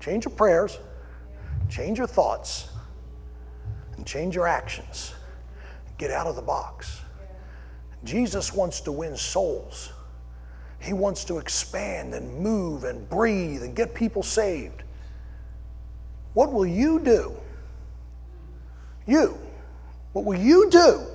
Change 0.01 0.25
your 0.25 0.33
prayers, 0.33 0.77
change 1.69 1.97
your 1.97 2.05
thoughts, 2.05 2.67
and 3.95 4.05
change 4.05 4.35
your 4.35 4.45
actions. 4.45 5.13
Get 5.97 6.11
out 6.11 6.27
of 6.27 6.35
the 6.35 6.41
box. 6.41 6.99
Jesus 8.03 8.53
wants 8.53 8.81
to 8.81 8.91
win 8.91 9.15
souls. 9.15 9.93
He 10.81 10.91
wants 10.91 11.23
to 11.23 11.37
expand 11.37 12.13
and 12.13 12.37
move 12.37 12.83
and 12.83 13.09
breathe 13.09 13.63
and 13.63 13.73
get 13.73 13.95
people 13.95 14.21
saved. 14.21 14.83
What 16.33 16.51
will 16.51 16.67
you 16.67 16.99
do? 16.99 17.37
You. 19.07 19.39
What 20.11 20.25
will 20.25 20.37
you 20.37 20.69
do 20.69 21.14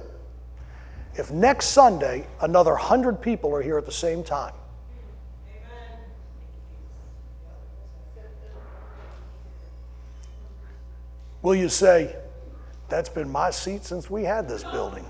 if 1.14 1.30
next 1.30 1.66
Sunday 1.66 2.26
another 2.40 2.72
100 2.72 3.20
people 3.20 3.54
are 3.54 3.62
here 3.62 3.78
at 3.78 3.86
the 3.86 3.92
same 3.92 4.22
time? 4.22 4.54
Will 11.42 11.54
you 11.54 11.70
say, 11.70 12.14
that's 12.90 13.08
been 13.08 13.30
my 13.30 13.50
seat 13.50 13.84
since 13.84 14.10
we 14.10 14.24
had 14.24 14.48
this 14.48 14.64
building. 14.64 15.06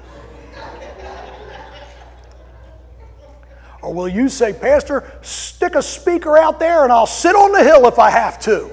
Or 3.83 3.95
will 3.95 4.09
you 4.09 4.29
say, 4.29 4.53
Pastor, 4.53 5.11
stick 5.23 5.75
a 5.75 5.83
speaker 5.83 6.37
out 6.37 6.61
there 6.61 6.85
and 6.85 6.93
I'll 6.93 7.07
sit 7.07 7.35
on 7.35 7.53
the 7.53 7.65
hill 7.65 7.89
if 7.89 7.99
I 7.99 8.11
have 8.11 8.39
to? 8.41 8.71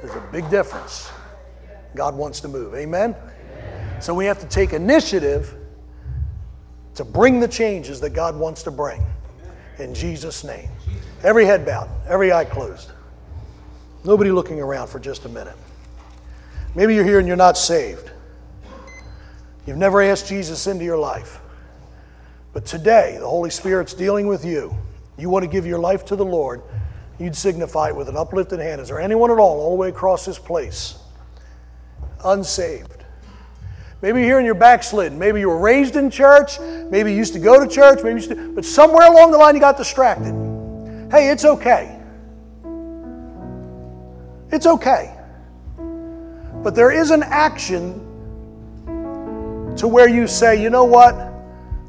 There's 0.00 0.16
a 0.16 0.26
big 0.32 0.48
difference. 0.48 1.10
God 1.94 2.14
wants 2.14 2.40
to 2.40 2.48
move. 2.48 2.74
Amen? 2.74 3.14
So 4.00 4.14
we 4.14 4.24
have 4.24 4.38
to 4.40 4.46
take 4.46 4.72
initiative 4.72 5.54
to 7.00 7.04
bring 7.06 7.40
the 7.40 7.48
changes 7.48 7.98
that 7.98 8.10
God 8.10 8.36
wants 8.36 8.62
to 8.64 8.70
bring. 8.70 9.02
In 9.78 9.94
Jesus' 9.94 10.44
name. 10.44 10.68
Every 11.24 11.46
head 11.46 11.64
bowed, 11.64 11.88
every 12.06 12.30
eye 12.30 12.44
closed. 12.44 12.92
Nobody 14.04 14.30
looking 14.30 14.60
around 14.60 14.88
for 14.88 14.98
just 14.98 15.24
a 15.24 15.28
minute. 15.30 15.56
Maybe 16.74 16.94
you're 16.94 17.04
here 17.04 17.18
and 17.18 17.26
you're 17.26 17.38
not 17.38 17.56
saved. 17.56 18.10
You've 19.66 19.78
never 19.78 20.02
asked 20.02 20.26
Jesus 20.26 20.66
into 20.66 20.84
your 20.84 20.98
life. 20.98 21.40
But 22.52 22.66
today, 22.66 23.16
the 23.18 23.26
Holy 23.26 23.48
Spirit's 23.48 23.94
dealing 23.94 24.26
with 24.26 24.44
you. 24.44 24.76
You 25.16 25.30
want 25.30 25.44
to 25.44 25.50
give 25.50 25.64
your 25.64 25.78
life 25.78 26.04
to 26.04 26.16
the 26.16 26.24
Lord, 26.26 26.60
you'd 27.18 27.34
signify 27.34 27.88
it 27.88 27.96
with 27.96 28.10
an 28.10 28.16
uplifted 28.18 28.60
hand. 28.60 28.78
Is 28.78 28.88
there 28.88 29.00
anyone 29.00 29.30
at 29.30 29.38
all, 29.38 29.58
all 29.58 29.70
the 29.70 29.76
way 29.76 29.88
across 29.88 30.26
this 30.26 30.38
place, 30.38 30.98
unsaved? 32.26 32.99
Maybe 34.02 34.22
you're 34.22 34.38
in 34.38 34.46
your 34.46 34.54
backslidden. 34.54 35.18
Maybe 35.18 35.40
you 35.40 35.48
were 35.48 35.58
raised 35.58 35.96
in 35.96 36.10
church. 36.10 36.58
Maybe 36.58 37.12
you 37.12 37.18
used 37.18 37.34
to 37.34 37.38
go 37.38 37.62
to 37.62 37.68
church. 37.68 38.02
Maybe 38.02 38.20
to, 38.22 38.52
but 38.54 38.64
somewhere 38.64 39.06
along 39.06 39.30
the 39.30 39.38
line 39.38 39.54
you 39.54 39.60
got 39.60 39.76
distracted. 39.76 40.32
Hey, 41.10 41.28
it's 41.30 41.44
okay. 41.44 42.00
It's 44.50 44.66
okay. 44.66 45.14
But 46.62 46.74
there 46.74 46.90
is 46.90 47.10
an 47.10 47.22
action 47.22 48.06
to 49.76 49.86
where 49.86 50.08
you 50.08 50.26
say, 50.26 50.60
you 50.60 50.70
know 50.70 50.84
what? 50.84 51.14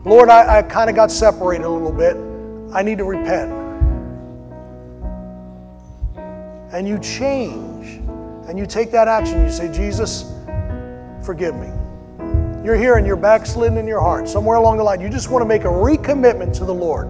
Lord, 0.06 0.30
I, 0.30 0.58
I 0.58 0.62
kind 0.64 0.90
of 0.90 0.96
got 0.96 1.12
separated 1.12 1.66
a 1.66 1.70
little 1.70 1.92
bit. 1.92 2.18
I 2.74 2.82
need 2.84 2.98
to 2.98 3.06
repent. 3.06 3.52
And 6.74 6.88
you 6.88 7.00
change 7.00 8.02
and 8.48 8.58
you 8.58 8.66
take 8.66 8.92
that 8.92 9.08
action. 9.08 9.44
You 9.44 9.52
say, 9.52 9.72
Jesus, 9.72 10.34
forgive 11.24 11.56
me. 11.56 11.70
You're 12.64 12.76
here 12.76 12.96
and 12.96 13.08
you're 13.08 13.16
backslidden 13.16 13.78
in 13.78 13.88
your 13.88 14.00
heart. 14.00 14.30
Somewhere 14.30 14.58
along 14.58 14.78
the 14.78 14.84
line, 14.84 15.02
you 15.02 15.10
just 15.10 15.32
want 15.32 15.42
to 15.42 15.48
make 15.48 15.64
a 15.64 15.68
recommitment 15.68 16.56
to 16.58 16.66
the 16.66 16.74
Lord. 16.74 17.08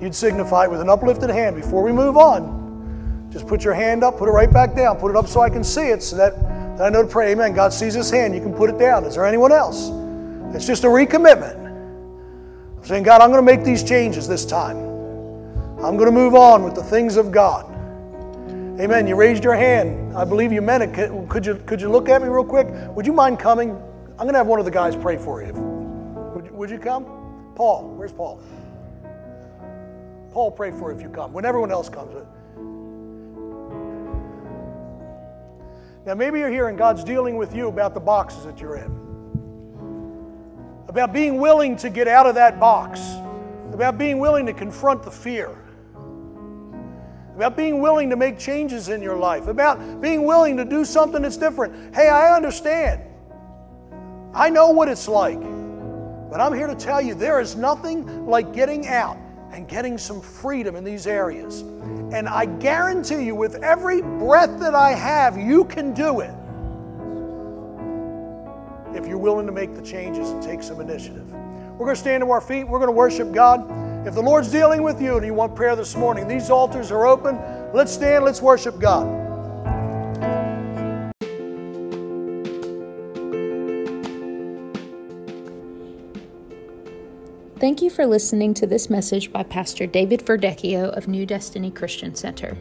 You'd 0.00 0.14
signify 0.14 0.64
it 0.64 0.70
with 0.70 0.80
an 0.80 0.88
uplifted 0.88 1.28
hand 1.28 1.56
before 1.56 1.82
we 1.82 1.92
move 1.92 2.16
on. 2.16 3.28
Just 3.30 3.46
put 3.46 3.64
your 3.64 3.74
hand 3.74 4.02
up, 4.02 4.16
put 4.16 4.28
it 4.28 4.32
right 4.32 4.50
back 4.50 4.74
down, 4.74 4.96
put 4.96 5.10
it 5.10 5.16
up 5.16 5.26
so 5.26 5.40
I 5.40 5.50
can 5.50 5.62
see 5.62 5.88
it 5.88 6.02
so 6.02 6.16
that, 6.16 6.40
that 6.78 6.84
I 6.84 6.88
know 6.88 7.02
to 7.02 7.08
pray. 7.08 7.32
Amen. 7.32 7.54
God 7.54 7.70
sees 7.70 7.94
this 7.94 8.10
hand. 8.10 8.34
You 8.34 8.40
can 8.40 8.54
put 8.54 8.70
it 8.70 8.78
down. 8.78 9.04
Is 9.04 9.14
there 9.14 9.26
anyone 9.26 9.52
else? 9.52 9.90
It's 10.54 10.66
just 10.66 10.84
a 10.84 10.88
recommitment. 10.88 11.66
I'm 12.78 12.84
saying, 12.84 13.02
God, 13.02 13.20
I'm 13.20 13.30
going 13.30 13.44
to 13.44 13.52
make 13.52 13.62
these 13.62 13.82
changes 13.82 14.26
this 14.26 14.46
time. 14.46 14.78
I'm 15.78 15.98
going 15.98 16.06
to 16.06 16.12
move 16.12 16.34
on 16.34 16.62
with 16.62 16.74
the 16.74 16.82
things 16.82 17.16
of 17.16 17.30
God. 17.30 17.70
Amen. 18.80 19.06
You 19.06 19.16
raised 19.16 19.44
your 19.44 19.54
hand. 19.54 20.16
I 20.16 20.24
believe 20.24 20.50
you 20.50 20.62
meant 20.62 20.82
it. 20.82 21.28
Could 21.28 21.44
you, 21.44 21.56
could 21.66 21.80
you 21.80 21.90
look 21.90 22.08
at 22.08 22.22
me 22.22 22.28
real 22.28 22.44
quick? 22.44 22.68
Would 22.94 23.06
you 23.06 23.12
mind 23.12 23.38
coming? 23.38 23.78
I'm 24.18 24.24
going 24.24 24.32
to 24.32 24.38
have 24.38 24.46
one 24.46 24.58
of 24.58 24.64
the 24.64 24.70
guys 24.70 24.96
pray 24.96 25.16
for 25.16 25.42
you. 25.42 25.52
Would 25.52 26.46
you, 26.46 26.52
would 26.52 26.70
you 26.70 26.78
come? 26.78 27.04
Paul, 27.54 27.90
where's 27.96 28.12
Paul? 28.12 28.40
Paul, 30.32 30.50
pray 30.50 30.70
for 30.70 30.90
you 30.90 30.96
if 30.96 31.02
you 31.02 31.08
come. 31.08 31.32
When 31.32 31.44
everyone 31.44 31.70
else 31.70 31.88
comes. 31.88 32.14
Now, 36.06 36.14
maybe 36.14 36.38
you're 36.38 36.50
here 36.50 36.68
and 36.68 36.78
God's 36.78 37.04
dealing 37.04 37.36
with 37.36 37.54
you 37.54 37.68
about 37.68 37.94
the 37.94 38.00
boxes 38.00 38.44
that 38.44 38.60
you're 38.60 38.76
in 38.76 39.06
about 40.96 41.12
being 41.12 41.38
willing 41.38 41.76
to 41.76 41.90
get 41.90 42.08
out 42.08 42.26
of 42.26 42.36
that 42.36 42.58
box, 42.58 43.00
about 43.74 43.98
being 43.98 44.18
willing 44.18 44.46
to 44.46 44.54
confront 44.54 45.02
the 45.02 45.10
fear, 45.10 45.54
about 47.34 47.54
being 47.54 47.82
willing 47.82 48.08
to 48.08 48.16
make 48.16 48.38
changes 48.38 48.88
in 48.88 49.02
your 49.02 49.16
life, 49.16 49.46
about 49.46 50.00
being 50.00 50.24
willing 50.24 50.56
to 50.56 50.64
do 50.64 50.86
something 50.86 51.20
that's 51.20 51.36
different. 51.36 51.94
Hey, 51.94 52.08
I 52.08 52.34
understand. 52.34 53.02
I 54.36 54.50
know 54.50 54.68
what 54.68 54.88
it's 54.88 55.08
like. 55.08 55.40
But 56.30 56.40
I'm 56.40 56.52
here 56.52 56.66
to 56.66 56.74
tell 56.74 57.00
you 57.00 57.14
there 57.14 57.40
is 57.40 57.56
nothing 57.56 58.26
like 58.26 58.52
getting 58.52 58.86
out 58.86 59.16
and 59.50 59.66
getting 59.66 59.96
some 59.96 60.20
freedom 60.20 60.76
in 60.76 60.84
these 60.84 61.06
areas. 61.06 61.62
And 61.62 62.28
I 62.28 62.44
guarantee 62.44 63.24
you, 63.24 63.34
with 63.34 63.54
every 63.62 64.02
breath 64.02 64.60
that 64.60 64.74
I 64.74 64.90
have, 64.90 65.38
you 65.38 65.64
can 65.64 65.94
do 65.94 66.20
it 66.20 66.34
if 68.94 69.06
you're 69.06 69.16
willing 69.16 69.46
to 69.46 69.52
make 69.52 69.74
the 69.74 69.80
changes 69.80 70.28
and 70.28 70.42
take 70.42 70.62
some 70.62 70.82
initiative. 70.82 71.32
We're 71.32 71.86
going 71.86 71.94
to 71.94 72.00
stand 72.00 72.22
to 72.22 72.30
our 72.30 72.42
feet. 72.42 72.64
We're 72.64 72.78
going 72.78 72.88
to 72.88 72.92
worship 72.92 73.32
God. 73.32 74.06
If 74.06 74.14
the 74.14 74.22
Lord's 74.22 74.50
dealing 74.50 74.82
with 74.82 75.00
you 75.00 75.16
and 75.16 75.24
you 75.24 75.32
want 75.32 75.56
prayer 75.56 75.74
this 75.76 75.96
morning, 75.96 76.28
these 76.28 76.50
altars 76.50 76.90
are 76.90 77.06
open. 77.06 77.38
Let's 77.72 77.92
stand, 77.92 78.24
let's 78.24 78.42
worship 78.42 78.78
God. 78.78 79.25
Thank 87.58 87.80
you 87.80 87.88
for 87.88 88.04
listening 88.04 88.52
to 88.54 88.66
this 88.66 88.90
message 88.90 89.32
by 89.32 89.42
Pastor 89.42 89.86
David 89.86 90.20
Verdecchio 90.20 90.94
of 90.94 91.08
New 91.08 91.24
Destiny 91.24 91.70
Christian 91.70 92.14
Center. 92.14 92.54